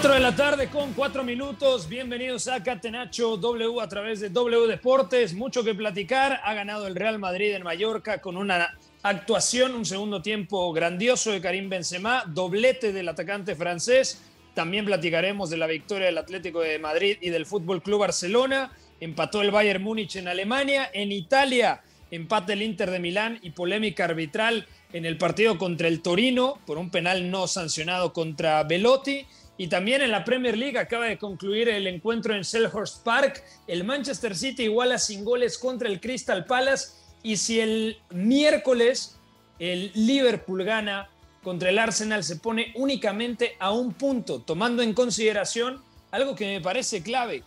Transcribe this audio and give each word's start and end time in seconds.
Cuatro 0.00 0.14
de 0.14 0.20
la 0.20 0.34
tarde 0.34 0.70
con 0.70 0.94
cuatro 0.94 1.22
minutos. 1.22 1.86
Bienvenidos 1.86 2.48
a 2.48 2.62
Catenacho 2.62 3.36
W 3.36 3.82
a 3.82 3.86
través 3.86 4.18
de 4.20 4.30
W 4.30 4.66
Deportes. 4.66 5.34
Mucho 5.34 5.62
que 5.62 5.74
platicar. 5.74 6.40
Ha 6.42 6.54
ganado 6.54 6.86
el 6.86 6.94
Real 6.94 7.18
Madrid 7.18 7.54
en 7.54 7.62
Mallorca 7.62 8.18
con 8.22 8.38
una 8.38 8.78
actuación, 9.02 9.74
un 9.74 9.84
segundo 9.84 10.22
tiempo 10.22 10.72
grandioso 10.72 11.32
de 11.32 11.42
Karim 11.42 11.68
Benzema, 11.68 12.24
doblete 12.26 12.94
del 12.94 13.10
atacante 13.10 13.54
francés. 13.54 14.22
También 14.54 14.86
platicaremos 14.86 15.50
de 15.50 15.58
la 15.58 15.66
victoria 15.66 16.06
del 16.06 16.16
Atlético 16.16 16.60
de 16.60 16.78
Madrid 16.78 17.18
y 17.20 17.28
del 17.28 17.44
Fútbol 17.44 17.82
Club 17.82 18.00
Barcelona. 18.00 18.72
Empató 19.00 19.42
el 19.42 19.50
Bayern 19.50 19.82
Múnich 19.82 20.16
en 20.16 20.28
Alemania. 20.28 20.88
En 20.94 21.12
Italia, 21.12 21.82
empate 22.10 22.54
el 22.54 22.62
Inter 22.62 22.90
de 22.90 23.00
Milán 23.00 23.38
y 23.42 23.50
polémica 23.50 24.06
arbitral 24.06 24.66
en 24.94 25.04
el 25.04 25.18
partido 25.18 25.58
contra 25.58 25.88
el 25.88 26.00
Torino 26.00 26.58
por 26.66 26.78
un 26.78 26.90
penal 26.90 27.30
no 27.30 27.46
sancionado 27.46 28.14
contra 28.14 28.64
Velotti. 28.64 29.26
Y 29.60 29.68
también 29.68 30.00
en 30.00 30.10
la 30.10 30.24
Premier 30.24 30.56
League 30.56 30.78
acaba 30.78 31.04
de 31.04 31.18
concluir 31.18 31.68
el 31.68 31.86
encuentro 31.86 32.34
en 32.34 32.44
Selhurst 32.44 33.04
Park. 33.04 33.44
El 33.66 33.84
Manchester 33.84 34.34
City 34.34 34.62
iguala 34.62 34.98
sin 34.98 35.22
goles 35.22 35.58
contra 35.58 35.86
el 35.86 36.00
Crystal 36.00 36.46
Palace. 36.46 36.94
Y 37.22 37.36
si 37.36 37.60
el 37.60 37.98
miércoles 38.08 39.18
el 39.58 39.92
Liverpool 39.94 40.64
gana 40.64 41.10
contra 41.42 41.68
el 41.68 41.78
Arsenal, 41.78 42.24
se 42.24 42.36
pone 42.36 42.72
únicamente 42.74 43.56
a 43.58 43.70
un 43.70 43.92
punto, 43.92 44.40
tomando 44.40 44.82
en 44.82 44.94
consideración 44.94 45.82
algo 46.10 46.34
que 46.34 46.46
me 46.46 46.62
parece 46.62 47.02
clave. 47.02 47.44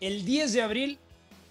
El 0.00 0.26
10 0.26 0.52
de 0.52 0.60
abril, 0.60 0.98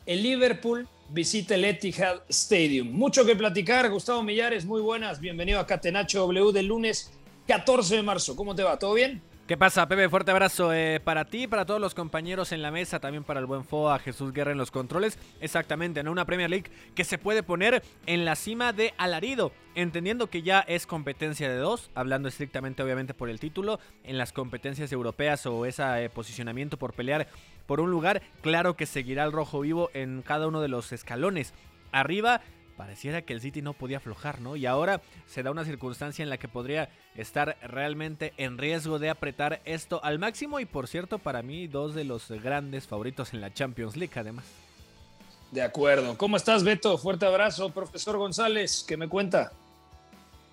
el 0.05 0.21
Liverpool 0.21 0.87
visita 1.09 1.55
el 1.55 1.65
Etihad 1.65 2.21
Stadium. 2.29 2.91
Mucho 2.91 3.25
que 3.25 3.35
platicar. 3.35 3.89
Gustavo 3.89 4.21
Millares, 4.21 4.65
muy 4.65 4.81
buenas. 4.81 5.19
Bienvenido 5.19 5.59
a 5.59 5.65
Catenacho 5.65 6.19
W 6.19 6.51
del 6.51 6.67
lunes 6.67 7.11
14 7.47 7.95
de 7.95 8.03
marzo. 8.03 8.35
¿Cómo 8.35 8.53
te 8.53 8.61
va? 8.61 8.77
¿Todo 8.77 8.93
bien? 8.93 9.32
¿Qué 9.45 9.57
pasa, 9.57 9.89
Pepe? 9.89 10.07
Fuerte 10.07 10.31
abrazo 10.31 10.71
eh, 10.71 11.01
para 11.03 11.25
ti, 11.25 11.47
para 11.47 11.65
todos 11.65 11.81
los 11.81 11.93
compañeros 11.93 12.53
en 12.53 12.61
la 12.61 12.71
mesa, 12.71 13.01
también 13.01 13.25
para 13.25 13.41
el 13.41 13.45
buen 13.45 13.65
FOA, 13.65 13.99
Jesús 13.99 14.31
Guerra 14.31 14.53
en 14.53 14.57
los 14.57 14.71
controles. 14.71 15.19
Exactamente, 15.41 15.99
en 15.99 16.07
una 16.07 16.23
Premier 16.23 16.49
League 16.49 16.71
que 16.95 17.03
se 17.03 17.17
puede 17.17 17.43
poner 17.43 17.83
en 18.05 18.23
la 18.23 18.37
cima 18.37 18.71
de 18.71 18.93
alarido, 18.97 19.51
entendiendo 19.75 20.27
que 20.27 20.43
ya 20.43 20.61
es 20.61 20.87
competencia 20.87 21.49
de 21.49 21.57
dos, 21.57 21.91
hablando 21.93 22.29
estrictamente 22.29 22.83
obviamente 22.83 23.13
por 23.13 23.29
el 23.29 23.41
título, 23.41 23.81
en 24.05 24.17
las 24.17 24.31
competencias 24.31 24.93
europeas 24.93 25.45
o 25.45 25.65
ese 25.65 26.05
eh, 26.05 26.09
posicionamiento 26.09 26.77
por 26.77 26.93
pelear 26.93 27.27
por 27.67 27.81
un 27.81 27.91
lugar, 27.91 28.21
claro 28.41 28.77
que 28.77 28.85
seguirá 28.85 29.25
el 29.25 29.33
rojo 29.33 29.59
vivo 29.59 29.89
en 29.93 30.21
cada 30.21 30.47
uno 30.47 30.61
de 30.61 30.69
los 30.69 30.93
escalones. 30.93 31.53
Arriba 31.91 32.39
pareciera 32.75 33.21
que 33.21 33.33
el 33.33 33.41
City 33.41 33.61
no 33.61 33.73
podía 33.73 33.97
aflojar, 33.97 34.41
¿no? 34.41 34.55
Y 34.55 34.65
ahora 34.65 35.01
se 35.27 35.43
da 35.43 35.51
una 35.51 35.65
circunstancia 35.65 36.23
en 36.23 36.29
la 36.29 36.37
que 36.37 36.47
podría 36.47 36.89
estar 37.15 37.57
realmente 37.61 38.33
en 38.37 38.57
riesgo 38.57 38.99
de 38.99 39.09
apretar 39.09 39.61
esto 39.65 40.03
al 40.03 40.19
máximo 40.19 40.59
y 40.59 40.65
por 40.65 40.87
cierto, 40.87 41.19
para 41.19 41.41
mí 41.41 41.67
dos 41.67 41.95
de 41.95 42.03
los 42.03 42.29
grandes 42.29 42.87
favoritos 42.87 43.33
en 43.33 43.41
la 43.41 43.53
Champions 43.53 43.95
League 43.95 44.13
además. 44.15 44.45
De 45.51 45.61
acuerdo. 45.61 46.17
¿Cómo 46.17 46.35
estás, 46.35 46.63
Beto? 46.63 46.97
Fuerte 46.97 47.27
abrazo, 47.27 47.69
profesor 47.69 48.17
González. 48.17 48.83
¿Qué 48.87 48.97
me 48.97 49.07
cuenta? 49.07 49.51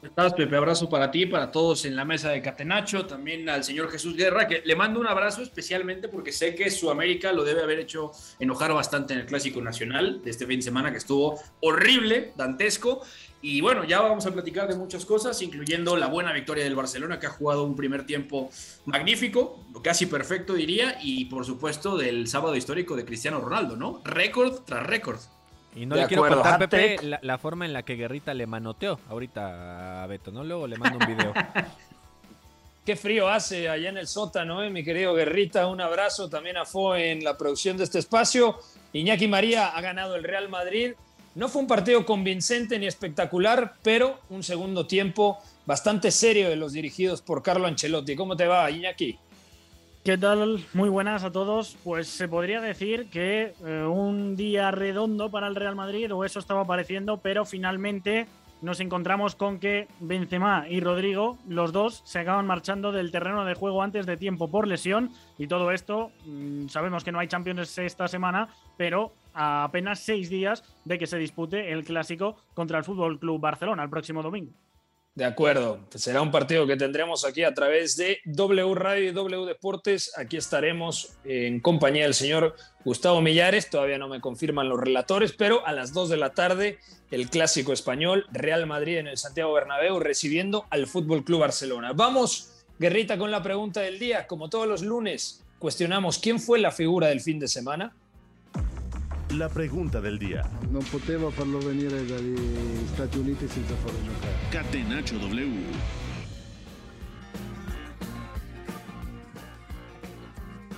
¿Cómo 0.00 0.08
estás, 0.08 0.32
Pepe? 0.32 0.56
Abrazo 0.56 0.88
para 0.88 1.10
ti, 1.10 1.26
para 1.26 1.50
todos 1.50 1.84
en 1.84 1.94
la 1.94 2.06
mesa 2.06 2.30
de 2.30 2.40
Catenacho, 2.40 3.04
también 3.04 3.46
al 3.50 3.62
señor 3.64 3.90
Jesús 3.90 4.16
Guerra, 4.16 4.48
que 4.48 4.62
le 4.64 4.74
mando 4.74 4.98
un 4.98 5.06
abrazo 5.06 5.42
especialmente 5.42 6.08
porque 6.08 6.32
sé 6.32 6.54
que 6.54 6.70
su 6.70 6.90
América 6.90 7.32
lo 7.32 7.44
debe 7.44 7.62
haber 7.62 7.80
hecho 7.80 8.10
enojar 8.38 8.72
bastante 8.72 9.12
en 9.12 9.20
el 9.20 9.26
Clásico 9.26 9.60
Nacional 9.60 10.22
de 10.24 10.30
este 10.30 10.46
fin 10.46 10.60
de 10.60 10.62
semana, 10.62 10.90
que 10.90 10.96
estuvo 10.96 11.38
horrible, 11.60 12.32
dantesco. 12.34 13.02
Y 13.42 13.60
bueno, 13.60 13.84
ya 13.84 14.00
vamos 14.00 14.24
a 14.24 14.30
platicar 14.30 14.68
de 14.68 14.74
muchas 14.74 15.04
cosas, 15.04 15.42
incluyendo 15.42 15.94
la 15.98 16.06
buena 16.06 16.32
victoria 16.32 16.64
del 16.64 16.76
Barcelona, 16.76 17.20
que 17.20 17.26
ha 17.26 17.30
jugado 17.30 17.64
un 17.64 17.76
primer 17.76 18.06
tiempo 18.06 18.48
magnífico, 18.86 19.66
casi 19.84 20.06
perfecto 20.06 20.54
diría, 20.54 20.96
y 21.02 21.26
por 21.26 21.44
supuesto 21.44 21.98
del 21.98 22.26
sábado 22.26 22.56
histórico 22.56 22.96
de 22.96 23.04
Cristiano 23.04 23.38
Ronaldo, 23.38 23.76
¿no? 23.76 24.00
Récord 24.02 24.60
tras 24.64 24.86
récord. 24.86 25.20
Y 25.76 25.86
no 25.86 25.94
De 25.94 26.02
le 26.02 26.08
quiero 26.08 26.24
acuerdo, 26.24 26.42
contar. 26.42 26.68
Pepe, 26.68 26.98
la, 27.02 27.20
la 27.22 27.38
forma 27.38 27.64
en 27.64 27.72
la 27.72 27.82
que 27.84 27.94
Guerrita 27.94 28.34
le 28.34 28.46
manoteó 28.46 28.98
ahorita 29.08 30.02
a 30.02 30.06
Beto, 30.06 30.32
¿no? 30.32 30.42
Luego 30.42 30.66
le 30.66 30.76
mando 30.76 30.98
un 30.98 31.06
video. 31.06 31.32
Qué 32.84 32.96
frío 32.96 33.28
hace 33.28 33.68
allá 33.68 33.90
en 33.90 33.98
el 33.98 34.08
sótano, 34.08 34.62
¿eh? 34.64 34.70
mi 34.70 34.82
querido 34.82 35.14
Guerrita. 35.14 35.66
Un 35.66 35.80
abrazo 35.80 36.28
también 36.28 36.56
a 36.56 36.64
Fo 36.64 36.96
en 36.96 37.22
la 37.22 37.36
producción 37.36 37.76
de 37.76 37.84
este 37.84 37.98
espacio. 37.98 38.58
Iñaki 38.92 39.28
María 39.28 39.68
ha 39.68 39.80
ganado 39.80 40.16
el 40.16 40.24
Real 40.24 40.48
Madrid. 40.48 40.94
No 41.36 41.48
fue 41.48 41.62
un 41.62 41.68
partido 41.68 42.04
convincente 42.04 42.78
ni 42.78 42.86
espectacular, 42.86 43.74
pero 43.82 44.18
un 44.30 44.42
segundo 44.42 44.86
tiempo 44.86 45.38
bastante 45.66 46.10
serio 46.10 46.48
de 46.48 46.56
los 46.56 46.72
dirigidos 46.72 47.22
por 47.22 47.42
Carlo 47.42 47.68
Ancelotti. 47.68 48.16
¿Cómo 48.16 48.36
te 48.36 48.46
va, 48.46 48.68
Iñaki? 48.70 49.16
¿Qué 50.02 50.16
tal? 50.16 50.64
Muy 50.72 50.88
buenas 50.88 51.24
a 51.24 51.30
todos. 51.30 51.76
Pues 51.84 52.08
se 52.08 52.26
podría 52.26 52.62
decir 52.62 53.10
que 53.10 53.52
eh, 53.62 53.84
un 53.84 54.34
día 54.34 54.70
redondo 54.70 55.30
para 55.30 55.46
el 55.46 55.54
Real 55.54 55.76
Madrid, 55.76 56.14
o 56.14 56.24
eso 56.24 56.38
estaba 56.38 56.66
pareciendo, 56.66 57.18
pero 57.18 57.44
finalmente 57.44 58.26
nos 58.62 58.80
encontramos 58.80 59.36
con 59.36 59.58
que 59.58 59.88
Benzema 60.00 60.66
y 60.70 60.80
Rodrigo, 60.80 61.36
los 61.46 61.72
dos, 61.72 62.00
se 62.06 62.18
acaban 62.18 62.46
marchando 62.46 62.92
del 62.92 63.10
terreno 63.10 63.44
de 63.44 63.54
juego 63.54 63.82
antes 63.82 64.06
de 64.06 64.16
tiempo 64.16 64.50
por 64.50 64.66
lesión. 64.66 65.10
Y 65.36 65.48
todo 65.48 65.70
esto, 65.70 66.12
mm, 66.24 66.68
sabemos 66.68 67.04
que 67.04 67.12
no 67.12 67.18
hay 67.18 67.28
Champions 67.28 67.76
esta 67.76 68.08
semana, 68.08 68.48
pero 68.78 69.12
a 69.34 69.64
apenas 69.64 70.00
seis 70.00 70.30
días 70.30 70.64
de 70.86 70.98
que 70.98 71.06
se 71.06 71.18
dispute 71.18 71.72
el 71.72 71.84
clásico 71.84 72.36
contra 72.54 72.78
el 72.78 72.84
Fútbol 72.84 73.18
Club 73.18 73.38
Barcelona 73.38 73.82
el 73.82 73.90
próximo 73.90 74.22
domingo. 74.22 74.52
De 75.16 75.24
acuerdo, 75.24 75.80
será 75.96 76.22
un 76.22 76.30
partido 76.30 76.68
que 76.68 76.76
tendremos 76.76 77.24
aquí 77.24 77.42
a 77.42 77.52
través 77.52 77.96
de 77.96 78.20
W 78.26 78.74
Radio 78.76 79.10
y 79.10 79.12
W 79.12 79.44
Deportes. 79.44 80.16
Aquí 80.16 80.36
estaremos 80.36 81.14
en 81.24 81.58
compañía 81.58 82.04
del 82.04 82.14
señor 82.14 82.54
Gustavo 82.84 83.20
Millares. 83.20 83.70
Todavía 83.70 83.98
no 83.98 84.08
me 84.08 84.20
confirman 84.20 84.68
los 84.68 84.78
relatores, 84.78 85.32
pero 85.32 85.66
a 85.66 85.72
las 85.72 85.92
2 85.92 86.10
de 86.10 86.16
la 86.16 86.32
tarde 86.32 86.78
el 87.10 87.28
clásico 87.28 87.72
español 87.72 88.26
Real 88.30 88.66
Madrid 88.66 88.98
en 88.98 89.08
el 89.08 89.18
Santiago 89.18 89.52
Bernabéu 89.52 89.98
recibiendo 89.98 90.66
al 90.70 90.86
Fútbol 90.86 91.24
Club 91.24 91.40
Barcelona. 91.40 91.92
Vamos, 91.92 92.62
Guerrita, 92.78 93.18
con 93.18 93.32
la 93.32 93.42
pregunta 93.42 93.80
del 93.80 93.98
día. 93.98 94.28
Como 94.28 94.48
todos 94.48 94.68
los 94.68 94.82
lunes, 94.82 95.44
cuestionamos 95.58 96.18
quién 96.18 96.38
fue 96.38 96.60
la 96.60 96.70
figura 96.70 97.08
del 97.08 97.20
fin 97.20 97.40
de 97.40 97.48
semana. 97.48 97.96
La 99.36 99.48
pregunta 99.48 100.00
del 100.00 100.18
día. 100.18 100.42
Non 100.74 100.82
potevo 100.90 101.30
farlo 101.30 101.58
venire 101.62 102.02
dagli 102.04 102.34
Stati 102.92 103.18
Uniti 103.18 103.46
senza 103.46 103.74
farlo 103.78 103.98
giocare. 104.02 104.34
Catenacho 104.50 105.18
W. 105.18 105.70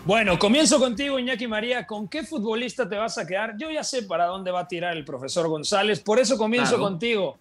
Bueno, 0.04 0.38
comienzo 0.38 0.78
contigo, 0.78 1.18
Iñaki 1.18 1.46
María. 1.46 1.86
¿Con 1.86 2.08
qué 2.08 2.24
futbolista 2.24 2.88
te 2.88 2.96
vas 2.96 3.16
a 3.18 3.26
quedar? 3.26 3.56
Yo 3.56 3.70
ya 3.70 3.84
sé 3.84 4.02
para 4.02 4.26
dónde 4.26 4.50
va 4.50 4.60
a 4.60 4.68
tirar 4.68 4.96
el 4.96 5.04
profesor 5.04 5.48
González, 5.48 6.00
por 6.00 6.18
eso 6.18 6.36
comienzo 6.36 6.72
Claro. 6.76 6.84
contigo. 6.84 7.38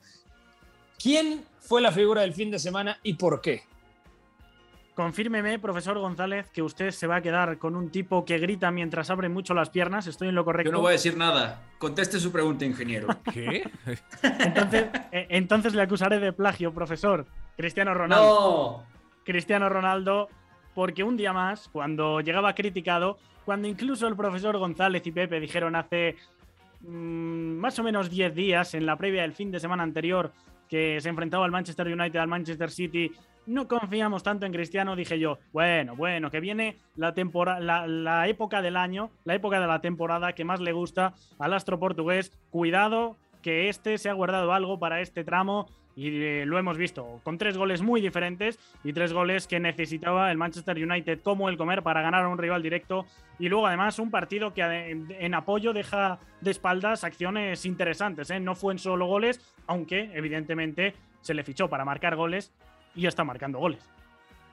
¿Quién 1.01 1.43
fue 1.59 1.81
la 1.81 1.91
figura 1.91 2.21
del 2.21 2.33
fin 2.33 2.51
de 2.51 2.59
semana 2.59 2.99
y 3.03 3.15
por 3.15 3.41
qué? 3.41 3.63
Confírmeme, 4.95 5.57
profesor 5.57 5.97
González, 5.97 6.49
que 6.51 6.61
usted 6.61 6.91
se 6.91 7.07
va 7.07 7.17
a 7.17 7.21
quedar 7.21 7.57
con 7.57 7.75
un 7.75 7.89
tipo 7.89 8.25
que 8.25 8.37
grita 8.37 8.71
mientras 8.71 9.09
abre 9.09 9.29
mucho 9.29 9.53
las 9.53 9.69
piernas. 9.69 10.05
Estoy 10.05 10.27
en 10.27 10.35
lo 10.35 10.43
correcto. 10.43 10.69
Yo 10.69 10.75
no 10.75 10.81
voy 10.81 10.89
a 10.89 10.91
decir 10.93 11.15
nada. 11.15 11.61
Conteste 11.77 12.19
su 12.19 12.31
pregunta, 12.31 12.65
ingeniero. 12.65 13.07
¿Qué? 13.33 13.63
Entonces, 14.21 14.87
eh, 15.11 15.27
entonces 15.29 15.73
le 15.73 15.81
acusaré 15.81 16.19
de 16.19 16.33
plagio, 16.33 16.73
profesor. 16.73 17.25
Cristiano 17.55 17.93
Ronaldo. 17.93 18.25
no. 18.25 18.91
Cristiano 19.23 19.69
Ronaldo, 19.69 20.29
porque 20.73 21.03
un 21.03 21.15
día 21.15 21.31
más, 21.31 21.69
cuando 21.71 22.21
llegaba 22.21 22.53
criticado, 22.55 23.17
cuando 23.45 23.67
incluso 23.67 24.07
el 24.07 24.15
profesor 24.15 24.57
González 24.57 25.05
y 25.05 25.11
Pepe 25.11 25.39
dijeron 25.39 25.75
hace 25.75 26.15
mm, 26.81 27.57
más 27.57 27.77
o 27.79 27.83
menos 27.83 28.09
10 28.09 28.35
días, 28.35 28.73
en 28.73 28.85
la 28.85 28.97
previa 28.97 29.21
del 29.21 29.33
fin 29.33 29.51
de 29.51 29.59
semana 29.59 29.83
anterior, 29.83 30.31
que 30.67 30.99
se 31.01 31.09
enfrentaba 31.09 31.45
al 31.45 31.51
Manchester 31.51 31.87
United, 31.87 32.19
al 32.19 32.27
Manchester 32.27 32.71
City, 32.71 33.11
no 33.45 33.67
confiamos 33.67 34.23
tanto 34.23 34.45
en 34.45 34.53
Cristiano, 34.53 34.95
dije 34.95 35.19
yo, 35.19 35.39
bueno, 35.51 35.95
bueno, 35.95 36.29
que 36.31 36.39
viene 36.39 36.77
la, 36.95 37.13
la, 37.87 38.27
época 38.27 38.61
del 38.61 38.77
año, 38.77 39.11
la 39.23 39.35
época 39.35 39.59
de 39.59 39.67
la 39.67 39.81
temporada 39.81 40.33
que 40.33 40.45
más 40.45 40.59
le 40.59 40.71
gusta 40.71 41.13
al 41.39 41.53
astro 41.53 41.79
portugués, 41.79 42.31
cuidado 42.49 43.17
que 43.41 43.69
este 43.69 43.97
se 43.97 44.09
ha 44.09 44.13
guardado 44.13 44.53
algo 44.53 44.79
para 44.79 45.01
este 45.01 45.23
tramo 45.23 45.67
y 45.95 46.23
eh, 46.23 46.45
lo 46.45 46.57
hemos 46.57 46.77
visto 46.77 47.19
con 47.23 47.37
tres 47.37 47.57
goles 47.57 47.81
muy 47.81 47.99
diferentes 48.01 48.59
y 48.83 48.93
tres 48.93 49.13
goles 49.13 49.47
que 49.47 49.59
necesitaba 49.59 50.31
el 50.31 50.37
Manchester 50.37 50.77
United 50.77 51.21
como 51.21 51.49
el 51.49 51.57
comer 51.57 51.83
para 51.83 52.01
ganar 52.01 52.23
a 52.23 52.29
un 52.29 52.37
rival 52.37 52.63
directo 52.63 53.05
y 53.39 53.49
luego 53.49 53.67
además 53.67 53.99
un 53.99 54.11
partido 54.11 54.53
que 54.53 54.61
en 54.61 55.33
apoyo 55.33 55.73
deja 55.73 56.19
de 56.39 56.51
espaldas 56.51 57.03
acciones 57.03 57.65
interesantes, 57.65 58.29
¿eh? 58.29 58.39
no 58.39 58.55
fue 58.55 58.73
en 58.73 58.79
solo 58.79 59.05
goles, 59.05 59.41
aunque 59.67 60.11
evidentemente 60.13 60.93
se 61.21 61.33
le 61.33 61.43
fichó 61.43 61.69
para 61.69 61.85
marcar 61.85 62.15
goles 62.15 62.53
y 62.95 63.07
está 63.07 63.23
marcando 63.23 63.59
goles. 63.59 63.79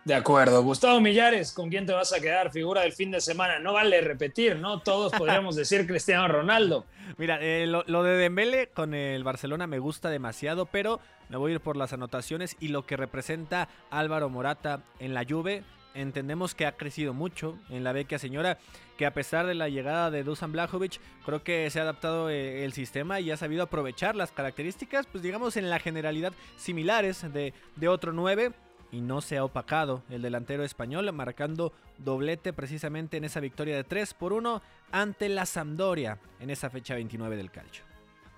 De 0.05 0.15
acuerdo. 0.15 0.63
Gustavo 0.63 1.01
Millares, 1.01 1.53
¿con 1.53 1.69
quién 1.69 1.85
te 1.85 1.93
vas 1.93 2.15
a 2.15 2.21
quedar? 2.21 2.51
Figura 2.51 2.81
del 2.81 2.93
fin 2.93 3.11
de 3.11 3.21
semana. 3.21 3.59
No 3.59 3.75
vale 3.75 4.01
repetir, 4.01 4.57
¿no? 4.57 4.81
Todos 4.81 5.13
podríamos 5.13 5.55
decir 5.57 5.87
Cristiano 5.87 6.27
Ronaldo. 6.29 6.87
Mira, 7.19 7.39
eh, 7.43 7.67
lo, 7.67 7.85
lo 7.87 8.03
de 8.03 8.17
Dembele 8.17 8.69
con 8.69 8.95
el 8.95 9.23
Barcelona 9.23 9.67
me 9.67 9.79
gusta 9.79 10.09
demasiado, 10.09 10.65
pero 10.65 11.01
me 11.29 11.37
voy 11.37 11.53
a 11.53 11.55
ir 11.57 11.61
por 11.61 11.77
las 11.77 11.93
anotaciones 11.93 12.57
y 12.59 12.69
lo 12.69 12.87
que 12.87 12.97
representa 12.97 13.69
Álvaro 13.91 14.31
Morata 14.31 14.81
en 14.99 15.13
la 15.13 15.27
Juve. 15.29 15.63
Entendemos 15.99 16.55
que 16.55 16.65
ha 16.65 16.77
crecido 16.77 17.13
mucho 17.13 17.59
en 17.71 17.83
la 17.83 17.93
vecchia 17.93 18.21
señora, 18.21 18.59
que 18.97 19.05
a 19.05 19.13
pesar 19.13 19.47
de 19.47 19.55
la 19.55 19.69
llegada 19.69 20.13
de 20.13 20.23
Dusan 20.23 20.53
Blajovic, 20.53 21.01
creo 21.27 21.43
que 21.43 21.69
se 21.71 21.81
ha 21.81 21.83
adaptado 21.83 22.31
eh, 22.31 22.65
el 22.65 22.73
sistema 22.73 23.19
y 23.19 23.33
ha 23.33 23.37
sabido 23.37 23.65
aprovechar 23.65 24.15
las 24.15 24.31
características, 24.31 25.09
pues 25.09 25.25
digamos 25.25 25.57
en 25.57 25.69
la 25.69 25.81
generalidad 25.81 26.33
similares 26.57 27.33
de, 27.33 27.53
de 27.75 27.89
otro 27.89 28.13
9 28.13 28.53
y 28.93 29.01
no 29.01 29.21
se 29.21 29.39
ha 29.39 29.45
opacado 29.45 30.05
el 30.09 30.23
delantero 30.23 30.63
español, 30.63 31.13
marcando 31.13 31.73
doblete 31.99 32.53
precisamente 32.53 33.17
en 33.17 33.25
esa 33.25 33.41
victoria 33.41 33.75
de 33.75 33.83
3 33.83 34.15
por 34.15 34.33
1 34.33 34.63
ante 34.93 35.29
la 35.29 35.47
Sampdoria 35.47 36.19
en 36.39 36.51
esa 36.51 36.71
fecha 36.71 36.95
29 36.95 37.37
del 37.37 37.51
calcio. 37.51 37.88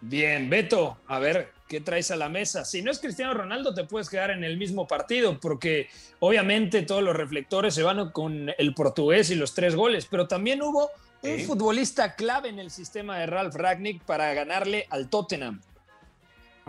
Bien, 0.03 0.49
Beto, 0.49 0.99
a 1.09 1.19
ver, 1.19 1.53
¿qué 1.69 1.81
traes 1.81 2.11
a 2.11 2.17
la 2.17 2.29
mesa? 2.29 2.65
Si 2.65 2.81
no 2.81 2.91
es 2.91 2.99
Cristiano 2.99 3.35
Ronaldo, 3.35 3.75
te 3.75 3.85
puedes 3.85 4.09
quedar 4.09 4.31
en 4.31 4.45
el 4.45 4.57
mismo 4.57 4.87
partido, 4.87 5.39
porque 5.39 5.89
obviamente 6.21 6.83
todos 6.83 7.03
los 7.03 7.15
reflectores 7.15 7.75
se 7.75 7.83
van 7.83 8.11
con 8.11 8.51
el 8.57 8.75
portugués 8.75 9.31
y 9.31 9.35
los 9.35 9.55
tres 9.55 9.75
goles, 9.75 10.07
pero 10.11 10.27
también 10.27 10.63
hubo 10.63 10.91
un 11.23 11.39
futbolista 11.41 12.15
clave 12.15 12.49
en 12.49 12.59
el 12.59 12.71
sistema 12.71 13.19
de 13.19 13.27
Ralf 13.27 13.55
Ragnick 13.55 14.03
para 14.05 14.33
ganarle 14.33 14.87
al 14.89 15.11
Tottenham. 15.11 15.61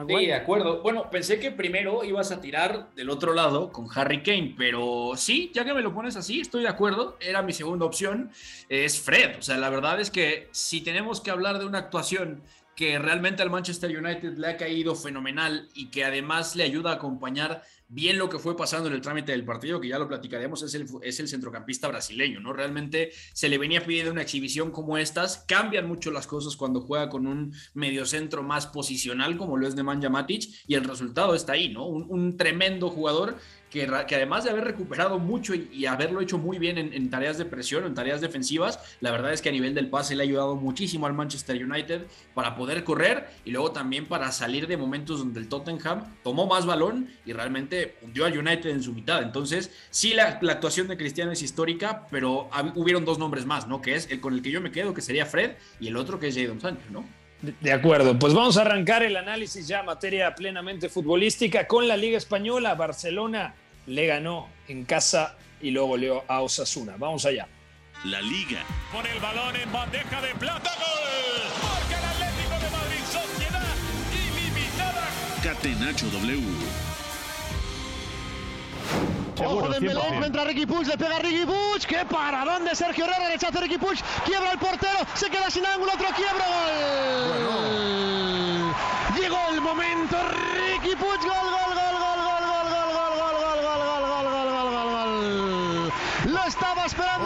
Sí, 0.07 0.25
de 0.25 0.33
acuerdo. 0.33 0.81
Bueno, 0.81 1.09
pensé 1.09 1.39
que 1.39 1.51
primero 1.51 2.03
ibas 2.03 2.31
a 2.31 2.41
tirar 2.41 2.89
del 2.95 3.09
otro 3.09 3.33
lado 3.33 3.71
con 3.71 3.87
Harry 3.93 4.23
Kane, 4.23 4.55
pero 4.57 5.11
sí, 5.15 5.51
ya 5.53 5.63
que 5.63 5.73
me 5.73 5.81
lo 5.81 5.93
pones 5.93 6.15
así, 6.15 6.41
estoy 6.41 6.63
de 6.63 6.69
acuerdo. 6.69 7.17
Era 7.19 7.41
mi 7.41 7.53
segunda 7.53 7.85
opción. 7.85 8.31
Es 8.67 8.99
Fred. 8.99 9.37
O 9.37 9.41
sea, 9.41 9.57
la 9.57 9.69
verdad 9.69 9.99
es 9.99 10.09
que 10.09 10.47
si 10.51 10.81
tenemos 10.81 11.21
que 11.21 11.29
hablar 11.29 11.59
de 11.59 11.65
una 11.65 11.79
actuación 11.79 12.41
que 12.81 12.97
realmente 12.97 13.43
al 13.43 13.51
Manchester 13.51 13.95
United 13.95 14.39
le 14.39 14.47
ha 14.47 14.57
caído 14.57 14.95
fenomenal 14.95 15.69
y 15.75 15.91
que 15.91 16.03
además 16.03 16.55
le 16.55 16.63
ayuda 16.63 16.89
a 16.89 16.93
acompañar 16.95 17.61
bien 17.87 18.17
lo 18.17 18.27
que 18.27 18.39
fue 18.39 18.57
pasando 18.57 18.87
en 18.87 18.95
el 18.95 19.01
trámite 19.01 19.33
del 19.33 19.45
partido, 19.45 19.79
que 19.79 19.89
ya 19.89 19.99
lo 19.99 20.07
platicaremos, 20.07 20.63
es 20.63 20.73
el, 20.73 20.87
es 21.03 21.19
el 21.19 21.27
centrocampista 21.27 21.87
brasileño, 21.89 22.39
¿no? 22.39 22.53
Realmente 22.53 23.11
se 23.33 23.49
le 23.49 23.59
venía 23.59 23.85
pidiendo 23.85 24.11
una 24.11 24.23
exhibición 24.23 24.71
como 24.71 24.97
estas, 24.97 25.45
cambian 25.47 25.87
mucho 25.87 26.09
las 26.09 26.25
cosas 26.25 26.55
cuando 26.55 26.81
juega 26.81 27.07
con 27.07 27.27
un 27.27 27.53
mediocentro 27.75 28.41
más 28.41 28.65
posicional 28.65 29.37
como 29.37 29.57
lo 29.57 29.67
es 29.67 29.75
Nemanja 29.75 30.09
Matic 30.09 30.49
y 30.65 30.73
el 30.73 30.83
resultado 30.83 31.35
está 31.35 31.53
ahí, 31.53 31.69
¿no? 31.69 31.85
Un, 31.85 32.07
un 32.09 32.35
tremendo 32.35 32.89
jugador 32.89 33.37
que, 33.71 33.83
además 33.85 34.44
de 34.44 34.50
haber 34.50 34.65
recuperado 34.65 35.18
mucho 35.18 35.56
y, 35.56 35.85
haberlo 35.85 36.19
hecho 36.19 36.38
muy 36.38 36.59
bien 36.59 36.77
en, 36.77 37.09
tareas 37.09 37.38
de 37.38 37.45
presión 37.45 37.85
en 37.85 37.94
tareas 37.94 38.19
defensivas, 38.19 38.79
la 39.00 39.12
verdad 39.12 39.31
es 39.31 39.41
que 39.41 39.47
a 39.47 39.51
nivel 39.51 39.73
del 39.73 39.89
pase 39.89 40.13
le 40.13 40.23
ha 40.23 40.25
ayudado 40.25 40.57
muchísimo 40.57 41.07
al 41.07 41.13
Manchester 41.13 41.63
United 41.63 42.01
para 42.33 42.56
poder 42.56 42.83
correr 42.83 43.29
y 43.45 43.51
luego 43.51 43.71
también 43.71 44.06
para 44.07 44.31
salir 44.33 44.68
de 44.68 44.75
momentos 44.75 45.19
donde 45.19 45.39
el 45.39 45.47
Tottenham 45.47 46.03
tomó 46.21 46.45
más 46.47 46.65
balón 46.65 47.09
y 47.25 47.31
realmente 47.31 47.95
hundió 48.01 48.25
al 48.25 48.38
United 48.38 48.69
en 48.69 48.83
su 48.83 48.91
mitad. 48.91 49.23
Entonces, 49.23 49.71
sí, 49.89 50.13
la, 50.13 50.39
actuación 50.51 50.89
de 50.89 50.97
Cristiano 50.97 51.31
es 51.31 51.41
histórica, 51.41 52.07
pero 52.12 52.50
hab- 52.51 52.74
hubieron 52.75 53.06
dos 53.06 53.19
nombres 53.19 53.45
más, 53.45 53.69
¿no? 53.69 53.81
Que 53.81 53.95
es 53.95 54.12
el 54.12 54.19
con 54.19 54.33
el 54.33 54.41
que 54.41 54.51
yo 54.51 54.59
me 54.59 54.71
quedo, 54.71 54.94
que 54.94 55.01
sería 55.01 55.25
Fred, 55.25 55.51
y 55.79 55.88
el 55.88 55.95
otro 55.95 56.19
que 56.19 56.27
es 56.27 56.35
Jadon 56.35 56.59
Sancho, 56.59 56.83
¿no? 56.91 57.06
De 57.41 57.71
acuerdo, 57.71 58.19
pues 58.19 58.35
vamos 58.35 58.57
a 58.57 58.62
arrancar 58.62 59.01
el 59.01 59.15
análisis 59.15 59.67
ya 59.67 59.81
materia 59.81 60.35
plenamente 60.35 60.89
futbolística 60.89 61.65
con 61.65 61.88
la 61.88 61.97
Liga 61.97 62.17
Española. 62.17 62.75
Barcelona 62.75 63.56
le 63.87 64.07
ganó 64.07 64.49
en 64.67 64.85
casa 64.85 65.35
y 65.61 65.71
luego 65.71 65.89
goleó 65.89 66.23
a 66.27 66.41
Osasuna. 66.41 66.95
Vamos 66.97 67.25
allá. 67.25 67.47
La 68.05 68.21
Liga. 68.21 68.63
Con 68.91 69.05
el 69.05 69.19
balón 69.19 69.55
en 69.55 69.71
bandeja 69.71 70.21
de 70.21 70.33
plata. 70.35 70.71
¡Gol! 70.75 71.41
Marca 71.61 71.99
el 71.99 72.05
Atlético 72.05 72.59
de 72.59 72.69
Madrid. 72.71 73.03
Sociedad 73.05 73.75
ilimitada. 74.13 75.07
Catenacho 75.43 76.07
W. 76.07 76.91
Ojo 79.43 79.69
Dembélé, 79.69 79.99
encuentra 80.07 80.41
a 80.43 80.45
Ricky 80.45 80.65
Puig, 80.65 80.87
le 80.87 80.97
pega 80.97 81.15
a 81.15 81.19
Ricky 81.19 81.45
Puig, 81.45 81.85
qué 81.87 82.05
paradón 82.05 82.65
de 82.65 82.75
Sergio 82.75 83.05
Herrera, 83.05 83.29
rechaza 83.29 83.57
a 83.57 83.61
Ricky 83.61 83.77
Puig, 83.77 83.99
quiebra 84.25 84.51
el 84.51 84.59
portero, 84.59 84.99
se 85.15 85.29
queda 85.29 85.49
sin 85.49 85.65
ángulo, 85.65 85.93
otro 85.93 86.07
quiebra, 86.15 86.45
gol. 87.47 88.75
Llegó 89.19 89.39
el 89.51 89.61
momento, 89.61 90.17
Ricky 90.29 90.95
Puig, 90.95 91.20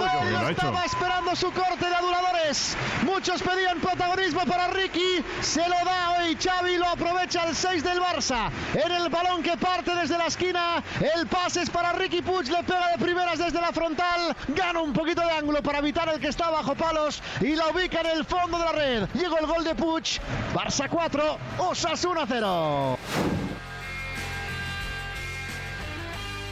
estaba 0.03 0.15
esperando, 0.15 0.27
él, 0.27 0.43
lo 0.43 0.49
estaba 0.49 0.85
esperando 0.85 1.35
su 1.35 1.51
corte 1.51 1.85
de 1.85 1.95
aduladores. 1.95 2.77
Muchos 3.03 3.41
pedían 3.41 3.79
protagonismo 3.79 4.41
para 4.45 4.67
Ricky, 4.67 5.23
se 5.41 5.61
lo 5.67 5.75
da 5.85 6.11
hoy 6.11 6.35
Xavi, 6.35 6.77
lo 6.77 6.87
aprovecha 6.89 7.45
el 7.45 7.55
6 7.55 7.83
del 7.83 7.99
Barça. 7.99 8.49
En 8.73 8.91
el 8.91 9.09
balón 9.09 9.43
que 9.43 9.57
parte 9.57 9.95
desde 9.95 10.17
la 10.17 10.27
esquina, 10.27 10.83
el 11.15 11.27
pase 11.27 11.61
es 11.61 11.69
para 11.69 11.93
Ricky 11.93 12.21
Puig, 12.21 12.49
le 12.49 12.63
pega 12.63 12.89
de 12.89 13.03
primeras 13.03 13.39
desde 13.39 13.59
la 13.61 13.71
frontal, 13.71 14.35
gana 14.49 14.81
un 14.81 14.93
poquito 14.93 15.21
de 15.21 15.31
ángulo 15.31 15.61
para 15.61 15.79
evitar 15.79 16.09
el 16.09 16.19
que 16.19 16.27
está 16.27 16.49
bajo 16.49 16.75
palos 16.75 17.21
y 17.41 17.55
la 17.55 17.69
ubica 17.69 18.01
en 18.01 18.07
el 18.07 18.25
fondo 18.25 18.57
de 18.57 18.65
la 18.65 18.71
red. 18.71 19.09
Llegó 19.13 19.37
el 19.37 19.45
gol 19.45 19.63
de 19.63 19.75
Puig, 19.75 20.19
Barça 20.53 20.89
4, 20.89 21.37
Osasuna 21.59 22.25
0. 22.27 22.97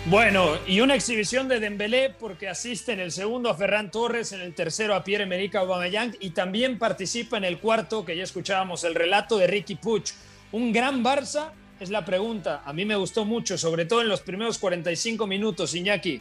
Bueno, 0.05 0.57
y 0.67 0.81
una 0.81 0.95
exhibición 0.95 1.47
de 1.47 1.61
Dembélé 1.61 2.09
porque 2.09 2.49
asiste 2.49 2.91
en 2.91 2.99
el 2.99 3.13
segundo 3.13 3.49
a 3.49 3.55
Ferran 3.55 3.89
Torres, 3.89 4.33
en 4.33 4.41
el 4.41 4.53
tercero 4.53 4.95
a 4.95 5.03
Pierre-Emerick 5.05 5.55
Aubameyang 5.55 6.17
y 6.19 6.31
también 6.31 6.77
participa 6.77 7.37
en 7.37 7.45
el 7.45 7.59
cuarto, 7.59 8.03
que 8.03 8.17
ya 8.17 8.23
escuchábamos, 8.23 8.83
el 8.83 8.95
relato 8.95 9.37
de 9.37 9.47
Ricky 9.47 9.75
Puig. 9.75 10.03
Un 10.51 10.73
gran 10.73 11.05
Barça 11.05 11.51
es 11.79 11.89
la 11.89 12.03
pregunta. 12.03 12.63
A 12.65 12.73
mí 12.73 12.83
me 12.83 12.97
gustó 12.97 13.23
mucho, 13.23 13.57
sobre 13.57 13.85
todo 13.85 14.01
en 14.01 14.09
los 14.09 14.19
primeros 14.19 14.59
45 14.59 15.25
minutos, 15.25 15.73
Iñaki. 15.73 16.19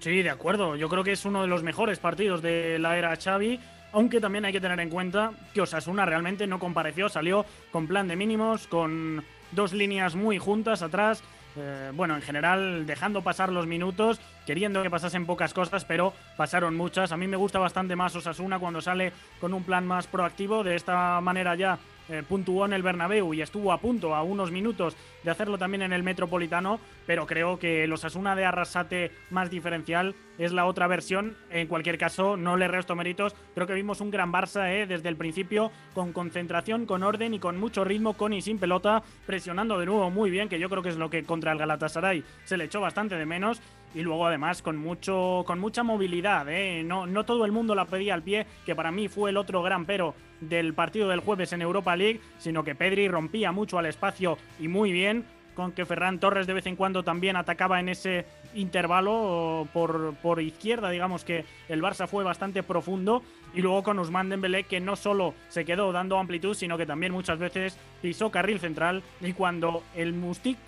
Sí, 0.00 0.22
de 0.22 0.30
acuerdo. 0.30 0.76
Yo 0.76 0.90
creo 0.90 1.02
que 1.02 1.12
es 1.12 1.24
uno 1.24 1.40
de 1.40 1.48
los 1.48 1.62
mejores 1.62 1.98
partidos 1.98 2.42
de 2.42 2.78
la 2.78 2.98
era 2.98 3.16
Xavi, 3.16 3.58
aunque 3.92 4.20
también 4.20 4.44
hay 4.44 4.52
que 4.52 4.60
tener 4.60 4.78
en 4.78 4.90
cuenta 4.90 5.32
que 5.54 5.62
Osasuna 5.62 6.04
realmente 6.04 6.46
no 6.46 6.58
compareció, 6.58 7.08
salió 7.08 7.46
con 7.72 7.86
plan 7.86 8.08
de 8.08 8.16
mínimos, 8.16 8.66
con 8.66 9.24
dos 9.52 9.72
líneas 9.72 10.14
muy 10.14 10.36
juntas 10.36 10.82
atrás. 10.82 11.22
Eh, 11.58 11.90
bueno, 11.94 12.14
en 12.14 12.22
general 12.22 12.86
dejando 12.86 13.22
pasar 13.22 13.50
los 13.50 13.66
minutos, 13.66 14.20
queriendo 14.46 14.82
que 14.82 14.90
pasasen 14.90 15.26
pocas 15.26 15.52
cosas, 15.52 15.84
pero 15.84 16.12
pasaron 16.36 16.76
muchas. 16.76 17.12
A 17.12 17.16
mí 17.16 17.26
me 17.26 17.36
gusta 17.36 17.58
bastante 17.58 17.96
más 17.96 18.14
Osasuna 18.16 18.58
cuando 18.58 18.80
sale 18.80 19.12
con 19.40 19.52
un 19.52 19.64
plan 19.64 19.86
más 19.86 20.06
proactivo. 20.06 20.64
De 20.64 20.76
esta 20.76 21.20
manera 21.20 21.54
ya 21.54 21.78
eh, 22.08 22.22
puntuó 22.28 22.64
en 22.64 22.72
el 22.72 22.82
Bernabéu 22.82 23.34
y 23.34 23.42
estuvo 23.42 23.72
a 23.72 23.78
punto, 23.78 24.14
a 24.14 24.22
unos 24.22 24.50
minutos, 24.50 24.96
de 25.22 25.30
hacerlo 25.30 25.58
también 25.58 25.82
en 25.82 25.92
el 25.92 26.02
Metropolitano, 26.02 26.80
pero 27.06 27.26
creo 27.26 27.58
que 27.58 27.86
los 27.86 28.04
Asuna 28.04 28.34
de 28.34 28.44
Arrasate 28.44 29.12
más 29.30 29.50
diferencial 29.50 30.14
es 30.38 30.52
la 30.52 30.66
otra 30.66 30.86
versión. 30.86 31.36
En 31.50 31.66
cualquier 31.66 31.98
caso, 31.98 32.36
no 32.36 32.56
le 32.56 32.68
resto 32.68 32.94
méritos. 32.94 33.34
Creo 33.54 33.66
que 33.66 33.74
vimos 33.74 34.00
un 34.00 34.10
gran 34.10 34.32
Barça 34.32 34.70
eh, 34.70 34.86
desde 34.86 35.08
el 35.08 35.16
principio, 35.16 35.70
con 35.94 36.12
concentración, 36.12 36.86
con 36.86 37.02
orden 37.02 37.34
y 37.34 37.38
con 37.38 37.58
mucho 37.58 37.84
ritmo, 37.84 38.14
con 38.14 38.32
y 38.32 38.40
sin 38.40 38.58
pelota, 38.58 39.02
presionando 39.26 39.78
de 39.78 39.86
nuevo 39.86 40.10
muy 40.10 40.30
bien, 40.30 40.48
que 40.48 40.58
yo 40.58 40.68
creo 40.68 40.82
que 40.82 40.90
es 40.90 40.96
lo 40.96 41.10
que 41.10 41.24
contra 41.24 41.52
el 41.52 41.58
Galatasaray 41.58 42.24
se 42.44 42.56
le 42.56 42.64
echó 42.64 42.80
bastante 42.80 43.16
de 43.16 43.26
menos 43.26 43.60
y 43.94 44.02
luego 44.02 44.26
además 44.26 44.62
con 44.62 44.76
mucho 44.76 45.44
con 45.46 45.58
mucha 45.58 45.82
movilidad 45.82 46.46
¿eh? 46.48 46.82
no, 46.84 47.06
no 47.06 47.24
todo 47.24 47.46
el 47.46 47.52
mundo 47.52 47.74
la 47.74 47.86
pedía 47.86 48.14
al 48.14 48.22
pie 48.22 48.46
que 48.66 48.76
para 48.76 48.92
mí 48.92 49.08
fue 49.08 49.30
el 49.30 49.36
otro 49.36 49.62
gran 49.62 49.86
pero 49.86 50.14
del 50.40 50.74
partido 50.74 51.08
del 51.08 51.20
jueves 51.20 51.52
en 51.52 51.62
Europa 51.62 51.96
League 51.96 52.20
sino 52.38 52.64
que 52.64 52.74
Pedri 52.74 53.08
rompía 53.08 53.52
mucho 53.52 53.78
al 53.78 53.86
espacio 53.86 54.38
y 54.58 54.68
muy 54.68 54.92
bien 54.92 55.24
con 55.54 55.72
que 55.72 55.86
Ferran 55.86 56.20
Torres 56.20 56.46
de 56.46 56.54
vez 56.54 56.66
en 56.66 56.76
cuando 56.76 57.02
también 57.02 57.36
atacaba 57.36 57.80
en 57.80 57.88
ese 57.88 58.26
intervalo 58.54 59.66
por, 59.72 60.14
por 60.22 60.40
izquierda 60.40 60.90
digamos 60.90 61.24
que 61.24 61.44
el 61.68 61.82
Barça 61.82 62.06
fue 62.06 62.24
bastante 62.24 62.62
profundo 62.62 63.22
y 63.54 63.62
luego 63.62 63.82
con 63.82 63.98
Usman 63.98 64.28
Dembélé 64.28 64.64
que 64.64 64.80
no 64.80 64.94
solo 64.94 65.34
se 65.48 65.64
quedó 65.64 65.90
dando 65.92 66.18
amplitud 66.18 66.54
sino 66.54 66.78
que 66.78 66.86
también 66.86 67.12
muchas 67.12 67.38
veces 67.38 67.76
pisó 68.00 68.30
carril 68.30 68.60
central 68.60 69.02
y 69.20 69.32
cuando 69.32 69.82
el 69.94 70.12
Mustik 70.12 70.58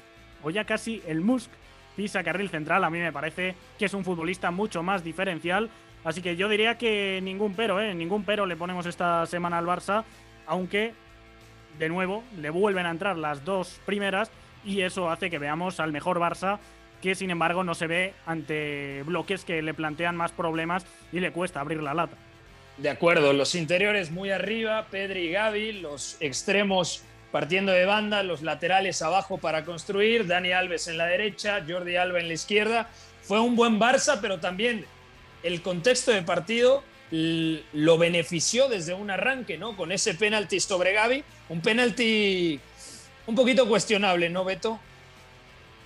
o 0.42 0.50
ya 0.50 0.64
casi 0.64 1.02
el 1.06 1.20
Musk 1.20 1.50
pisa 1.96 2.24
carril 2.24 2.48
central, 2.48 2.84
a 2.84 2.90
mí 2.90 2.98
me 2.98 3.12
parece 3.12 3.54
que 3.78 3.84
es 3.84 3.94
un 3.94 4.04
futbolista 4.04 4.50
mucho 4.50 4.82
más 4.82 5.04
diferencial. 5.04 5.68
Así 6.04 6.22
que 6.22 6.36
yo 6.36 6.48
diría 6.48 6.78
que 6.78 7.20
ningún 7.22 7.54
pero, 7.54 7.80
¿eh? 7.80 7.94
Ningún 7.94 8.24
pero 8.24 8.46
le 8.46 8.56
ponemos 8.56 8.86
esta 8.86 9.26
semana 9.26 9.58
al 9.58 9.66
Barça, 9.66 10.04
aunque 10.46 10.94
de 11.78 11.88
nuevo 11.88 12.24
le 12.38 12.50
vuelven 12.50 12.86
a 12.86 12.90
entrar 12.90 13.16
las 13.16 13.44
dos 13.44 13.80
primeras 13.86 14.30
y 14.64 14.80
eso 14.82 15.10
hace 15.10 15.30
que 15.30 15.38
veamos 15.38 15.80
al 15.80 15.92
mejor 15.92 16.18
Barça 16.18 16.58
que 17.00 17.14
sin 17.14 17.30
embargo 17.30 17.64
no 17.64 17.74
se 17.74 17.86
ve 17.86 18.14
ante 18.26 19.02
bloques 19.04 19.44
que 19.44 19.62
le 19.62 19.74
plantean 19.74 20.16
más 20.16 20.32
problemas 20.32 20.84
y 21.12 21.20
le 21.20 21.32
cuesta 21.32 21.60
abrir 21.60 21.82
la 21.82 21.94
lata. 21.94 22.16
De 22.76 22.90
acuerdo, 22.90 23.32
los 23.32 23.54
interiores 23.54 24.10
muy 24.10 24.30
arriba, 24.30 24.86
Pedri 24.90 25.28
y 25.28 25.32
Gaby, 25.32 25.72
los 25.80 26.16
extremos 26.20 27.02
partiendo 27.30 27.72
de 27.72 27.84
banda, 27.84 28.22
los 28.22 28.42
laterales 28.42 29.02
abajo 29.02 29.38
para 29.38 29.64
construir, 29.64 30.26
Dani 30.26 30.52
Alves 30.52 30.88
en 30.88 30.98
la 30.98 31.06
derecha, 31.06 31.64
Jordi 31.66 31.96
Alba 31.96 32.20
en 32.20 32.28
la 32.28 32.34
izquierda. 32.34 32.88
Fue 33.22 33.40
un 33.40 33.54
buen 33.54 33.78
Barça, 33.78 34.18
pero 34.20 34.40
también 34.40 34.84
el 35.42 35.62
contexto 35.62 36.10
de 36.10 36.22
partido 36.22 36.82
lo 37.10 37.98
benefició 37.98 38.68
desde 38.68 38.94
un 38.94 39.10
arranque, 39.10 39.58
¿no? 39.58 39.76
Con 39.76 39.90
ese 39.90 40.14
penalti 40.14 40.60
sobre 40.60 40.92
Gaby, 40.92 41.24
un 41.48 41.60
penalti 41.60 42.60
un 43.26 43.34
poquito 43.34 43.68
cuestionable, 43.68 44.28
¿no, 44.28 44.44
Beto? 44.44 44.78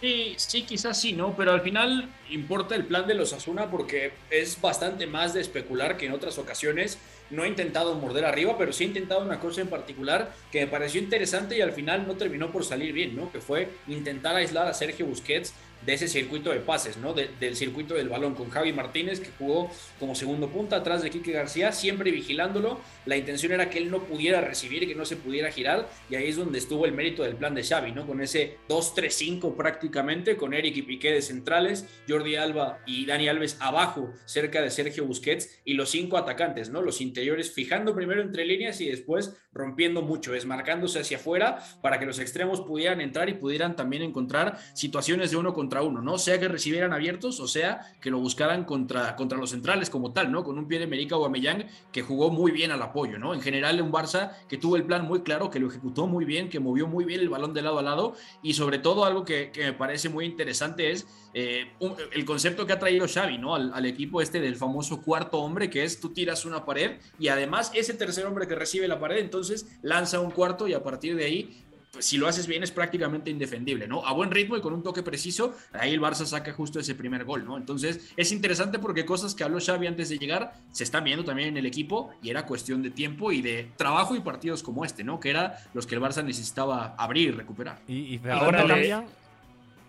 Sí, 0.01 0.35
sí, 0.37 0.63
quizás 0.63 1.01
sí, 1.01 1.15
¿no? 1.15 1.35
Pero 1.35 1.53
al 1.53 1.63
final 1.63 2.11
importa 2.29 2.75
el 2.75 2.85
plan 2.85 3.07
de 3.07 3.15
los 3.15 3.33
Asuna 3.33 3.71
porque 3.71 4.13
es 4.29 4.61
bastante 4.61 5.07
más 5.07 5.33
de 5.33 5.41
especular 5.41 5.97
que 5.97 6.07
en 6.07 6.13
otras 6.13 6.37
ocasiones 6.37 6.99
no 7.31 7.43
ha 7.43 7.49
intentado 7.49 7.95
morder 7.95 8.27
arriba, 8.27 8.59
pero 8.59 8.73
sí 8.73 8.85
ha 8.85 8.89
intentado 8.89 9.23
una 9.23 9.41
cosa 9.41 9.63
en 9.63 9.69
particular 9.69 10.35
que 10.53 10.61
me 10.61 10.67
pareció 10.67 11.01
interesante 11.01 11.57
y 11.57 11.63
al 11.63 11.73
final 11.73 12.07
no 12.07 12.17
terminó 12.17 12.53
por 12.53 12.67
salir 12.67 12.93
bien, 12.93 13.17
¿no? 13.17 13.33
Que 13.33 13.41
fue 13.41 13.71
intentar 13.89 14.37
aislar 14.37 14.69
a 14.69 14.75
Sergio 14.75 15.07
Busquets 15.07 15.55
de 15.87 15.95
ese 15.95 16.09
circuito 16.09 16.51
de 16.51 16.61
pases, 16.61 16.97
¿no? 16.97 17.15
del 17.15 17.57
circuito 17.57 17.95
del 17.95 18.09
balón 18.09 18.35
con 18.35 18.51
Javi 18.51 18.73
Martínez, 18.73 19.21
que 19.21 19.31
jugó 19.39 19.71
como 19.99 20.15
segundo 20.15 20.49
punta 20.49 20.77
atrás 20.77 21.03
de 21.03 21.11
Quique 21.11 21.33
García, 21.33 21.73
siempre 21.73 22.11
vigilándolo. 22.11 22.81
La 23.07 23.17
intención 23.17 23.53
era 23.53 23.71
que 23.71 23.79
él 23.79 23.91
no 23.91 24.05
pudiera 24.05 24.41
recibir, 24.41 24.87
que 24.87 24.95
no 24.95 25.05
se 25.05 25.17
pudiera 25.17 25.51
girar, 25.51 25.89
y 26.11 26.15
ahí 26.15 26.29
es 26.29 26.37
donde 26.37 26.59
estuvo 26.59 26.87
el 26.87 26.93
mérito 26.93 27.23
del 27.23 27.37
plan 27.37 27.55
de 27.55 27.63
Xavi, 27.63 27.93
¿no? 27.93 28.07
Con 28.07 28.21
ese 28.21 28.59
2-3-5 28.69 29.57
prácticamente, 29.57 30.37
con 30.37 30.55
Eric 30.55 30.77
y 30.77 30.83
Piqué 30.83 31.13
de 31.13 31.23
centrales, 31.23 31.87
Jordi 32.09 32.37
Alba 32.37 32.81
y 32.87 33.07
Dani 33.07 33.29
Alves 33.29 33.57
abajo, 33.61 34.13
cerca 34.25 34.63
de 34.63 34.71
Sergio 34.71 35.05
Busquets, 35.05 35.61
y 35.65 35.75
los 35.75 35.91
cinco 35.91 36.17
atacantes, 36.17 36.71
¿no? 36.71 36.83
Los 36.83 37.01
interiores 37.01 37.53
fijando 37.53 37.95
primero 37.95 38.23
entre 38.23 38.45
líneas 38.45 38.81
y 38.81 38.89
después 38.89 39.37
rompiendo 39.53 40.03
mucho, 40.03 40.33
desmarcándose 40.33 40.99
hacia 40.99 41.17
afuera 41.17 41.59
para 41.81 41.99
que 41.99 42.07
los 42.07 42.19
extremos 42.19 42.61
pudieran 42.61 43.01
entrar 43.01 43.29
y 43.29 43.35
pudieran 43.35 43.77
también 43.77 44.03
encontrar 44.03 44.59
situaciones 44.75 45.31
de 45.31 45.37
uno 45.37 45.55
contra 45.55 45.74
uno, 45.83 46.03
¿no? 46.03 46.19
Sea 46.19 46.39
que 46.39 46.49
recibieran 46.49 46.93
abiertos 46.93 47.41
o 47.41 47.49
sea 47.49 47.81
que 48.01 48.11
lo 48.11 48.19
buscaran 48.19 48.65
contra, 48.65 49.17
contra 49.17 49.39
los 49.39 49.51
centrales 49.51 49.91
como 49.91 50.13
tal, 50.13 50.31
¿no? 50.31 50.45
Con 50.45 50.59
un 50.59 50.67
pie 50.67 50.79
de 50.79 50.87
Merica 50.87 51.17
o 51.17 51.25
Amellán 51.25 51.67
que 51.93 52.03
jugó 52.03 52.31
muy 52.31 52.53
bien 52.53 52.71
al 52.71 52.83
apoyo, 52.83 53.19
¿no? 53.19 53.35
En 53.35 53.41
general, 53.41 53.81
un 53.81 53.93
Barça 53.93 54.33
que 54.49 54.59
tuvo 54.59 54.77
el 54.77 54.85
plan 54.85 55.05
muy 55.07 55.23
claro, 55.23 55.51
que 55.51 55.59
lo 55.59 55.69
ejecutó 55.69 56.07
muy 56.07 56.25
bien, 56.25 56.49
que 56.49 56.61
movió 56.61 56.87
muy 56.87 57.05
bien 57.05 57.21
el 57.21 57.29
balón 57.29 57.55
de 57.55 57.63
lado 57.63 57.79
a 57.79 57.83
lado 57.83 58.15
y 58.43 58.55
sobre 58.55 58.79
todo 58.79 59.05
algo 59.05 59.25
que, 59.25 59.51
me 59.57 59.73
parece 59.73 60.09
muy 60.09 60.25
interesante 60.25 60.91
es 60.91 61.07
eh, 61.33 61.73
el 62.13 62.25
concepto 62.25 62.67
que 62.67 62.73
ha 62.73 62.79
traído 62.79 63.07
Xavi, 63.09 63.39
¿no? 63.39 63.55
Al, 63.55 63.73
al, 63.75 63.87
equipo 63.87 64.21
este 64.21 64.41
del 64.41 64.57
famoso 64.57 65.03
cuarto 65.03 65.39
hombre, 65.39 65.71
que 65.71 65.85
es 65.85 66.01
tú 66.01 66.11
tiras 66.11 66.45
una 66.45 66.65
pared 66.65 66.99
y 67.19 67.29
además 67.29 67.73
ese 67.75 67.95
tercer 67.95 68.27
hombre 68.27 68.47
que 68.47 68.55
recibe 68.55 68.87
la 68.89 69.01
pared, 69.01 69.19
entonces 69.19 69.67
lanza 69.83 70.21
un 70.21 70.31
cuarto 70.31 70.69
y 70.69 70.75
a 70.75 70.83
partir 70.83 71.17
de 71.17 71.25
ahí 71.25 71.64
pues, 71.95 72.05
si 72.05 72.19
lo 72.19 72.27
haces 72.29 72.47
bien 72.47 72.63
es 72.63 72.71
prácticamente 72.71 73.31
indefendible, 73.31 73.87
¿no? 73.87 74.05
A 74.05 74.13
buen 74.13 74.31
ritmo 74.31 74.57
y 74.57 74.61
con 74.61 74.75
un 74.75 74.83
toque 74.83 75.03
preciso, 75.03 75.55
ahí 75.73 75.95
el 75.95 76.01
Barça 76.01 76.27
saca 76.27 76.53
justo 76.53 76.81
ese 76.81 76.95
primer 76.95 77.25
gol, 77.25 77.45
¿no? 77.45 77.57
Entonces 77.57 78.13
es 78.17 78.33
interesante 78.33 78.79
porque 78.79 79.05
cosas 79.05 79.35
que 79.35 79.45
habló 79.45 79.59
Xavi 79.65 79.87
antes 79.87 80.09
de 80.09 80.19
llegar 80.19 80.55
se 80.73 80.85
están 80.85 81.05
viendo 81.05 81.25
también 81.25 81.51
en 81.51 81.57
el 81.57 81.67
equipo 81.67 82.11
y 82.21 82.31
era 82.31 82.47
cuestión 82.47 82.83
de 82.83 82.91
tiempo 82.91 83.33
y 83.33 83.41
de 83.43 83.71
trabajo 83.77 84.17
y 84.17 84.21
partidos 84.21 84.63
como 84.63 84.85
este, 84.85 85.05
¿no? 85.05 85.21
Que 85.21 85.31
era 85.31 85.59
los 85.73 85.87
que 85.87 85.95
el 85.95 86.01
Barça 86.01 86.25
necesitaba 86.25 86.95
abrir 86.99 87.29
y 87.29 87.33
recuperar. 87.33 87.81
Y, 87.87 88.21
ahora 88.29 88.67
cambia. 88.67 89.05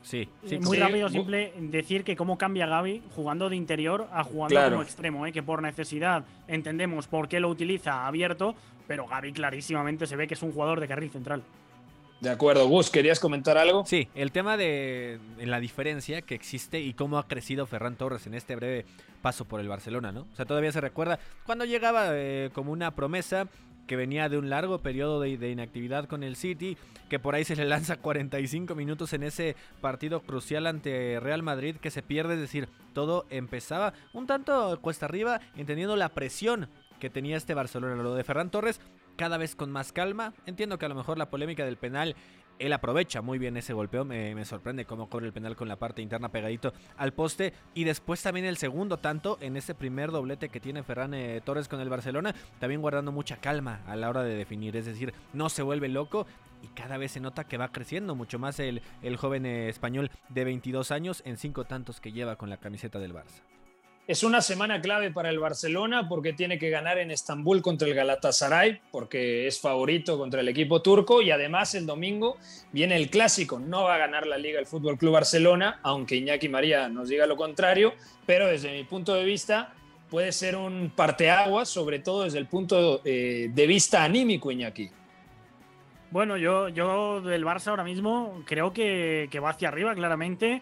Sí, 0.04 0.30
sí, 0.48 0.60
muy 0.60 0.78
rápido, 0.78 1.10
simple 1.10 1.52
decir 1.58 2.04
que 2.04 2.16
cómo 2.16 2.38
cambia 2.38 2.68
Gaby 2.68 3.02
jugando 3.16 3.50
de 3.50 3.56
interior 3.56 4.08
a 4.14 4.24
jugando 4.24 4.64
como 4.70 4.84
extremo, 4.84 5.26
¿eh? 5.26 5.32
que 5.32 5.42
por 5.42 5.64
necesidad 5.64 6.24
entendemos 6.48 7.08
por 7.08 7.28
qué 7.28 7.40
lo 7.40 7.50
utiliza 7.50 8.06
abierto, 8.06 8.54
pero 8.88 9.08
Gaby 9.08 9.34
clarísimamente 9.34 10.06
se 10.06 10.16
ve 10.16 10.28
que 10.28 10.36
es 10.36 10.44
un 10.44 10.52
jugador 10.52 10.80
de 10.80 10.88
carril 10.88 11.10
central. 11.10 11.42
De 12.22 12.30
acuerdo, 12.30 12.68
Gus, 12.68 12.90
¿querías 12.90 13.20
comentar 13.20 13.58
algo? 13.58 13.86
Sí, 13.86 14.08
el 14.16 14.32
tema 14.32 14.58
de 14.58 15.20
la 15.38 15.60
diferencia 15.60 16.22
que 16.22 16.34
existe 16.34 16.80
y 16.80 16.94
cómo 16.94 17.18
ha 17.18 17.28
crecido 17.28 17.66
Ferran 17.66 17.98
Torres 17.98 18.26
en 18.26 18.34
este 18.34 18.56
breve 18.56 18.86
paso 19.22 19.46
por 19.46 19.60
el 19.60 19.68
Barcelona, 19.68 20.12
¿no? 20.12 20.22
O 20.32 20.36
sea, 20.36 20.46
todavía 20.46 20.72
se 20.72 20.82
recuerda 20.82 21.20
cuando 21.46 21.66
llegaba 21.66 22.08
eh, 22.12 22.52
como 22.54 22.72
una 22.72 22.92
promesa 22.92 23.48
que 23.86 23.96
venía 23.96 24.30
de 24.30 24.38
un 24.38 24.50
largo 24.50 24.80
periodo 24.80 25.20
de, 25.20 25.38
de, 25.38 25.52
inactividad 25.52 26.06
con 26.06 26.24
el 26.24 26.36
City, 26.36 26.78
que 27.10 27.20
por 27.20 27.36
ahí 27.36 27.44
se 27.44 27.56
le 27.56 27.66
lanza 27.66 27.98
45 27.98 28.74
minutos 28.76 29.14
en 29.14 29.24
ese 29.24 29.56
partido 29.82 30.22
crucial 30.22 30.66
ante 30.68 31.20
Real 31.20 31.44
Madrid 31.44 31.76
que 31.76 31.92
se 31.92 32.02
pierde, 32.02 32.36
es 32.36 32.40
decir, 32.40 32.70
todo 32.94 33.26
empezaba 33.30 33.94
un 34.14 34.26
tanto 34.26 34.80
cuesta 34.82 35.06
arriba, 35.06 35.42
entendiendo 35.56 35.96
la 35.96 36.10
presión 36.10 36.70
que 37.00 37.10
tenía 37.10 37.38
este 37.38 37.54
Barcelona. 37.54 38.02
Lo 38.02 38.16
de 38.16 38.24
Ferran 38.24 38.50
Torres 38.50 38.80
cada 39.16 39.38
vez 39.38 39.56
con 39.56 39.72
más 39.72 39.92
calma. 39.92 40.34
Entiendo 40.46 40.78
que 40.78 40.86
a 40.86 40.90
lo 40.90 40.96
mejor 40.96 41.18
la 41.18 41.30
polémica 41.30 41.66
del 41.66 41.78
penal, 41.78 42.16
él 42.60 42.74
aprovecha 42.74 43.22
muy 43.22 43.38
bien 43.38 43.58
ese 43.58 43.74
golpeo. 43.74 44.06
Me, 44.06 44.46
sorprende 44.46 44.86
cómo 44.86 45.10
corre 45.10 45.28
el 45.28 45.34
penal 45.34 45.56
con 45.56 45.68
la 45.68 45.76
parte 45.78 46.02
interna 46.02 46.30
pegadito 46.30 46.74
al 46.98 47.14
poste. 47.14 47.54
Y 47.74 47.84
después 47.84 48.22
también 48.22 48.46
el 48.46 48.58
segundo 48.58 48.98
tanto 48.98 49.38
en 49.42 49.58
ese 49.58 49.76
primer 49.76 50.12
doblete 50.12 50.50
que 50.50 50.60
tiene 50.60 50.84
Ferran 50.84 51.14
eh, 51.14 51.42
Torres 51.44 51.68
con 51.68 51.80
el 51.80 51.90
Barcelona. 51.90 52.34
También 52.60 52.82
guardando 52.82 53.12
mucha 53.12 53.38
calma 53.38 53.82
a 53.88 53.96
la 53.96 54.10
hora 54.10 54.24
de 54.24 54.36
definir. 54.36 54.76
Es 54.76 54.86
decir, 54.86 55.14
no 55.34 55.50
se 55.50 55.64
vuelve 55.64 55.90
loco. 55.90 56.26
Y 56.62 56.68
cada 56.70 56.98
vez 56.98 57.12
se 57.12 57.20
nota 57.20 57.44
que 57.44 57.58
va 57.58 57.72
creciendo 57.72 58.16
mucho 58.16 58.40
más 58.40 58.60
el, 58.60 58.82
el 59.04 59.18
joven 59.18 59.46
eh, 59.46 59.70
español 59.70 60.10
de 60.30 60.46
22 60.46 60.92
años 60.92 61.22
en 61.26 61.38
cinco 61.38 61.66
tantos 61.66 62.00
que 62.00 62.12
lleva 62.12 62.38
con 62.38 62.50
la 62.50 62.58
camiseta 62.58 62.98
del 62.98 63.14
Barça. 63.14 63.42
Es 64.08 64.24
una 64.24 64.42
semana 64.42 64.82
clave 64.82 65.10
para 65.10 65.32
el 65.32 65.40
Barcelona 65.40 66.08
porque 66.08 66.32
tiene 66.32 66.60
que 66.60 66.70
ganar 66.70 67.00
en 67.00 67.10
Estambul 67.10 67.64
contra 67.64 67.88
el 67.88 67.96
Galatasaray, 67.96 68.80
porque 68.92 69.48
es 69.48 69.60
favorito 69.60 70.20
contra 70.20 70.42
el 70.42 70.48
equipo 70.48 70.84
turco 70.84 71.24
y 71.24 71.32
además 71.32 71.74
el 71.74 71.88
domingo 71.88 72.38
viene 72.72 72.98
el 72.98 73.10
clásico. 73.10 73.58
No 73.58 73.86
va 73.86 73.96
a 73.96 73.98
ganar 73.98 74.28
la 74.28 74.38
liga 74.38 74.60
el 74.60 74.68
Fútbol 74.68 75.00
Club 75.00 75.14
Barcelona, 75.14 75.80
aunque 75.82 76.18
Iñaki 76.18 76.50
María 76.50 76.88
nos 76.88 77.10
diga 77.10 77.26
lo 77.26 77.36
contrario, 77.36 77.96
pero 78.28 78.46
desde 78.46 78.72
mi 78.74 78.84
punto 78.84 79.16
de 79.16 79.24
vista 79.24 79.74
puede 80.12 80.32
ser 80.32 80.56
un 80.56 80.92
parteaguas, 80.96 81.68
sobre 81.68 81.98
todo 81.98 82.26
desde 82.26 82.38
el 82.38 82.46
punto 82.46 83.02
eh, 83.04 83.50
de 83.52 83.68
vista 83.68 84.04
anímico, 84.04 84.52
Iñaki. 84.52 84.88
Bueno, 86.12 86.38
yo, 86.38 86.70
yo 86.70 87.22
del 87.22 87.44
Barça 87.44 87.70
ahora 87.70 87.84
mismo 87.84 88.44
creo 88.46 88.72
que, 88.72 89.30
que 89.32 89.40
va 89.40 89.50
hacia 89.50 89.70
arriba 89.70 89.96
claramente. 89.96 90.62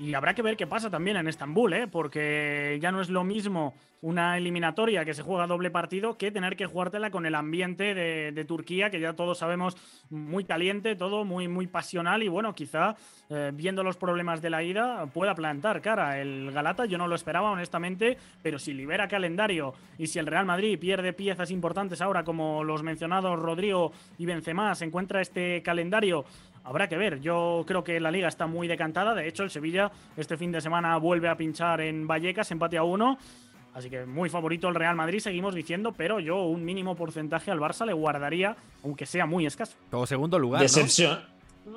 Y 0.00 0.14
habrá 0.14 0.32
que 0.32 0.40
ver 0.40 0.56
qué 0.56 0.66
pasa 0.66 0.88
también 0.88 1.18
en 1.18 1.28
Estambul, 1.28 1.74
¿eh? 1.74 1.86
porque 1.86 2.78
ya 2.80 2.90
no 2.90 3.02
es 3.02 3.10
lo 3.10 3.22
mismo 3.22 3.74
una 4.00 4.38
eliminatoria 4.38 5.04
que 5.04 5.12
se 5.12 5.20
juega 5.20 5.46
doble 5.46 5.70
partido 5.70 6.16
que 6.16 6.30
tener 6.30 6.56
que 6.56 6.64
jugártela 6.64 7.10
con 7.10 7.26
el 7.26 7.34
ambiente 7.34 7.94
de, 7.94 8.44
Turquía, 8.46 8.88
que 8.88 8.98
ya 8.98 9.12
todos 9.12 9.36
sabemos 9.36 9.76
muy 10.08 10.44
caliente, 10.44 10.96
todo 10.96 11.26
muy, 11.26 11.48
muy 11.48 11.66
pasional 11.66 12.22
y 12.22 12.28
bueno, 12.28 12.54
quizá 12.54 12.96
eh, 13.28 13.50
viendo 13.52 13.82
los 13.82 13.98
problemas 13.98 14.40
de 14.40 14.48
la 14.48 14.62
ida 14.62 15.04
pueda 15.04 15.34
plantar 15.34 15.82
cara. 15.82 16.18
El 16.18 16.50
Galata 16.50 16.86
yo 16.86 16.96
no 16.96 17.06
lo 17.06 17.14
esperaba 17.14 17.50
honestamente, 17.50 18.16
pero 18.42 18.58
si 18.58 18.72
libera 18.72 19.06
calendario 19.06 19.74
y 19.98 20.06
si 20.06 20.18
el 20.18 20.26
Real 20.26 20.46
Madrid 20.46 20.78
pierde 20.78 21.12
piezas 21.12 21.50
importantes 21.50 22.00
ahora 22.00 22.24
como 22.24 22.64
los 22.64 22.82
mencionados 22.82 23.38
Rodrigo 23.38 23.92
y 24.16 24.24
Benzema, 24.24 24.74
se 24.74 24.86
encuentra 24.86 25.20
este 25.20 25.62
calendario 25.62 26.24
Habrá 26.64 26.88
que 26.88 26.96
ver, 26.96 27.20
yo 27.20 27.64
creo 27.66 27.82
que 27.82 27.98
la 28.00 28.10
liga 28.10 28.28
está 28.28 28.46
muy 28.46 28.68
decantada, 28.68 29.14
de 29.14 29.26
hecho 29.26 29.42
el 29.42 29.50
Sevilla 29.50 29.90
este 30.16 30.36
fin 30.36 30.52
de 30.52 30.60
semana 30.60 30.96
vuelve 30.98 31.28
a 31.28 31.36
pinchar 31.36 31.80
en 31.80 32.06
Vallecas, 32.06 32.50
empate 32.50 32.76
a 32.76 32.82
uno, 32.82 33.18
Así 33.72 33.88
que 33.88 34.04
muy 34.04 34.28
favorito 34.28 34.68
el 34.68 34.74
Real 34.74 34.96
Madrid, 34.96 35.20
seguimos 35.20 35.54
diciendo, 35.54 35.92
pero 35.96 36.18
yo 36.18 36.42
un 36.42 36.64
mínimo 36.64 36.96
porcentaje 36.96 37.52
al 37.52 37.60
Barça 37.60 37.86
le 37.86 37.92
guardaría, 37.92 38.56
aunque 38.82 39.06
sea 39.06 39.26
muy 39.26 39.46
escaso. 39.46 39.76
Como 39.92 40.06
segundo 40.06 40.40
lugar. 40.40 40.60
Decepción. 40.60 41.20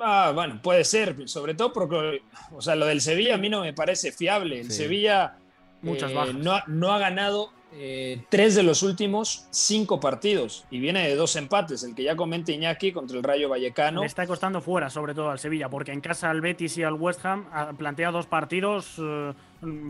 Ah, 0.02 0.32
bueno, 0.34 0.60
puede 0.60 0.82
ser, 0.82 1.28
sobre 1.28 1.54
todo 1.54 1.72
porque, 1.72 2.22
o 2.50 2.60
sea, 2.60 2.74
lo 2.74 2.86
del 2.86 3.00
Sevilla 3.00 3.36
a 3.36 3.38
mí 3.38 3.48
no 3.48 3.60
me 3.60 3.72
parece 3.72 4.10
fiable. 4.10 4.60
El 4.60 4.72
Sevilla 4.72 5.36
Muchas 5.82 6.10
eh, 6.10 6.32
no, 6.34 6.60
no, 6.66 6.92
ha 6.92 6.98
ganado 6.98 7.52
eh, 7.76 8.22
tres 8.28 8.54
de 8.54 8.62
los 8.62 8.84
últimos 8.84 9.46
cinco 9.50 9.98
partidos 9.98 10.64
y 10.70 10.78
viene 10.78 11.08
de 11.08 11.16
dos 11.16 11.34
empates, 11.34 11.82
el 11.82 11.94
que 11.94 12.04
ya 12.04 12.14
comenta 12.14 12.52
Iñaki 12.52 12.92
contra 12.92 13.16
el 13.16 13.24
Rayo 13.24 13.48
Vallecano. 13.48 14.00
Le 14.00 14.06
está 14.06 14.26
costando 14.26 14.60
fuera, 14.60 14.90
sobre 14.90 15.12
todo 15.12 15.30
al 15.30 15.40
Sevilla, 15.40 15.68
porque 15.68 15.90
en 15.90 16.00
casa 16.00 16.30
al 16.30 16.40
Betis 16.40 16.78
y 16.78 16.84
al 16.84 16.94
West 16.94 17.24
Ham 17.26 17.46
plantea 17.76 18.12
dos 18.12 18.26
partidos 18.26 18.94
eh, 18.98 19.32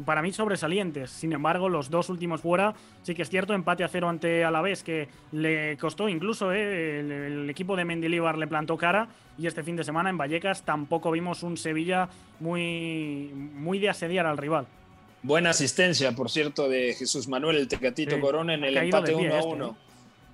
para 0.05 0.23
mí 0.23 0.33
sobresalientes. 0.33 1.11
Sin 1.11 1.33
embargo, 1.33 1.69
los 1.69 1.91
dos 1.91 2.09
últimos 2.09 2.41
fuera, 2.41 2.75
sí 3.03 3.15
que 3.15 3.23
es 3.23 3.29
cierto, 3.29 3.53
empate 3.53 3.85
a 3.85 3.89
cero 3.89 4.09
ante 4.09 4.45
Alavés, 4.45 4.83
que 4.83 5.09
le 5.33 5.77
costó 5.77 6.09
incluso, 6.09 6.53
eh, 6.53 7.01
el, 7.01 7.51
equipo 7.51 7.77
de 7.77 7.85
Mendilibar 7.85 8.39
le 8.39 8.47
plantó 8.47 8.79
cara 8.79 9.09
y 9.37 9.47
este 9.47 9.63
fin 9.63 9.77
de 9.77 9.85
semana 9.85 10.09
en 10.09 10.17
Vallecas 10.17 10.63
tampoco 10.63 11.11
vimos 11.11 11.43
un 11.43 11.57
Sevilla 11.59 12.09
muy, 12.41 13.31
muy 13.35 13.79
de 13.79 13.91
asediar 13.91 14.27
al 14.27 14.39
rival. 14.39 14.67
Buena 15.25 15.51
asistencia, 15.51 16.13
por 16.13 16.31
cierto, 16.31 16.69
de 16.69 16.93
Jesús 16.93 17.29
Manuel 17.29 17.57
el 17.57 17.67
Tecatito 17.67 18.21
Corona 18.21 18.53
en 18.53 18.63
el 18.63 18.77
empate 18.77 19.15
1 19.15 19.35
a 19.35 19.43
1. 19.43 19.65
Este, 19.65 19.77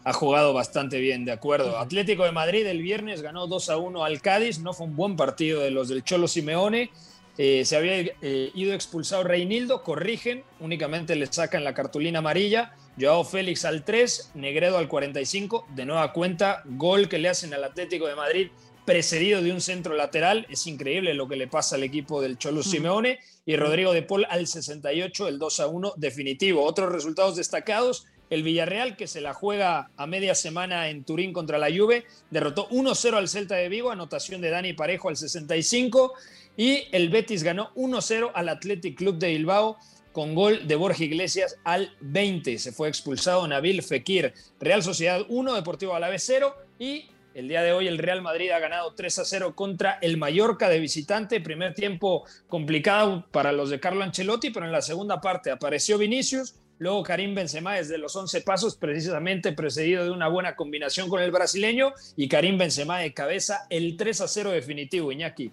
ha 0.03 0.13
jugado 0.13 0.53
bastante 0.53 0.99
bien, 0.99 1.25
de 1.25 1.31
acuerdo. 1.31 1.79
Atlético 1.79 2.25
de 2.25 2.33
Madrid 2.33 2.67
el 2.67 2.83
viernes 2.83 3.23
ganó 3.23 3.47
2 3.47 3.71
a 3.71 3.77
1 3.77 4.05
al 4.05 4.21
Cádiz. 4.21 4.59
No 4.59 4.73
fue 4.73 4.87
un 4.87 4.97
buen 4.97 5.15
partido 5.15 5.61
de 5.61 5.71
los 5.71 5.89
del 5.89 6.03
Cholo 6.03 6.27
Simeone. 6.27 6.91
Eh, 7.39 7.65
se 7.65 7.77
había 7.77 8.01
eh, 8.01 8.51
ido 8.53 8.75
expulsado 8.75 9.23
Reinildo, 9.23 9.85
corrigen, 9.85 10.43
únicamente 10.59 11.15
le 11.15 11.27
sacan 11.27 11.63
la 11.63 11.73
cartulina 11.73 12.19
amarilla. 12.19 12.75
Joao 13.01 13.23
Félix 13.23 13.65
al 13.65 13.85
3, 13.85 14.33
Negredo 14.35 14.77
al 14.77 14.89
45. 14.89 15.69
De 15.73 15.87
nueva 15.87 16.13
cuenta, 16.13 16.65
gol 16.65 17.09
que 17.09 17.21
le 17.21 17.29
hacen 17.29 17.55
al 17.55 17.63
Atlético 17.63 18.09
de 18.09 18.17
Madrid 18.17 18.49
precedido 18.85 19.43
de 19.43 19.53
un 19.53 19.61
centro 19.61 19.95
lateral. 19.95 20.47
Es 20.51 20.67
increíble 20.67 21.15
lo 21.15 21.29
que 21.29 21.37
le 21.37 21.47
pasa 21.47 21.77
al 21.77 21.83
equipo 21.83 22.21
del 22.21 22.39
Cholo 22.39 22.63
Simeone. 22.63 23.19
Y 23.47 23.57
Rodrigo 23.57 23.93
de 23.93 24.03
Paul 24.03 24.27
al 24.29 24.47
68, 24.47 25.29
el 25.29 25.39
2 25.39 25.61
a 25.61 25.67
1 25.67 25.95
definitivo. 25.97 26.65
Otros 26.65 26.93
resultados 26.93 27.37
destacados. 27.37 28.07
El 28.31 28.45
Villarreal, 28.45 28.97
que 28.97 29.09
se 29.09 29.21
la 29.21 29.35
juega 29.35 29.91
a 29.97 30.07
media 30.07 30.37
semana 30.37 30.89
en 30.89 31.03
Turín 31.03 31.33
contra 31.33 31.59
la 31.59 31.67
Juve, 31.67 32.05
derrotó 32.31 32.69
1-0 32.69 33.15
al 33.17 33.29
Celta 33.29 33.57
de 33.57 33.69
Vigo, 33.69 33.91
anotación 33.91 34.41
de 34.41 34.51
Dani 34.51 34.73
Parejo 34.73 35.09
al 35.09 35.17
65. 35.17 36.13
Y 36.57 36.85
el 36.93 37.09
Betis 37.09 37.43
ganó 37.43 37.75
1-0 37.75 38.31
al 38.33 38.49
Athletic 38.49 38.97
Club 38.97 39.19
de 39.19 39.29
Bilbao 39.31 39.79
con 40.13 40.35
gol 40.35 40.67
de 40.67 40.77
Borja 40.77 41.05
Iglesias 41.05 41.57
al 41.65 41.97
20. 42.01 42.59
Se 42.59 42.73
fue 42.73 42.89
expulsado 42.89 43.47
Nabil 43.47 43.83
Fekir. 43.83 44.33
Real 44.61 44.83
Sociedad 44.83 45.25
1, 45.29 45.55
Deportivo 45.55 45.95
Alavés 45.95 46.25
0 46.27 46.55
y 46.79 47.07
el 47.35 47.49
día 47.49 47.63
de 47.63 47.73
hoy 47.73 47.87
el 47.87 47.99
Real 47.99 48.23
Madrid 48.23 48.51
ha 48.51 48.59
ganado 48.59 48.95
3 48.95 49.19
a 49.21 49.25
0 49.25 49.55
contra 49.55 49.99
el 50.01 50.17
Mallorca 50.17 50.69
de 50.69 50.81
visitante. 50.81 51.41
Primer 51.41 51.75
tiempo 51.75 52.25
complicado 52.49 53.27
para 53.31 53.53
los 53.53 53.71
de 53.71 53.81
Carlo 53.81 54.03
Ancelotti, 54.03 54.51
pero 54.51 54.67
en 54.67 54.73
la 54.73 54.83
segunda 54.83 55.21
parte 55.21 55.51
apareció 55.51 55.99
Vinicius. 55.99 56.57
Luego 56.79 57.03
Karim 57.03 57.35
Benzema 57.35 57.75
desde 57.75 57.99
los 57.99 58.17
11 58.17 58.41
pasos, 58.41 58.75
precisamente 58.75 59.53
precedido 59.53 60.05
de 60.05 60.11
una 60.11 60.29
buena 60.29 60.57
combinación 60.57 61.09
con 61.09 61.23
el 61.23 61.31
brasileño. 61.31 61.93
Y 62.17 62.29
Karim 62.29 62.59
Benzema 62.59 62.99
de 62.99 63.13
cabeza, 63.13 63.67
el 63.71 63.97
3 63.97 64.23
a 64.23 64.29
0 64.29 64.51
definitivo, 64.51 65.13
Iñaki. 65.13 65.53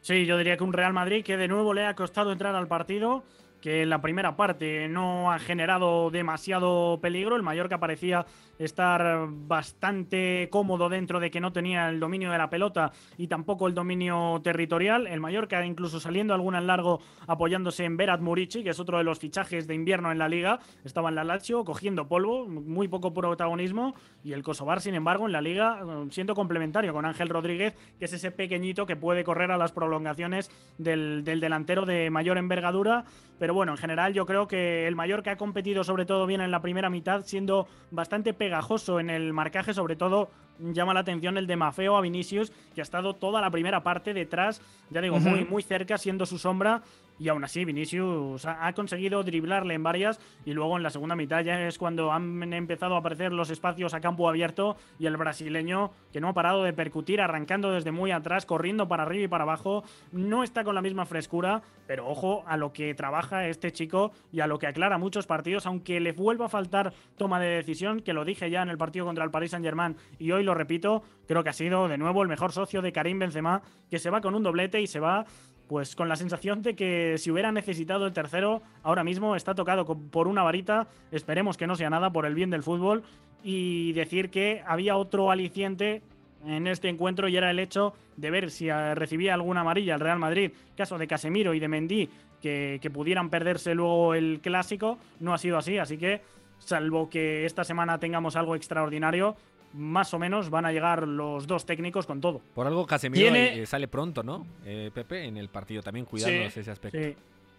Sí, 0.00 0.24
yo 0.24 0.38
diría 0.38 0.56
que 0.56 0.64
un 0.64 0.72
Real 0.72 0.94
Madrid 0.94 1.22
que 1.22 1.36
de 1.36 1.46
nuevo 1.46 1.74
le 1.74 1.84
ha 1.84 1.94
costado 1.94 2.32
entrar 2.32 2.54
al 2.54 2.68
partido 2.68 3.22
que 3.60 3.82
en 3.82 3.90
la 3.90 4.00
primera 4.00 4.36
parte 4.36 4.88
no 4.88 5.30
ha 5.30 5.38
generado 5.38 6.10
demasiado 6.10 6.98
peligro. 7.00 7.36
El 7.36 7.42
Mallorca 7.42 7.78
parecía 7.78 8.26
estar 8.64 9.26
bastante 9.30 10.48
cómodo 10.50 10.88
dentro 10.88 11.18
de 11.18 11.30
que 11.30 11.40
no 11.40 11.52
tenía 11.52 11.88
el 11.88 11.98
dominio 11.98 12.30
de 12.30 12.38
la 12.38 12.50
pelota 12.50 12.92
y 13.16 13.26
tampoco 13.26 13.66
el 13.66 13.74
dominio 13.74 14.40
territorial. 14.44 15.06
El 15.06 15.20
Mallorca 15.20 15.64
incluso 15.64 15.98
saliendo 15.98 16.34
alguna 16.34 16.58
en 16.58 16.66
largo 16.66 17.00
apoyándose 17.26 17.84
en 17.84 17.96
Berat 17.96 18.20
Murici, 18.20 18.62
que 18.62 18.70
es 18.70 18.80
otro 18.80 18.98
de 18.98 19.04
los 19.04 19.18
fichajes 19.18 19.66
de 19.66 19.74
invierno 19.74 20.12
en 20.12 20.18
la 20.18 20.28
liga. 20.28 20.60
Estaba 20.84 21.08
en 21.08 21.14
la 21.14 21.24
Lazio 21.24 21.64
cogiendo 21.64 22.06
polvo, 22.06 22.46
muy 22.46 22.88
poco 22.88 23.12
protagonismo 23.14 23.94
y 24.22 24.32
el 24.32 24.42
Kosovar, 24.42 24.80
sin 24.80 24.94
embargo, 24.94 25.26
en 25.26 25.32
la 25.32 25.40
liga 25.40 25.80
siendo 26.10 26.34
complementario 26.34 26.92
con 26.92 27.06
Ángel 27.06 27.28
Rodríguez, 27.28 27.74
que 27.98 28.04
es 28.04 28.12
ese 28.12 28.30
pequeñito 28.30 28.86
que 28.86 28.96
puede 28.96 29.24
correr 29.24 29.50
a 29.50 29.56
las 29.56 29.72
prolongaciones 29.72 30.50
del, 30.78 31.24
del 31.24 31.40
delantero 31.40 31.86
de 31.86 32.10
mayor 32.10 32.38
envergadura. 32.38 33.04
Pero 33.38 33.54
bueno, 33.54 33.72
en 33.72 33.78
general 33.78 34.12
yo 34.12 34.26
creo 34.26 34.46
que 34.46 34.86
el 34.86 34.96
Mallorca 34.96 35.32
ha 35.32 35.36
competido 35.36 35.82
sobre 35.82 36.04
todo 36.04 36.26
bien 36.26 36.42
en 36.42 36.50
la 36.50 36.60
primera 36.60 36.90
mitad, 36.90 37.24
siendo 37.24 37.66
bastante 37.90 38.34
pegajoso 38.50 38.98
en 38.98 39.10
el 39.10 39.32
marcaje, 39.32 39.72
sobre 39.72 39.94
todo 39.94 40.28
llama 40.58 40.92
la 40.92 41.00
atención 41.00 41.38
el 41.38 41.46
de 41.46 41.54
Mafeo 41.54 41.96
a 41.96 42.00
Vinicius, 42.00 42.50
que 42.74 42.80
ha 42.80 42.82
estado 42.82 43.14
toda 43.14 43.40
la 43.40 43.48
primera 43.48 43.84
parte 43.84 44.12
detrás, 44.12 44.60
ya 44.90 45.00
digo, 45.00 45.20
muy, 45.20 45.44
muy 45.44 45.62
cerca, 45.62 45.96
siendo 45.98 46.26
su 46.26 46.36
sombra 46.36 46.82
y 47.20 47.28
aún 47.28 47.44
así 47.44 47.64
Vinicius 47.64 48.46
ha, 48.46 48.72
conseguido 48.72 49.22
driblarle 49.22 49.74
en 49.74 49.82
varias 49.82 50.18
y 50.46 50.54
luego 50.54 50.78
en 50.78 50.82
la 50.82 50.90
segunda 50.90 51.14
mitad 51.14 51.44
ya 51.44 51.68
es 51.68 51.76
cuando 51.76 52.10
han 52.12 52.52
empezado 52.54 52.96
a 52.96 52.98
aparecer 52.98 53.32
los 53.32 53.50
espacios 53.50 53.92
a 53.92 54.00
campo 54.00 54.28
abierto 54.28 54.76
y 54.98 55.06
el 55.06 55.18
brasileño 55.18 55.90
que 56.12 56.20
no 56.20 56.28
ha 56.28 56.34
parado 56.34 56.64
de 56.64 56.72
percutir 56.72 57.20
arrancando 57.20 57.70
desde 57.72 57.92
muy 57.92 58.10
atrás, 58.10 58.46
corriendo 58.46 58.88
para 58.88 59.02
arriba 59.02 59.24
y 59.24 59.28
para 59.28 59.44
abajo, 59.44 59.84
no 60.12 60.42
está 60.42 60.64
con 60.64 60.74
la 60.74 60.80
misma 60.80 61.04
frescura, 61.04 61.62
pero 61.86 62.08
ojo 62.08 62.42
a 62.46 62.56
lo 62.56 62.72
que 62.72 62.94
trabaja 62.94 63.46
este 63.48 63.70
chico 63.70 64.12
y 64.32 64.40
a 64.40 64.46
lo 64.46 64.58
que 64.58 64.66
aclara 64.66 64.96
muchos 64.96 65.26
partidos, 65.26 65.66
aunque 65.66 66.00
le 66.00 66.12
vuelva 66.12 66.46
a 66.46 66.48
faltar 66.48 66.94
toma 67.18 67.38
de 67.38 67.48
decisión, 67.48 68.00
que 68.00 68.14
lo 68.14 68.24
dije 68.24 68.50
ya 68.50 68.62
en 68.62 68.70
el 68.70 68.78
partido 68.78 69.04
contra 69.04 69.24
el 69.24 69.30
Paris 69.30 69.50
Saint-Germain 69.50 69.96
y 70.18 70.32
hoy 70.32 70.42
lo 70.42 70.54
repito, 70.54 71.02
creo 71.28 71.44
que 71.44 71.50
ha 71.50 71.54
sido 71.54 71.86
de 71.86 71.98
nuevo 71.98 72.22
el 72.22 72.28
mejor 72.28 72.52
socio 72.52 72.80
de 72.80 72.92
Karim 72.92 73.18
Benzema, 73.18 73.60
que 73.90 73.98
se 73.98 74.08
va 74.08 74.22
con 74.22 74.34
un 74.34 74.42
doblete 74.42 74.80
y 74.80 74.86
se 74.86 75.00
va 75.00 75.26
pues 75.70 75.94
con 75.94 76.08
la 76.08 76.16
sensación 76.16 76.62
de 76.62 76.74
que 76.74 77.14
si 77.16 77.30
hubiera 77.30 77.52
necesitado 77.52 78.04
el 78.04 78.12
tercero, 78.12 78.60
ahora 78.82 79.04
mismo 79.04 79.36
está 79.36 79.54
tocado 79.54 79.84
por 79.84 80.26
una 80.26 80.42
varita, 80.42 80.88
esperemos 81.12 81.56
que 81.56 81.68
no 81.68 81.76
sea 81.76 81.88
nada 81.88 82.10
por 82.10 82.26
el 82.26 82.34
bien 82.34 82.50
del 82.50 82.64
fútbol, 82.64 83.04
y 83.44 83.92
decir 83.92 84.30
que 84.30 84.64
había 84.66 84.96
otro 84.96 85.30
aliciente 85.30 86.02
en 86.44 86.66
este 86.66 86.88
encuentro 86.88 87.28
y 87.28 87.36
era 87.36 87.52
el 87.52 87.60
hecho 87.60 87.94
de 88.16 88.32
ver 88.32 88.50
si 88.50 88.68
eh, 88.68 88.96
recibía 88.96 89.34
alguna 89.34 89.60
amarilla 89.60 89.94
el 89.94 90.00
Real 90.00 90.18
Madrid, 90.18 90.50
caso 90.76 90.98
de 90.98 91.06
Casemiro 91.06 91.54
y 91.54 91.60
de 91.60 91.68
Mendy, 91.68 92.08
que, 92.42 92.80
que 92.82 92.90
pudieran 92.90 93.30
perderse 93.30 93.72
luego 93.72 94.14
el 94.14 94.40
clásico, 94.42 94.98
no 95.20 95.34
ha 95.34 95.38
sido 95.38 95.56
así, 95.56 95.78
así 95.78 95.98
que 95.98 96.20
salvo 96.58 97.08
que 97.08 97.46
esta 97.46 97.62
semana 97.62 97.98
tengamos 97.98 98.34
algo 98.34 98.56
extraordinario, 98.56 99.36
más 99.72 100.12
o 100.14 100.18
menos 100.18 100.50
van 100.50 100.66
a 100.66 100.72
llegar 100.72 101.06
los 101.06 101.46
dos 101.46 101.64
técnicos 101.64 102.06
con 102.06 102.20
todo. 102.20 102.40
Por 102.54 102.66
algo 102.66 102.86
Casemiro 102.86 103.34
eh, 103.34 103.64
sale 103.66 103.88
pronto, 103.88 104.22
¿no? 104.22 104.46
Eh, 104.64 104.90
Pepe, 104.92 105.24
en 105.24 105.36
el 105.36 105.48
partido 105.48 105.82
también 105.82 106.06
cuidando 106.06 106.44
ese 106.44 106.70
aspecto. 106.70 106.98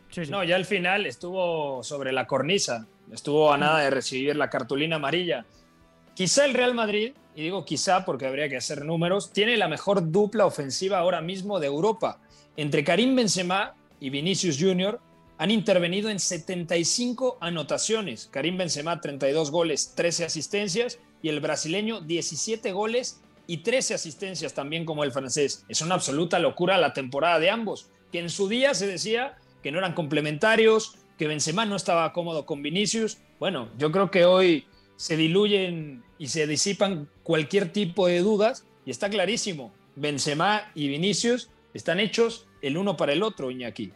Sí. 0.10 0.30
no, 0.30 0.44
ya 0.44 0.58
al 0.58 0.66
final 0.66 1.06
estuvo 1.06 1.84
sobre 1.84 2.12
la 2.12 2.28
cornisa, 2.28 2.86
estuvo 3.12 3.54
a 3.54 3.58
nada 3.58 3.80
de 3.80 3.90
recibir 3.90 4.36
la 4.36 4.50
cartulina 4.50 4.98
amarilla. 4.98 5.46
Quizá 6.14 6.46
el 6.46 6.54
Real 6.54 6.74
Madrid, 6.74 7.14
y 7.34 7.44
digo 7.44 7.64
quizá 7.64 8.04
porque 8.04 8.26
habría 8.26 8.50
que 8.50 8.58
hacer 8.58 8.84
números, 8.84 9.32
tiene 9.32 9.56
la 9.56 9.70
mejor 9.70 10.12
dupla 10.12 10.46
ofensiva 10.46 10.98
ahora 11.00 11.22
mismo 11.22 11.60
de 11.62 11.68
Europa. 11.68 12.20
Entre 12.58 12.84
Karim 12.84 13.16
Benzema 13.16 13.74
y 14.02 14.10
Vinicius 14.10 14.58
Jr. 14.60 15.00
han 15.38 15.50
intervenido 15.50 16.10
en 16.10 16.20
75 16.20 17.38
anotaciones. 17.40 18.28
Karim 18.30 18.58
Benzema 18.58 19.00
32 19.00 19.50
goles, 19.50 19.94
13 19.96 20.26
asistencias 20.26 21.00
y 21.22 21.30
el 21.30 21.40
brasileño 21.40 22.02
17 22.02 22.72
goles 22.72 23.22
y 23.48 23.58
13 23.58 23.96
asistencias 23.96 24.54
también 24.54 24.86
como 24.86 25.04
el 25.04 25.12
francés. 25.12 25.66
Es 25.68 25.82
una 25.82 25.96
absoluta 25.96 26.40
locura 26.40 26.78
la 26.78 26.94
temporada 26.94 27.40
de 27.40 27.50
ambos, 27.50 27.90
que 28.12 28.20
en 28.20 28.30
su 28.30 28.48
día 28.48 28.74
se 28.74 28.88
decía 28.88 29.38
que 29.62 29.72
no 29.72 29.78
eran 29.78 29.94
complementarios, 29.94 30.98
que 31.18 31.28
Benzema 31.28 31.66
no 31.66 31.76
estaba 31.76 32.14
cómodo 32.14 32.46
con 32.46 32.62
Vinicius. 32.62 33.18
Bueno, 33.40 33.70
yo 33.78 33.92
creo 33.92 34.10
que 34.10 34.26
hoy 34.26 34.66
se 34.96 35.18
diluyen 35.18 36.04
y 36.18 36.28
se 36.28 36.48
disipan 36.48 37.10
cualquier 37.24 37.72
tipo 37.72 38.08
de 38.08 38.20
dudas 38.20 38.66
y 38.86 38.92
está 38.92 39.10
clarísimo, 39.10 39.74
Benzema 39.96 40.72
y 40.76 40.88
Vinicius 40.88 41.50
están 41.74 42.00
hechos 42.00 42.48
el 42.62 42.78
uno 42.78 42.98
para 42.98 43.14
el 43.14 43.24
otro, 43.24 43.52
Iñaki. 43.52 43.92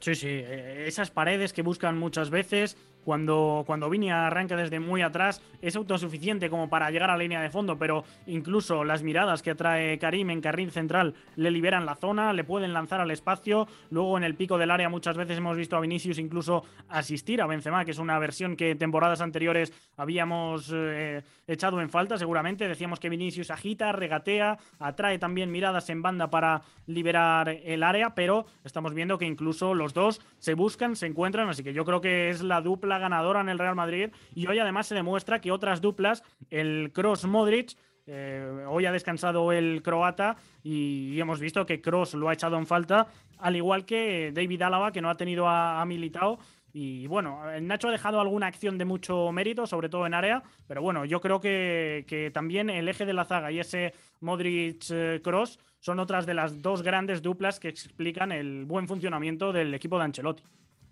Sí, 0.00 0.14
sí, 0.14 0.28
eh, 0.28 0.84
esas 0.86 1.10
paredes 1.10 1.52
que 1.52 1.62
buscan 1.62 1.98
muchas 1.98 2.30
veces, 2.30 2.76
cuando, 3.08 3.64
cuando 3.66 3.88
Vini 3.88 4.10
arranca 4.10 4.54
desde 4.54 4.80
muy 4.80 5.00
atrás, 5.00 5.40
es 5.62 5.76
autosuficiente 5.76 6.50
como 6.50 6.68
para 6.68 6.90
llegar 6.90 7.08
a 7.08 7.14
la 7.14 7.22
línea 7.22 7.40
de 7.40 7.48
fondo, 7.48 7.78
pero 7.78 8.04
incluso 8.26 8.84
las 8.84 9.02
miradas 9.02 9.40
que 9.40 9.52
atrae 9.52 9.98
Karim 9.98 10.28
en 10.28 10.42
carril 10.42 10.70
central 10.70 11.14
le 11.34 11.50
liberan 11.50 11.86
la 11.86 11.94
zona, 11.94 12.34
le 12.34 12.44
pueden 12.44 12.74
lanzar 12.74 13.00
al 13.00 13.10
espacio. 13.10 13.66
Luego 13.88 14.18
en 14.18 14.24
el 14.24 14.34
pico 14.34 14.58
del 14.58 14.70
área 14.70 14.90
muchas 14.90 15.16
veces 15.16 15.38
hemos 15.38 15.56
visto 15.56 15.74
a 15.74 15.80
Vinicius 15.80 16.18
incluso 16.18 16.64
asistir 16.90 17.40
a 17.40 17.46
Benzema, 17.46 17.86
que 17.86 17.92
es 17.92 17.98
una 17.98 18.18
versión 18.18 18.56
que 18.56 18.74
temporadas 18.74 19.22
anteriores 19.22 19.72
habíamos 19.96 20.70
eh, 20.74 21.22
echado 21.46 21.80
en 21.80 21.88
falta, 21.88 22.18
seguramente. 22.18 22.68
Decíamos 22.68 23.00
que 23.00 23.08
Vinicius 23.08 23.50
agita, 23.50 23.90
regatea, 23.92 24.58
atrae 24.80 25.18
también 25.18 25.50
miradas 25.50 25.88
en 25.88 26.02
banda 26.02 26.28
para 26.28 26.60
liberar 26.86 27.48
el 27.48 27.84
área, 27.84 28.14
pero 28.14 28.44
estamos 28.64 28.92
viendo 28.92 29.16
que 29.16 29.24
incluso 29.24 29.72
los 29.72 29.94
dos 29.94 30.20
se 30.36 30.52
buscan, 30.52 30.94
se 30.94 31.06
encuentran, 31.06 31.48
así 31.48 31.64
que 31.64 31.72
yo 31.72 31.86
creo 31.86 32.02
que 32.02 32.28
es 32.28 32.42
la 32.42 32.60
dupla 32.60 32.97
ganadora 32.98 33.40
en 33.40 33.48
el 33.48 33.58
Real 33.58 33.74
Madrid 33.74 34.10
y 34.34 34.46
hoy 34.46 34.58
además 34.58 34.86
se 34.86 34.94
demuestra 34.94 35.40
que 35.40 35.52
otras 35.52 35.80
duplas, 35.80 36.22
el 36.50 36.92
Cross 36.92 37.26
Modric, 37.26 37.76
eh, 38.10 38.64
hoy 38.66 38.86
ha 38.86 38.92
descansado 38.92 39.52
el 39.52 39.82
croata 39.82 40.36
y 40.62 41.20
hemos 41.20 41.40
visto 41.40 41.66
que 41.66 41.82
Cross 41.82 42.14
lo 42.14 42.30
ha 42.30 42.32
echado 42.32 42.56
en 42.56 42.66
falta, 42.66 43.06
al 43.36 43.54
igual 43.54 43.84
que 43.84 44.32
David 44.34 44.62
Álava, 44.62 44.92
que 44.92 45.02
no 45.02 45.10
ha 45.10 45.16
tenido 45.16 45.46
a, 45.46 45.84
Militao. 45.84 46.38
Y 46.72 47.06
bueno, 47.06 47.42
Nacho 47.60 47.88
ha 47.88 47.92
dejado 47.92 48.20
alguna 48.20 48.46
acción 48.46 48.78
de 48.78 48.86
mucho 48.86 49.30
mérito, 49.30 49.66
sobre 49.66 49.90
todo 49.90 50.06
en 50.06 50.14
área, 50.14 50.42
pero 50.66 50.80
bueno, 50.80 51.04
yo 51.04 51.20
creo 51.20 51.40
que, 51.40 52.04
que 52.08 52.30
también 52.30 52.70
el 52.70 52.88
eje 52.88 53.04
de 53.04 53.12
la 53.12 53.24
zaga 53.24 53.52
y 53.52 53.58
ese 53.58 53.92
Modric-Cross 54.20 55.56
eh, 55.56 55.60
son 55.80 55.98
otras 55.98 56.24
de 56.24 56.34
las 56.34 56.62
dos 56.62 56.82
grandes 56.82 57.20
duplas 57.20 57.60
que 57.60 57.68
explican 57.68 58.32
el 58.32 58.64
buen 58.64 58.88
funcionamiento 58.88 59.52
del 59.52 59.74
equipo 59.74 59.98
de 59.98 60.04
Ancelotti. 60.04 60.44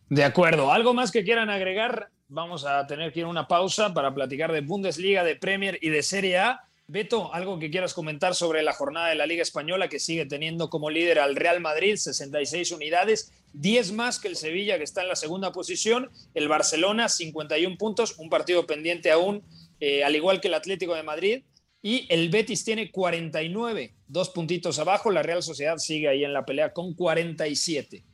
De 0.08 0.22
acuerdo. 0.22 0.72
¿Algo 0.72 0.94
más 0.94 1.10
que 1.10 1.24
quieran 1.24 1.50
agregar? 1.50 2.10
Vamos 2.28 2.64
a 2.64 2.86
tener 2.86 3.12
que 3.12 3.20
ir 3.20 3.26
a 3.26 3.28
una 3.28 3.48
pausa 3.48 3.92
para 3.92 4.14
platicar 4.14 4.52
de 4.52 4.60
Bundesliga, 4.60 5.24
de 5.24 5.34
Premier 5.34 5.78
y 5.82 5.90
de 5.90 6.02
Serie 6.02 6.38
A. 6.38 6.60
Beto, 6.88 7.34
algo 7.34 7.58
que 7.58 7.70
quieras 7.70 7.92
comentar 7.92 8.36
sobre 8.36 8.62
la 8.62 8.72
jornada 8.72 9.08
de 9.08 9.16
la 9.16 9.26
Liga 9.26 9.42
Española 9.42 9.88
que 9.88 9.98
sigue 9.98 10.24
teniendo 10.24 10.70
como 10.70 10.90
líder 10.90 11.18
al 11.18 11.34
Real 11.34 11.60
Madrid, 11.60 11.96
66 11.96 12.70
unidades, 12.70 13.32
10 13.54 13.92
más 13.92 14.20
que 14.20 14.28
el 14.28 14.36
Sevilla 14.36 14.78
que 14.78 14.84
está 14.84 15.02
en 15.02 15.08
la 15.08 15.16
segunda 15.16 15.50
posición, 15.50 16.10
el 16.34 16.46
Barcelona 16.46 17.08
51 17.08 17.76
puntos, 17.76 18.16
un 18.18 18.30
partido 18.30 18.64
pendiente 18.66 19.10
aún, 19.10 19.42
eh, 19.80 20.04
al 20.04 20.14
igual 20.14 20.40
que 20.40 20.46
el 20.46 20.54
Atlético 20.54 20.94
de 20.94 21.02
Madrid, 21.02 21.42
y 21.82 22.06
el 22.08 22.28
Betis 22.28 22.64
tiene 22.64 22.92
49, 22.92 23.94
dos 24.06 24.30
puntitos 24.30 24.78
abajo, 24.78 25.10
la 25.10 25.24
Real 25.24 25.42
Sociedad 25.42 25.78
sigue 25.78 26.06
ahí 26.08 26.24
en 26.24 26.32
la 26.32 26.46
pelea 26.46 26.72
con 26.72 26.94
47. 26.94 28.04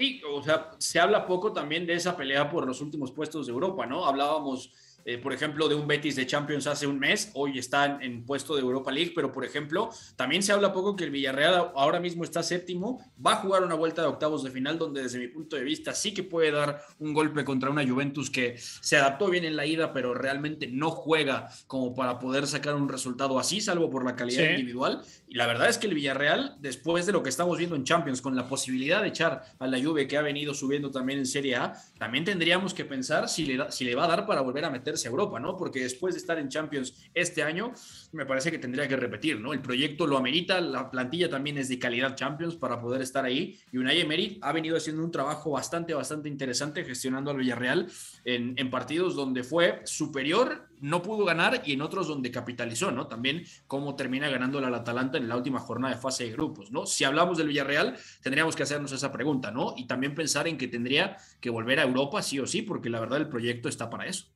Sí, 0.00 0.22
o 0.26 0.42
sea, 0.42 0.70
se 0.78 0.98
habla 0.98 1.26
poco 1.26 1.52
también 1.52 1.86
de 1.86 1.92
esa 1.92 2.16
pelea 2.16 2.48
por 2.48 2.66
los 2.66 2.80
últimos 2.80 3.12
puestos 3.12 3.46
de 3.46 3.52
Europa, 3.52 3.84
¿no? 3.84 4.06
Hablábamos 4.06 4.72
eh, 5.04 5.18
por 5.18 5.32
ejemplo, 5.32 5.68
de 5.68 5.74
un 5.74 5.86
Betis 5.86 6.16
de 6.16 6.26
Champions 6.26 6.66
hace 6.66 6.86
un 6.86 6.98
mes, 6.98 7.30
hoy 7.34 7.58
está 7.58 7.98
en, 8.00 8.24
puesto 8.24 8.54
de 8.54 8.60
Europa 8.60 8.90
League, 8.90 9.12
pero 9.14 9.32
por 9.32 9.44
ejemplo, 9.44 9.90
también 10.16 10.42
se 10.42 10.52
habla 10.52 10.72
poco 10.72 10.96
que 10.96 11.04
el 11.04 11.10
Villarreal 11.10 11.72
ahora 11.74 12.00
mismo 12.00 12.24
está 12.24 12.42
séptimo, 12.42 13.04
va 13.24 13.32
a 13.32 13.36
jugar 13.36 13.62
una 13.62 13.74
vuelta 13.74 14.02
de 14.02 14.08
octavos 14.08 14.42
de 14.44 14.50
final 14.50 14.78
donde 14.78 15.02
desde 15.02 15.18
mi 15.18 15.28
punto 15.28 15.56
de 15.56 15.64
vista 15.64 15.94
sí 15.94 16.12
que 16.12 16.22
puede 16.22 16.50
dar 16.50 16.82
un 16.98 17.14
golpe 17.14 17.44
contra 17.44 17.70
una 17.70 17.86
Juventus 17.86 18.30
que 18.30 18.56
se 18.58 18.96
adaptó 18.96 19.30
bien 19.30 19.44
en 19.44 19.56
la 19.56 19.66
ida, 19.66 19.92
pero 19.92 20.14
realmente 20.14 20.66
no 20.66 20.90
juega 20.90 21.48
como 21.66 21.94
para 21.94 22.18
poder 22.18 22.46
sacar 22.46 22.74
un 22.74 22.88
resultado 22.88 23.38
así, 23.38 23.60
salvo 23.60 23.90
por 23.90 24.04
la 24.04 24.16
calidad 24.16 24.50
individual. 24.50 25.02
Y 25.28 25.36
la 25.36 25.46
verdad 25.46 25.68
es 25.68 25.78
que 25.78 25.86
el 25.86 25.94
Villarreal, 25.94 26.56
después 26.60 27.06
de 27.06 27.12
lo 27.12 27.22
que 27.22 27.30
estamos 27.30 27.56
viendo 27.58 27.76
en 27.76 27.84
Champions, 27.84 28.20
con 28.20 28.36
la 28.36 28.48
posibilidad 28.48 29.02
de 29.02 29.08
echar 29.08 29.42
a 29.58 29.66
la 29.66 29.82
Juve 29.82 30.06
que 30.06 30.16
ha 30.16 30.22
venido 30.22 30.54
subiendo 30.54 30.90
también 30.90 31.18
en 31.20 31.26
Serie 31.26 31.56
A, 31.56 31.74
también 31.98 32.24
tendríamos 32.24 32.74
que 32.74 32.84
pensar 32.84 33.28
si 33.28 33.46
le, 33.46 33.70
si 33.70 33.84
le 33.84 33.94
va 33.94 34.04
a 34.04 34.08
dar 34.08 34.26
para 34.26 34.40
volver 34.40 34.64
a 34.64 34.70
meter 34.70 34.89
a 34.94 35.08
Europa, 35.08 35.38
¿no? 35.40 35.56
Porque 35.56 35.80
después 35.80 36.14
de 36.14 36.20
estar 36.20 36.38
en 36.38 36.48
Champions 36.48 36.94
este 37.14 37.42
año, 37.42 37.72
me 38.12 38.26
parece 38.26 38.50
que 38.50 38.58
tendría 38.58 38.88
que 38.88 38.96
repetir, 38.96 39.40
¿no? 39.40 39.52
El 39.52 39.62
proyecto 39.62 40.06
lo 40.06 40.16
amerita, 40.16 40.60
la 40.60 40.90
plantilla 40.90 41.30
también 41.30 41.58
es 41.58 41.68
de 41.68 41.78
calidad 41.78 42.16
Champions 42.16 42.56
para 42.56 42.80
poder 42.80 43.02
estar 43.02 43.24
ahí. 43.24 43.58
Y 43.72 43.78
Unai 43.78 44.00
Emery 44.00 44.38
ha 44.42 44.52
venido 44.52 44.76
haciendo 44.76 45.04
un 45.04 45.10
trabajo 45.10 45.52
bastante, 45.52 45.94
bastante 45.94 46.28
interesante 46.28 46.84
gestionando 46.84 47.30
al 47.30 47.36
Villarreal 47.36 47.86
en, 48.24 48.54
en 48.56 48.70
partidos 48.70 49.14
donde 49.14 49.42
fue 49.42 49.80
superior, 49.84 50.68
no 50.80 51.02
pudo 51.02 51.24
ganar 51.24 51.62
y 51.64 51.72
en 51.72 51.82
otros 51.82 52.08
donde 52.08 52.30
capitalizó, 52.30 52.90
¿no? 52.90 53.06
También 53.06 53.44
cómo 53.66 53.96
termina 53.96 54.28
ganando 54.28 54.58
al 54.58 54.74
Atalanta 54.74 55.18
en 55.18 55.28
la 55.28 55.36
última 55.36 55.60
jornada 55.60 55.94
de 55.94 56.00
fase 56.00 56.24
de 56.24 56.32
grupos, 56.32 56.70
¿no? 56.70 56.86
Si 56.86 57.04
hablamos 57.04 57.38
del 57.38 57.48
Villarreal, 57.48 57.96
tendríamos 58.22 58.56
que 58.56 58.62
hacernos 58.62 58.92
esa 58.92 59.12
pregunta, 59.12 59.50
¿no? 59.50 59.74
Y 59.76 59.86
también 59.86 60.14
pensar 60.14 60.48
en 60.48 60.58
que 60.58 60.68
tendría 60.68 61.16
que 61.40 61.50
volver 61.50 61.78
a 61.80 61.84
Europa 61.84 62.22
sí 62.22 62.38
o 62.38 62.46
sí, 62.46 62.62
porque 62.62 62.90
la 62.90 63.00
verdad 63.00 63.18
el 63.18 63.28
proyecto 63.28 63.68
está 63.68 63.90
para 63.90 64.06
eso. 64.06 64.26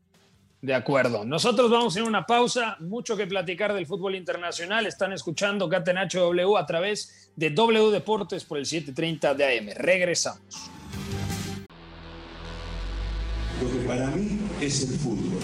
De 0.65 0.73
acuerdo. 0.73 1.27
Nosotros 1.27 1.71
vamos 1.71 1.95
a 1.95 1.99
ir 1.99 2.07
a 2.07 2.09
una 2.09 2.25
pausa. 2.25 2.79
Mucho 2.81 3.19
que 3.19 3.27
platicar 3.27 3.75
del 3.75 3.85
fútbol 3.85 4.15
internacional. 4.15 4.87
Están 4.87 5.13
escuchando 5.13 5.69
Catenacho 5.69 6.21
W 6.21 6.57
a 6.57 6.65
través 6.65 7.31
de 7.37 7.51
W 7.51 7.91
Deportes 7.91 8.45
por 8.45 8.57
el 8.57 8.65
730 8.65 9.35
de 9.35 9.45
AM. 9.45 9.69
Regresamos. 9.77 10.71
Lo 13.61 13.71
que 13.71 13.87
para 13.87 14.07
mí 14.07 14.41
es 14.59 14.89
el 14.89 14.99
fútbol. 14.99 15.39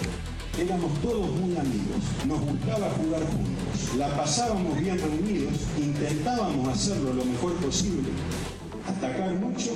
Éramos 0.59 0.99
todos 1.01 1.29
muy 1.29 1.55
amigos, 1.55 2.01
nos 2.25 2.41
gustaba 2.41 2.89
jugar 2.89 3.21
juntos, 3.21 3.95
la 3.97 4.09
pasábamos 4.17 4.77
bien 4.79 4.99
reunidos, 4.99 5.53
intentábamos 5.77 6.67
hacerlo 6.67 7.13
lo 7.13 7.23
mejor 7.23 7.55
posible, 7.55 8.09
atacar 8.85 9.33
mucho 9.35 9.71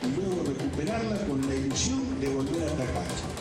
y 0.00 0.20
luego 0.20 0.44
recuperarla 0.46 1.26
con 1.26 1.40
la 1.48 1.54
ilusión 1.56 2.20
de 2.20 2.28
volver 2.28 2.62
a 2.62 2.72
atacar. 2.72 3.33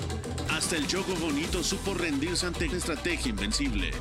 Hasta 0.63 0.77
el 0.77 0.87
Choco 0.87 1.13
Bonito 1.15 1.61
supo 1.61 1.93
rendirse 1.93 2.45
ante 2.45 2.69
la 2.69 2.77
estrategia 2.77 3.31
invencible. 3.31 3.91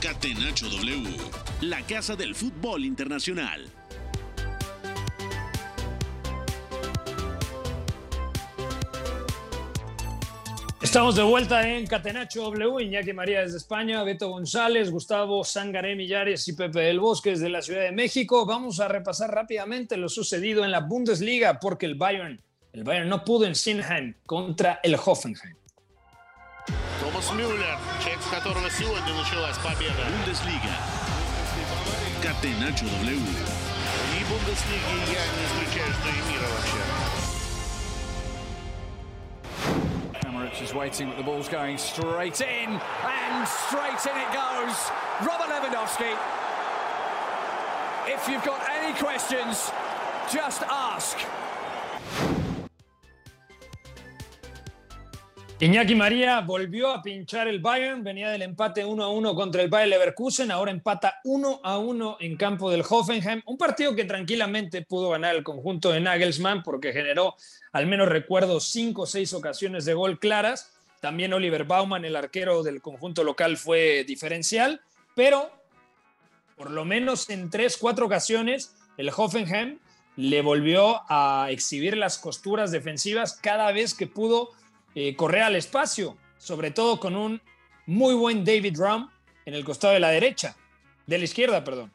Catenacho 0.00 0.68
W, 0.68 1.16
la 1.62 1.84
casa 1.84 2.14
del 2.14 2.36
fútbol 2.36 2.84
internacional. 2.84 3.68
Estamos 10.80 11.16
de 11.16 11.24
vuelta 11.24 11.68
en 11.68 11.88
Catenacho 11.88 12.42
W, 12.42 12.84
Iñaki 12.84 13.12
María 13.12 13.40
desde 13.40 13.56
España, 13.56 14.04
Beto 14.04 14.28
González, 14.28 14.92
Gustavo 14.92 15.42
Sangaré 15.42 15.96
Millares 15.96 16.46
y 16.46 16.52
Pepe 16.52 16.82
del 16.82 17.00
Bosque 17.00 17.30
desde 17.30 17.48
la 17.48 17.62
Ciudad 17.62 17.82
de 17.82 17.90
México. 17.90 18.46
Vamos 18.46 18.78
a 18.78 18.86
repasar 18.86 19.34
rápidamente 19.34 19.96
lo 19.96 20.08
sucedido 20.08 20.64
en 20.64 20.70
la 20.70 20.82
Bundesliga 20.82 21.58
porque 21.58 21.86
el 21.86 21.96
Bayern, 21.96 22.40
el 22.72 22.84
Bayern 22.84 23.08
no 23.08 23.24
pudo 23.24 23.44
en 23.44 23.56
Sinheim 23.56 24.14
contra 24.24 24.78
el 24.84 24.94
Hoffenheim. 24.94 25.56
Томас 26.99 27.31
Мюллер, 27.31 27.77
человек, 28.01 28.21
с 28.21 28.27
которого 28.29 28.69
сегодня 28.69 29.13
началась 29.13 29.57
победа. 29.57 30.03
Бундеслига. 30.09 30.75
Catenacho 32.21 32.85
W. 33.01 33.15
И 33.15 34.23
Бундеслиги 34.25 35.13
я 35.13 35.23
не 35.33 35.45
исключаю, 35.45 35.93
что 35.93 36.09
и 36.09 36.21
мира 36.29 36.47
вообще. 36.51 36.81
Emirates 40.25 40.61
is 40.61 40.73
waiting, 40.73 41.07
but 41.09 41.17
the 41.17 41.23
ball's 41.23 41.47
going 41.47 41.77
straight 41.77 42.41
in, 42.41 42.79
and 43.05 43.47
straight 43.47 44.05
in 44.05 44.17
it 44.17 44.31
goes. 44.33 44.91
Robert 45.21 45.49
Lewandowski. 45.49 46.15
If 48.07 48.27
you've 48.27 48.43
got 48.43 48.61
any 48.69 48.93
questions, 48.93 49.71
just 50.31 50.63
ask. 50.63 51.17
Iñaki 55.62 55.94
María 55.94 56.40
volvió 56.40 56.90
a 56.90 57.00
pinchar 57.00 57.46
el 57.46 57.60
Bayern, 57.60 58.02
venía 58.02 58.30
del 58.30 58.42
empate 58.42 58.84
1 58.84 59.04
a 59.04 59.08
1 59.10 59.34
contra 59.36 59.62
el 59.62 59.68
Bayer 59.68 59.90
Leverkusen, 59.90 60.50
ahora 60.50 60.72
empata 60.72 61.20
1 61.22 61.60
a 61.62 61.78
1 61.78 62.16
en 62.18 62.36
campo 62.36 62.68
del 62.68 62.82
Hoffenheim, 62.82 63.42
un 63.46 63.56
partido 63.56 63.94
que 63.94 64.04
tranquilamente 64.04 64.82
pudo 64.82 65.10
ganar 65.10 65.36
el 65.36 65.44
conjunto 65.44 65.92
de 65.92 66.00
Nagelsmann 66.00 66.64
porque 66.64 66.92
generó, 66.92 67.36
al 67.70 67.86
menos 67.86 68.08
recuerdo, 68.08 68.58
5 68.58 69.02
o 69.02 69.06
6 69.06 69.34
ocasiones 69.34 69.84
de 69.84 69.94
gol 69.94 70.18
claras. 70.18 70.72
También 71.00 71.32
Oliver 71.32 71.62
Baumann, 71.62 72.04
el 72.04 72.16
arquero 72.16 72.64
del 72.64 72.82
conjunto 72.82 73.22
local, 73.22 73.56
fue 73.56 74.02
diferencial, 74.02 74.80
pero 75.14 75.48
por 76.56 76.72
lo 76.72 76.84
menos 76.84 77.30
en 77.30 77.50
3, 77.50 77.76
4 77.76 78.06
ocasiones 78.06 78.74
el 78.96 79.12
Hoffenheim 79.16 79.78
le 80.16 80.42
volvió 80.42 81.02
a 81.08 81.46
exhibir 81.50 81.96
las 81.96 82.18
costuras 82.18 82.72
defensivas 82.72 83.38
cada 83.40 83.70
vez 83.70 83.94
que 83.94 84.08
pudo 84.08 84.50
eh, 84.94 85.14
correr 85.16 85.42
al 85.42 85.56
espacio, 85.56 86.16
sobre 86.38 86.70
todo 86.70 86.98
con 86.98 87.16
un 87.16 87.40
muy 87.86 88.14
buen 88.14 88.44
David 88.44 88.76
Rum 88.78 89.08
en 89.44 89.54
el 89.54 89.64
costado 89.64 89.94
de 89.94 90.00
la 90.00 90.10
derecha, 90.10 90.56
de 91.06 91.18
la 91.18 91.24
izquierda, 91.24 91.64
perdón. 91.64 91.92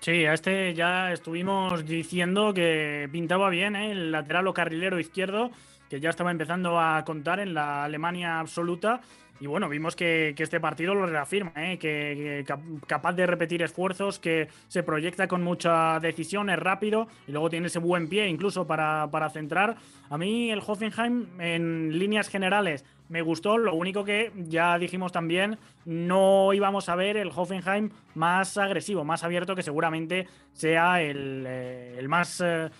Sí, 0.00 0.24
a 0.26 0.34
este 0.34 0.74
ya 0.74 1.12
estuvimos 1.12 1.84
diciendo 1.84 2.52
que 2.52 3.08
pintaba 3.10 3.48
bien 3.48 3.74
¿eh? 3.76 3.92
el 3.92 4.12
lateral 4.12 4.46
o 4.46 4.54
carrilero 4.54 5.00
izquierdo 5.00 5.50
que 5.88 6.00
ya 6.00 6.10
estaba 6.10 6.30
empezando 6.30 6.80
a 6.80 7.04
contar 7.04 7.40
en 7.40 7.54
la 7.54 7.84
Alemania 7.84 8.40
absoluta. 8.40 9.00
Y 9.38 9.46
bueno, 9.46 9.68
vimos 9.68 9.94
que, 9.96 10.34
este 10.36 10.60
partido 10.60 10.94
lo 10.94 11.06
reafirma, 11.06 11.52
¿eh? 11.56 11.78
que, 11.78 12.14
que 12.16 12.44
cap- 12.46 12.60
capaz 12.86 13.12
de 13.12 13.26
repetir 13.26 13.62
esfuerzos, 13.62 14.18
que 14.18 14.48
se 14.68 14.82
proyecta 14.82 15.28
con 15.28 15.42
mucha 15.42 16.00
decisión, 16.00 16.48
es 16.48 16.58
rápido 16.58 17.06
y 17.28 17.32
luego 17.32 17.50
tiene 17.50 17.66
ese 17.66 17.78
buen 17.78 18.08
pie 18.08 18.28
incluso 18.28 18.66
para, 18.66 19.08
para 19.10 19.28
centrar. 19.28 19.76
A 20.08 20.16
mí 20.16 20.50
el 20.50 20.62
Hoffenheim 20.66 21.38
en 21.38 21.98
líneas 21.98 22.28
generales 22.28 22.84
me 23.08 23.22
gustó, 23.22 23.58
lo 23.58 23.74
único 23.74 24.04
que 24.04 24.32
ya 24.36 24.78
dijimos 24.78 25.12
también, 25.12 25.58
no 25.84 26.52
íbamos 26.52 26.88
a 26.88 26.96
ver 26.96 27.16
el 27.16 27.30
Hoffenheim 27.34 27.90
más 28.14 28.56
agresivo, 28.56 29.04
más 29.04 29.22
abierto, 29.22 29.54
que 29.54 29.62
seguramente 29.62 30.26
sea 30.52 31.02
el, 31.02 31.44
eh, 31.46 31.96
el 31.98 32.08
más... 32.08 32.40
eh, 32.44 32.70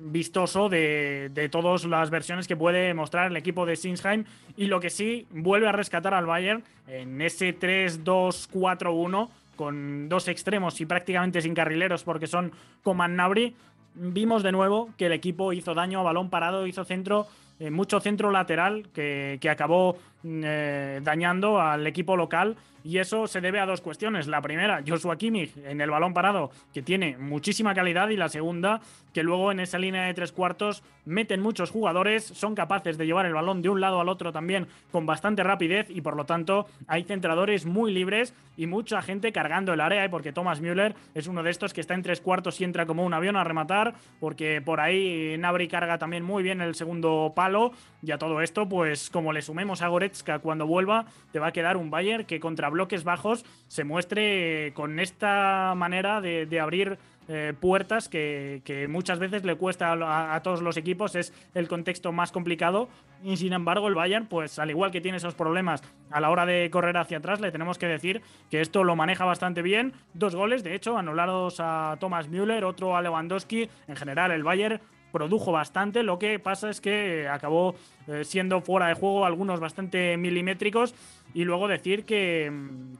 vistoso 0.00 0.68
de, 0.68 1.30
de 1.32 1.48
todas 1.48 1.84
las 1.84 2.10
versiones 2.10 2.46
que 2.46 2.56
puede 2.56 2.94
mostrar 2.94 3.30
el 3.30 3.36
equipo 3.36 3.66
de 3.66 3.76
Sinsheim 3.76 4.24
y 4.56 4.66
lo 4.66 4.80
que 4.80 4.90
sí 4.90 5.26
vuelve 5.30 5.68
a 5.68 5.72
rescatar 5.72 6.14
al 6.14 6.26
Bayern 6.26 6.62
en 6.86 7.20
ese 7.20 7.58
3-2-4-1 7.58 9.28
con 9.56 10.08
dos 10.08 10.28
extremos 10.28 10.80
y 10.80 10.86
prácticamente 10.86 11.40
sin 11.42 11.54
carrileros 11.54 12.04
porque 12.04 12.26
son 12.26 12.52
Coman 12.82 13.16
Nabri 13.16 13.54
vimos 13.94 14.42
de 14.42 14.52
nuevo 14.52 14.90
que 14.96 15.06
el 15.06 15.12
equipo 15.12 15.52
hizo 15.52 15.74
daño 15.74 16.00
a 16.00 16.02
balón 16.02 16.30
parado, 16.30 16.66
hizo 16.66 16.84
centro, 16.84 17.26
eh, 17.58 17.70
mucho 17.70 18.00
centro 18.00 18.30
lateral 18.30 18.88
que, 18.92 19.38
que 19.40 19.50
acabó 19.50 19.96
mm, 20.22 20.42
eh, 20.44 21.00
dañando 21.02 21.60
al 21.60 21.86
equipo 21.86 22.16
local. 22.16 22.56
Y 22.82 22.98
eso 22.98 23.26
se 23.26 23.40
debe 23.40 23.60
a 23.60 23.66
dos 23.66 23.80
cuestiones. 23.80 24.26
La 24.26 24.42
primera, 24.42 24.82
Joshua 24.86 25.16
Kimmich 25.16 25.56
en 25.64 25.80
el 25.80 25.88
balón 25.88 26.12
parado, 26.12 26.50
que 26.74 26.82
tiene 26.82 27.16
muchísima 27.16 27.72
calidad. 27.72 28.10
Y 28.10 28.16
la 28.18 28.28
segunda, 28.28 28.82
que 29.14 29.22
luego 29.22 29.52
en 29.52 29.60
esa 29.60 29.78
línea 29.78 30.02
de 30.02 30.12
tres 30.12 30.32
cuartos 30.32 30.82
meten 31.06 31.40
muchos 31.40 31.70
jugadores, 31.70 32.24
son 32.24 32.54
capaces 32.54 32.98
de 32.98 33.06
llevar 33.06 33.26
el 33.26 33.32
balón 33.32 33.62
de 33.62 33.68
un 33.68 33.80
lado 33.80 34.00
al 34.00 34.08
otro 34.08 34.32
también 34.32 34.66
con 34.90 35.06
bastante 35.06 35.42
rapidez. 35.42 35.88
Y 35.88 36.00
por 36.00 36.16
lo 36.16 36.26
tanto, 36.26 36.66
hay 36.86 37.04
centradores 37.04 37.64
muy 37.64 37.92
libres 37.92 38.34
y 38.56 38.66
mucha 38.66 39.00
gente 39.02 39.32
cargando 39.32 39.72
el 39.72 39.80
área. 39.80 40.04
¿eh? 40.04 40.08
Porque 40.08 40.32
Thomas 40.32 40.60
Müller 40.60 40.94
es 41.14 41.28
uno 41.28 41.42
de 41.42 41.50
estos 41.50 41.72
que 41.72 41.80
está 41.80 41.94
en 41.94 42.02
tres 42.02 42.20
cuartos 42.20 42.60
y 42.60 42.64
entra 42.64 42.86
como 42.86 43.04
un 43.04 43.14
avión 43.14 43.36
a 43.36 43.44
rematar. 43.44 43.94
Porque 44.18 44.60
por 44.60 44.80
ahí 44.80 45.36
Nabri 45.38 45.68
carga 45.68 45.98
también 45.98 46.24
muy 46.24 46.42
bien 46.42 46.60
el 46.60 46.74
segundo 46.74 47.32
palo. 47.36 47.72
Y 48.02 48.10
a 48.10 48.18
todo 48.18 48.40
esto, 48.40 48.68
pues 48.68 49.10
como 49.10 49.32
le 49.32 49.42
sumemos 49.42 49.80
a 49.80 49.88
Goretzka 49.88 50.40
cuando 50.40 50.66
vuelva, 50.66 51.06
te 51.32 51.38
va 51.38 51.48
a 51.48 51.52
quedar 51.52 51.76
un 51.76 51.90
Bayern 51.90 52.24
que 52.24 52.40
contra 52.40 52.68
bloques 52.68 53.04
bajos 53.04 53.44
se 53.68 53.84
muestre 53.84 54.72
con 54.74 54.98
esta 54.98 55.74
manera 55.76 56.20
de, 56.20 56.46
de 56.46 56.60
abrir 56.60 56.98
eh, 57.28 57.54
puertas 57.58 58.08
que, 58.08 58.86
muchas 58.88 59.18
veces 59.18 59.44
le 59.44 59.56
cuesta 59.56 60.34
a, 60.34 60.42
todos 60.42 60.60
los 60.62 60.76
equipos, 60.76 61.14
es 61.14 61.32
el 61.54 61.68
contexto 61.68 62.12
más 62.12 62.32
complicado 62.32 62.88
y 63.22 63.36
sin 63.36 63.52
embargo 63.52 63.88
el 63.88 63.94
Bayern, 63.94 64.26
pues 64.26 64.58
al 64.58 64.70
igual 64.70 64.90
que 64.90 65.00
tiene 65.00 65.16
esos 65.16 65.34
problemas 65.34 65.82
a 66.10 66.20
la 66.20 66.30
hora 66.30 66.44
de 66.44 66.68
correr 66.70 66.96
hacia 66.96 67.18
atrás, 67.18 67.40
le 67.40 67.50
tenemos 67.50 67.78
que 67.78 67.86
decir 67.86 68.20
que 68.50 68.60
esto 68.60 68.84
lo 68.84 68.96
maneja 68.96 69.24
bastante 69.24 69.62
bien. 69.62 69.94
Dos 70.12 70.34
goles, 70.34 70.62
de 70.62 70.74
hecho, 70.74 70.98
anulados 70.98 71.56
a 71.60 71.96
Thomas 71.98 72.28
Müller, 72.28 72.64
otro 72.64 72.96
a 72.96 73.02
Lewandowski. 73.02 73.68
En 73.88 73.96
general, 73.96 74.30
el 74.30 74.42
Bayern 74.42 74.80
produjo 75.14 75.52
bastante. 75.52 76.02
Lo 76.02 76.18
que 76.18 76.40
pasa 76.40 76.68
es 76.68 76.80
que 76.80 77.28
acabó 77.28 77.76
eh, 78.08 78.24
siendo 78.24 78.60
fuera 78.60 78.88
de 78.88 78.94
juego 78.94 79.24
algunos 79.24 79.60
bastante 79.60 80.16
milimétricos. 80.16 80.94
Y 81.32 81.44
luego 81.44 81.68
decir 81.68 82.04
que, 82.04 82.52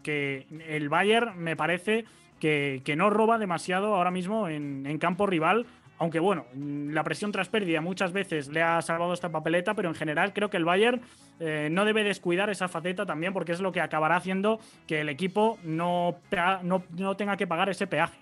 que 0.04 0.46
el 0.68 0.88
Bayern 0.88 1.36
me 1.36 1.56
parece 1.56 2.04
que, 2.40 2.94
no 2.96 3.10
roba 3.10 3.38
demasiado 3.38 3.94
ahora 3.94 4.10
mismo 4.10 4.48
en, 4.48 4.98
campo 4.98 5.26
rival. 5.26 5.66
Aunque 5.96 6.18
bueno, 6.18 6.46
la 6.54 7.04
presión 7.04 7.30
tras 7.30 7.48
pérdida 7.48 7.80
muchas 7.80 8.12
veces 8.12 8.48
le 8.48 8.62
ha 8.62 8.82
salvado 8.82 9.14
esta 9.14 9.30
papeleta, 9.30 9.74
pero 9.74 9.88
en 9.88 9.94
general 9.94 10.32
creo 10.32 10.50
que 10.50 10.56
el 10.56 10.64
Bayern 10.64 11.00
eh, 11.38 11.68
no 11.70 11.84
debe 11.84 12.02
descuidar 12.02 12.50
esa 12.50 12.66
faceta 12.66 13.06
también, 13.06 13.32
porque 13.32 13.52
es 13.52 13.60
lo 13.60 13.70
que 13.70 13.80
acabará 13.80 14.16
haciendo 14.16 14.58
que 14.88 15.02
el 15.02 15.08
equipo 15.08 15.58
no, 15.62 16.16
no, 16.62 16.82
no 16.96 17.16
tenga 17.16 17.36
que 17.36 17.46
pagar 17.46 17.68
ese 17.68 17.86
peaje. 17.86 18.18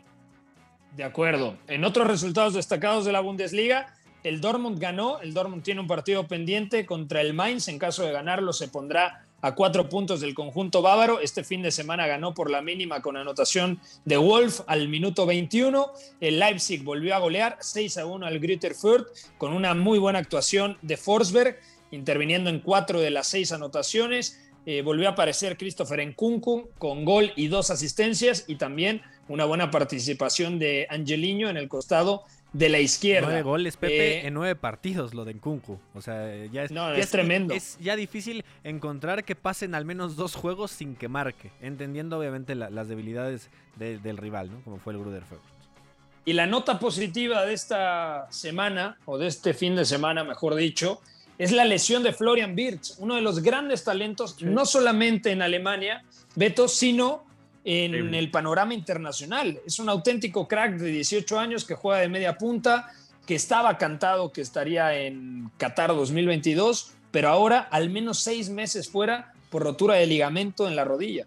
De 0.97 1.05
acuerdo. 1.05 1.57
En 1.67 1.85
otros 1.85 2.07
resultados 2.07 2.53
destacados 2.53 3.07
de 3.07 3.13
la 3.13 3.21
Bundesliga, 3.21 3.95
el 4.23 4.41
Dortmund 4.41 4.79
ganó. 4.79 5.21
El 5.21 5.35
Dortmund 5.35 5.63
tiene 5.63 5.81
un 5.81 5.87
partido 5.87 6.27
pendiente 6.27 6.85
contra 6.87 7.21
el 7.21 7.35
Mainz. 7.35 7.69
En 7.69 7.79
caso 7.79 8.05
de 8.05 8.13
ganarlo, 8.13 8.53
se 8.53 8.69
pondrá 8.69 9.25
a 9.43 9.55
cuatro 9.55 9.89
puntos 9.89 10.21
del 10.21 10.35
conjunto 10.35 10.81
bávaro. 10.81 11.21
Este 11.21 11.45
fin 11.45 11.63
de 11.63 11.71
semana 11.71 12.07
ganó 12.07 12.33
por 12.33 12.51
la 12.51 12.63
mínima 12.63 13.03
con 13.03 13.17
anotación 13.17 13.81
de 14.05 14.17
Wolf 14.17 14.61
al 14.67 14.89
minuto 14.89 15.27
21. 15.27 15.93
El 16.21 16.39
Leipzig 16.39 16.83
volvió 16.83 17.15
a 17.15 17.19
golear 17.19 17.59
6 17.61 17.99
a 17.99 18.07
1 18.07 18.27
al 18.27 18.39
Greuther 18.39 18.73
con 19.39 19.53
una 19.53 19.75
muy 19.75 19.99
buena 19.99 20.19
actuación 20.19 20.79
de 20.83 20.97
Forsberg, 20.97 21.59
interviniendo 21.91 22.49
en 22.49 22.61
cuatro 22.61 23.01
de 23.01 23.11
las 23.11 23.29
seis 23.29 23.53
anotaciones. 23.53 24.41
Eh, 24.65 24.83
volvió 24.83 25.09
a 25.09 25.13
aparecer 25.13 25.57
Christopher 25.57 26.07
Nkunku 26.07 26.71
con 26.79 27.05
gol 27.05 27.33
y 27.35 27.49
dos 27.49 27.71
asistencias 27.71 28.45
y 28.47 28.55
también 28.55 29.03
una 29.29 29.45
buena 29.45 29.71
participación 29.71 30.59
de 30.59 30.87
Angelino 30.89 31.51
en 31.51 31.57
el 31.57 31.69
costado 31.69 32.23
de 32.53 32.69
la 32.69 32.81
izquierda. 32.81 33.27
Nueve 33.29 33.43
goles, 33.43 33.77
Pepe, 33.77 34.19
Eh, 34.19 34.27
en 34.27 34.35
nueve 34.35 34.55
partidos, 34.57 35.15
lo 35.15 35.25
de 35.25 35.35
Nkunku. 35.35 35.79
O 35.95 36.01
sea, 36.03 36.27
ya 36.47 36.65
es, 36.65 36.71
No, 36.71 36.93
ya 36.95 36.99
es 37.01 37.11
tremendo. 37.11 37.55
Es 37.55 37.79
ya 37.81 37.97
difícil 37.97 38.45
encontrar 38.63 39.25
que 39.25 39.35
pasen 39.35 39.75
al 39.75 39.85
menos 39.85 40.17
dos 40.17 40.35
juegos 40.35 40.71
sin 40.71 40.95
que 40.95 41.09
marque, 41.09 41.51
entendiendo 41.61 42.19
obviamente 42.19 42.55
la- 42.55 42.69
las 42.71 42.89
debilidades 42.89 43.49
de- 43.77 43.99
del 43.99 44.17
rival, 44.19 44.51
¿no? 44.51 44.61
Como 44.63 44.79
fue 44.79 44.93
el 44.93 44.99
Gruder 44.99 45.23
Y 46.25 46.35
la 46.35 46.47
nota 46.47 46.79
positiva 46.79 47.45
de 47.45 47.55
esta 47.55 48.27
semana, 48.31 48.97
o 49.07 49.19
de 49.19 49.27
este 49.29 49.55
fin 49.55 49.75
de 49.75 49.85
semana, 49.85 50.23
mejor 50.23 50.55
dicho, 50.55 51.01
es 51.39 51.51
la 51.51 51.65
lesión 51.65 52.03
de 52.03 52.13
Florian 52.13 52.55
Wirtz, 52.57 52.97
uno 52.99 53.15
de 53.17 53.23
los 53.23 53.43
grandes 53.43 53.83
talentos, 53.83 54.41
no 54.43 54.65
solamente 54.67 55.33
en 55.33 55.43
Alemania, 55.43 56.05
Beto, 56.37 56.69
sino 56.69 57.25
en 57.65 58.15
el 58.15 58.31
panorama 58.31 58.75
internacional. 58.75 59.61
Es 59.67 59.79
un 59.79 59.89
auténtico 59.89 60.49
crack 60.49 60.77
de 60.77 60.91
18 60.91 61.39
años 61.39 61.65
que 61.65 61.75
juega 61.75 62.01
de 62.01 62.09
media 62.09 62.37
punta, 62.37 62.91
que 63.27 63.35
estaba 63.35 63.79
cantado 63.79 64.33
que 64.33 64.41
estaría 64.41 64.97
en 64.99 65.51
Qatar 65.57 65.91
2022, 65.91 66.95
pero 67.11 67.29
ahora 67.29 67.61
al 67.71 67.91
menos 67.91 68.19
seis 68.19 68.49
meses 68.49 68.89
fuera 68.89 69.33
por 69.51 69.63
rotura 69.63 69.95
de 69.95 70.07
ligamento 70.07 70.67
en 70.67 70.75
la 70.75 70.85
rodilla. 70.85 71.27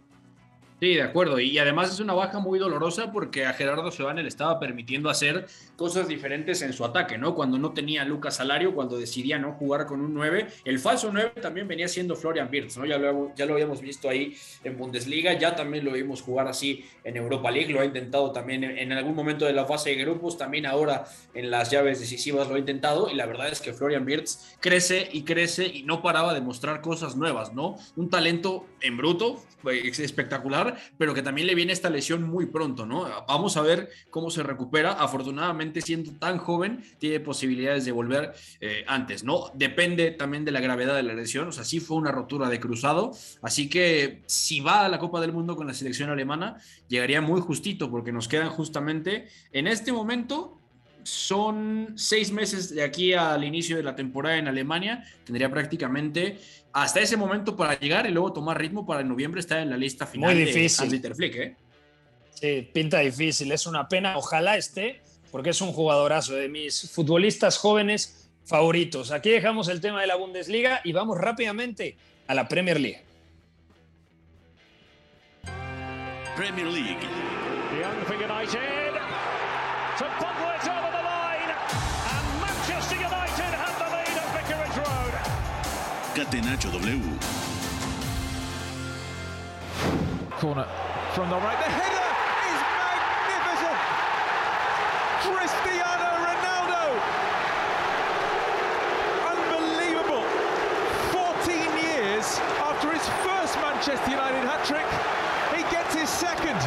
Sí, 0.86 0.94
de 0.94 1.02
acuerdo. 1.02 1.40
Y 1.40 1.58
además 1.58 1.92
es 1.92 2.00
una 2.00 2.14
baja 2.14 2.38
muy 2.38 2.60
dolorosa 2.60 3.12
porque 3.12 3.48
a 3.48 3.54
Gerardo 3.54 3.90
Sebane 3.90 4.22
le 4.22 4.28
estaba 4.28 4.60
permitiendo 4.60 5.10
hacer 5.10 5.48
cosas 5.76 6.08
diferentes 6.08 6.62
en 6.62 6.74
su 6.74 6.86
ataque, 6.86 7.18
¿no? 7.18 7.34
Cuando 7.34 7.58
no 7.58 7.74
tenía 7.74 8.06
Lucas 8.06 8.36
Salario, 8.36 8.76
cuando 8.76 8.96
decidía 8.96 9.40
no 9.40 9.54
jugar 9.54 9.88
con 9.88 10.00
un 10.00 10.14
9. 10.14 10.46
El 10.64 10.78
falso 10.78 11.10
9 11.12 11.42
también 11.42 11.68
venía 11.68 11.88
siendo 11.88 12.16
Florian 12.16 12.50
Wirtz, 12.52 12.78
¿no? 12.78 12.86
Ya 12.86 13.00
lo, 13.00 13.34
ya 13.36 13.48
lo 13.48 13.54
habíamos 13.54 13.82
visto 13.82 14.08
ahí 14.08 14.38
en 14.64 14.78
Bundesliga, 14.78 15.34
ya 15.34 15.56
también 15.56 15.84
lo 15.86 15.92
vimos 15.92 16.22
jugar 16.22 16.48
así 16.48 16.86
en 17.04 17.18
Europa 17.18 17.50
League, 17.50 17.74
lo 17.74 17.82
ha 17.82 17.86
intentado 17.86 18.32
también 18.32 18.64
en, 18.64 18.92
algún 18.92 19.16
momento 19.16 19.46
de 19.46 19.54
la 19.54 19.66
fase 19.66 19.90
de 19.90 19.96
grupos, 19.96 20.38
también 20.38 20.68
ahora 20.68 21.06
en 21.34 21.50
las 21.50 21.72
llaves 21.72 22.00
decisivas 22.00 22.48
lo 22.48 22.56
ha 22.56 22.60
intentado 22.60 23.10
y 23.10 23.16
la 23.16 23.26
verdad 23.26 23.50
es 23.50 23.60
que 23.60 23.74
Florian 23.74 24.06
Wirtz 24.06 24.56
crece 24.60 25.10
y 25.12 25.24
crece 25.24 25.66
y 25.66 25.82
no 25.82 26.04
paraba 26.04 26.36
de 26.36 26.42
mostrar 26.42 26.82
cosas 26.82 27.16
nuevas, 27.16 27.56
¿no? 27.56 27.76
Un 27.96 28.12
talento 28.12 28.68
en 28.82 28.98
bruto, 28.98 29.44
pues, 29.64 30.00
pero 30.98 31.14
que 31.14 31.22
también 31.22 31.48
le 31.48 31.56
viene 31.56 31.74
esta 31.74 31.90
lesión 31.90 32.24
muy 32.24 32.48
pronto, 32.48 32.86
¿no? 32.86 33.08
Vamos 33.28 33.58
a 33.58 33.62
ver 33.62 33.90
cómo 34.10 34.30
se 34.30 34.44
recupera. 34.44 34.94
Afortunadamente, 34.94 35.82
siendo 35.82 36.12
tan 36.14 36.38
joven, 36.38 36.84
tiene 36.98 37.20
posibilidades 37.20 37.86
de 37.86 37.92
volver 37.92 38.34
eh, 38.62 38.84
antes, 38.88 39.24
¿no? 39.24 39.52
Depende 39.54 40.12
también 40.12 40.46
de 40.46 40.52
la 40.52 40.60
gravedad 40.60 40.96
de 40.96 41.04
la 41.04 41.14
lesión, 41.14 41.48
o 41.48 41.52
sea, 41.52 41.64
sí 41.64 41.80
fue 41.80 41.98
una 41.98 42.12
rotura 42.12 42.50
de 42.50 42.60
cruzado, 42.60 43.12
así 43.42 43.70
que 43.70 44.24
si 44.26 44.60
va 44.60 44.86
a 44.86 44.90
la 44.90 45.00
Copa 45.00 45.22
del 45.22 45.34
Mundo 45.34 45.56
con 45.56 45.68
la 45.68 45.74
selección 45.74 46.10
alemana, 46.10 46.58
llegaría 46.88 47.22
muy 47.22 47.42
justito, 47.42 47.90
porque 47.90 48.12
nos 48.12 48.28
quedan 48.28 48.50
justamente 48.50 49.28
en 49.52 49.68
este 49.68 49.92
momento 49.92 50.60
son 51.06 51.94
seis 51.96 52.32
meses 52.32 52.74
de 52.74 52.84
aquí 52.84 53.14
al 53.14 53.44
inicio 53.44 53.78
de 53.78 53.84
la 53.84 53.96
temporada 53.96 54.38
en 54.38 54.48
Alemania. 54.48 55.06
Tendría 55.24 55.50
prácticamente 55.52 56.40
hasta 56.74 57.00
ese 57.00 57.16
momento 57.16 57.56
para 57.56 57.80
llegar 57.80 58.08
y 58.08 58.12
luego 58.12 58.34
tomar 58.34 58.60
ritmo 58.60 58.86
para 58.86 59.02
en 59.02 59.10
noviembre 59.10 59.40
estar 59.40 59.60
en 59.60 59.70
la 59.70 59.78
lista 59.78 60.08
final 60.08 60.34
Muy 60.34 60.44
de 60.44 60.48
difícil. 60.48 61.14
Flick, 61.16 61.36
¿eh? 61.36 61.56
Sí, 62.34 62.70
pinta 62.74 63.00
difícil, 63.00 63.52
es 63.52 63.68
una 63.68 63.88
pena. 63.88 64.18
Ojalá 64.18 64.58
esté, 64.58 65.02
porque 65.32 65.52
es 65.52 65.62
un 65.62 65.72
jugadorazo 65.72 66.34
de 66.34 66.50
mis 66.50 66.90
futbolistas 66.92 67.58
jóvenes 67.58 68.28
favoritos. 68.44 69.12
Aquí 69.12 69.30
dejamos 69.30 69.68
el 69.70 69.82
tema 69.82 70.02
de 70.02 70.08
la 70.08 70.16
Bundesliga 70.16 70.82
y 70.84 70.92
vamos 70.92 71.20
rápidamente 71.20 71.98
a 72.28 72.34
la 72.34 72.48
Premier 72.48 72.80
League. 72.80 73.04
Premier 76.36 76.68
League. 76.68 76.98
Young 77.80 78.06
for 78.06 78.16
United. 78.16 78.86
de 86.32 86.42
Nacho 86.42 86.72
W. 86.72 87.02
Corner 90.40 90.68
from 91.14 91.30
the 91.30 91.36
right. 91.36 91.58
The 91.60 91.70
header 91.70 92.10
is 92.50 92.60
magnificent. 92.82 93.78
Cristiano 95.22 96.10
Ronaldo. 96.26 96.84
Unbelievable. 99.34 100.26
14 101.12 101.54
years 101.86 102.40
after 102.60 102.92
his 102.92 103.06
first 103.22 103.56
Manchester 103.62 104.10
United 104.10 104.44
hat 104.46 104.66
trick, 104.66 104.88
he 105.56 105.62
gets 105.72 105.94
his 105.94 106.10
second, 106.10 106.58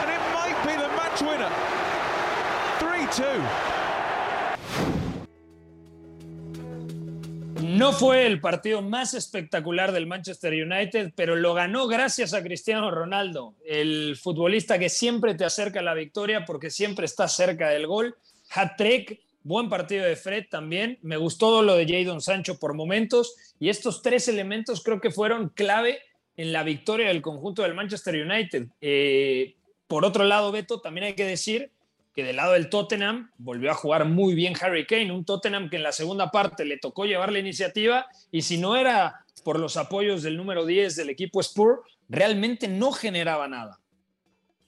and 0.00 0.10
it 0.10 0.22
might 0.32 0.58
be 0.64 0.74
the 0.76 0.88
match 0.94 1.20
winner. 1.22 1.50
3 2.78 3.06
2. 4.94 4.97
No 7.78 7.92
fue 7.92 8.26
el 8.26 8.40
partido 8.40 8.82
más 8.82 9.14
espectacular 9.14 9.92
del 9.92 10.08
Manchester 10.08 10.52
United, 10.52 11.12
pero 11.14 11.36
lo 11.36 11.54
ganó 11.54 11.86
gracias 11.86 12.34
a 12.34 12.42
Cristiano 12.42 12.90
Ronaldo, 12.90 13.54
el 13.64 14.16
futbolista 14.20 14.80
que 14.80 14.88
siempre 14.88 15.36
te 15.36 15.44
acerca 15.44 15.78
a 15.78 15.84
la 15.84 15.94
victoria 15.94 16.44
porque 16.44 16.70
siempre 16.70 17.06
está 17.06 17.28
cerca 17.28 17.68
del 17.68 17.86
gol. 17.86 18.16
Hat-trick, 18.50 19.20
buen 19.44 19.68
partido 19.68 20.04
de 20.04 20.16
Fred 20.16 20.46
también. 20.50 20.98
Me 21.02 21.18
gustó 21.18 21.62
lo 21.62 21.76
de 21.76 21.86
Jadon 21.86 22.20
Sancho 22.20 22.58
por 22.58 22.74
momentos 22.74 23.36
y 23.60 23.68
estos 23.68 24.02
tres 24.02 24.26
elementos 24.26 24.82
creo 24.82 25.00
que 25.00 25.12
fueron 25.12 25.50
clave 25.50 26.00
en 26.36 26.52
la 26.52 26.64
victoria 26.64 27.06
del 27.06 27.22
conjunto 27.22 27.62
del 27.62 27.74
Manchester 27.74 28.16
United. 28.16 28.66
Eh, 28.80 29.54
por 29.86 30.04
otro 30.04 30.24
lado, 30.24 30.50
Beto, 30.50 30.80
también 30.80 31.04
hay 31.04 31.14
que 31.14 31.24
decir 31.24 31.70
que 32.18 32.24
del 32.24 32.34
lado 32.34 32.54
del 32.54 32.68
Tottenham 32.68 33.30
volvió 33.38 33.70
a 33.70 33.74
jugar 33.74 34.04
muy 34.04 34.34
bien 34.34 34.54
Harry 34.60 34.86
Kane, 34.86 35.12
un 35.12 35.24
Tottenham 35.24 35.70
que 35.70 35.76
en 35.76 35.84
la 35.84 35.92
segunda 35.92 36.32
parte 36.32 36.64
le 36.64 36.76
tocó 36.76 37.04
llevar 37.04 37.30
la 37.30 37.38
iniciativa 37.38 38.06
y 38.32 38.42
si 38.42 38.58
no 38.58 38.74
era 38.74 39.24
por 39.44 39.60
los 39.60 39.76
apoyos 39.76 40.24
del 40.24 40.36
número 40.36 40.66
10 40.66 40.96
del 40.96 41.10
equipo 41.10 41.40
Spur, 41.40 41.84
realmente 42.08 42.66
no 42.66 42.90
generaba 42.90 43.46
nada. 43.46 43.78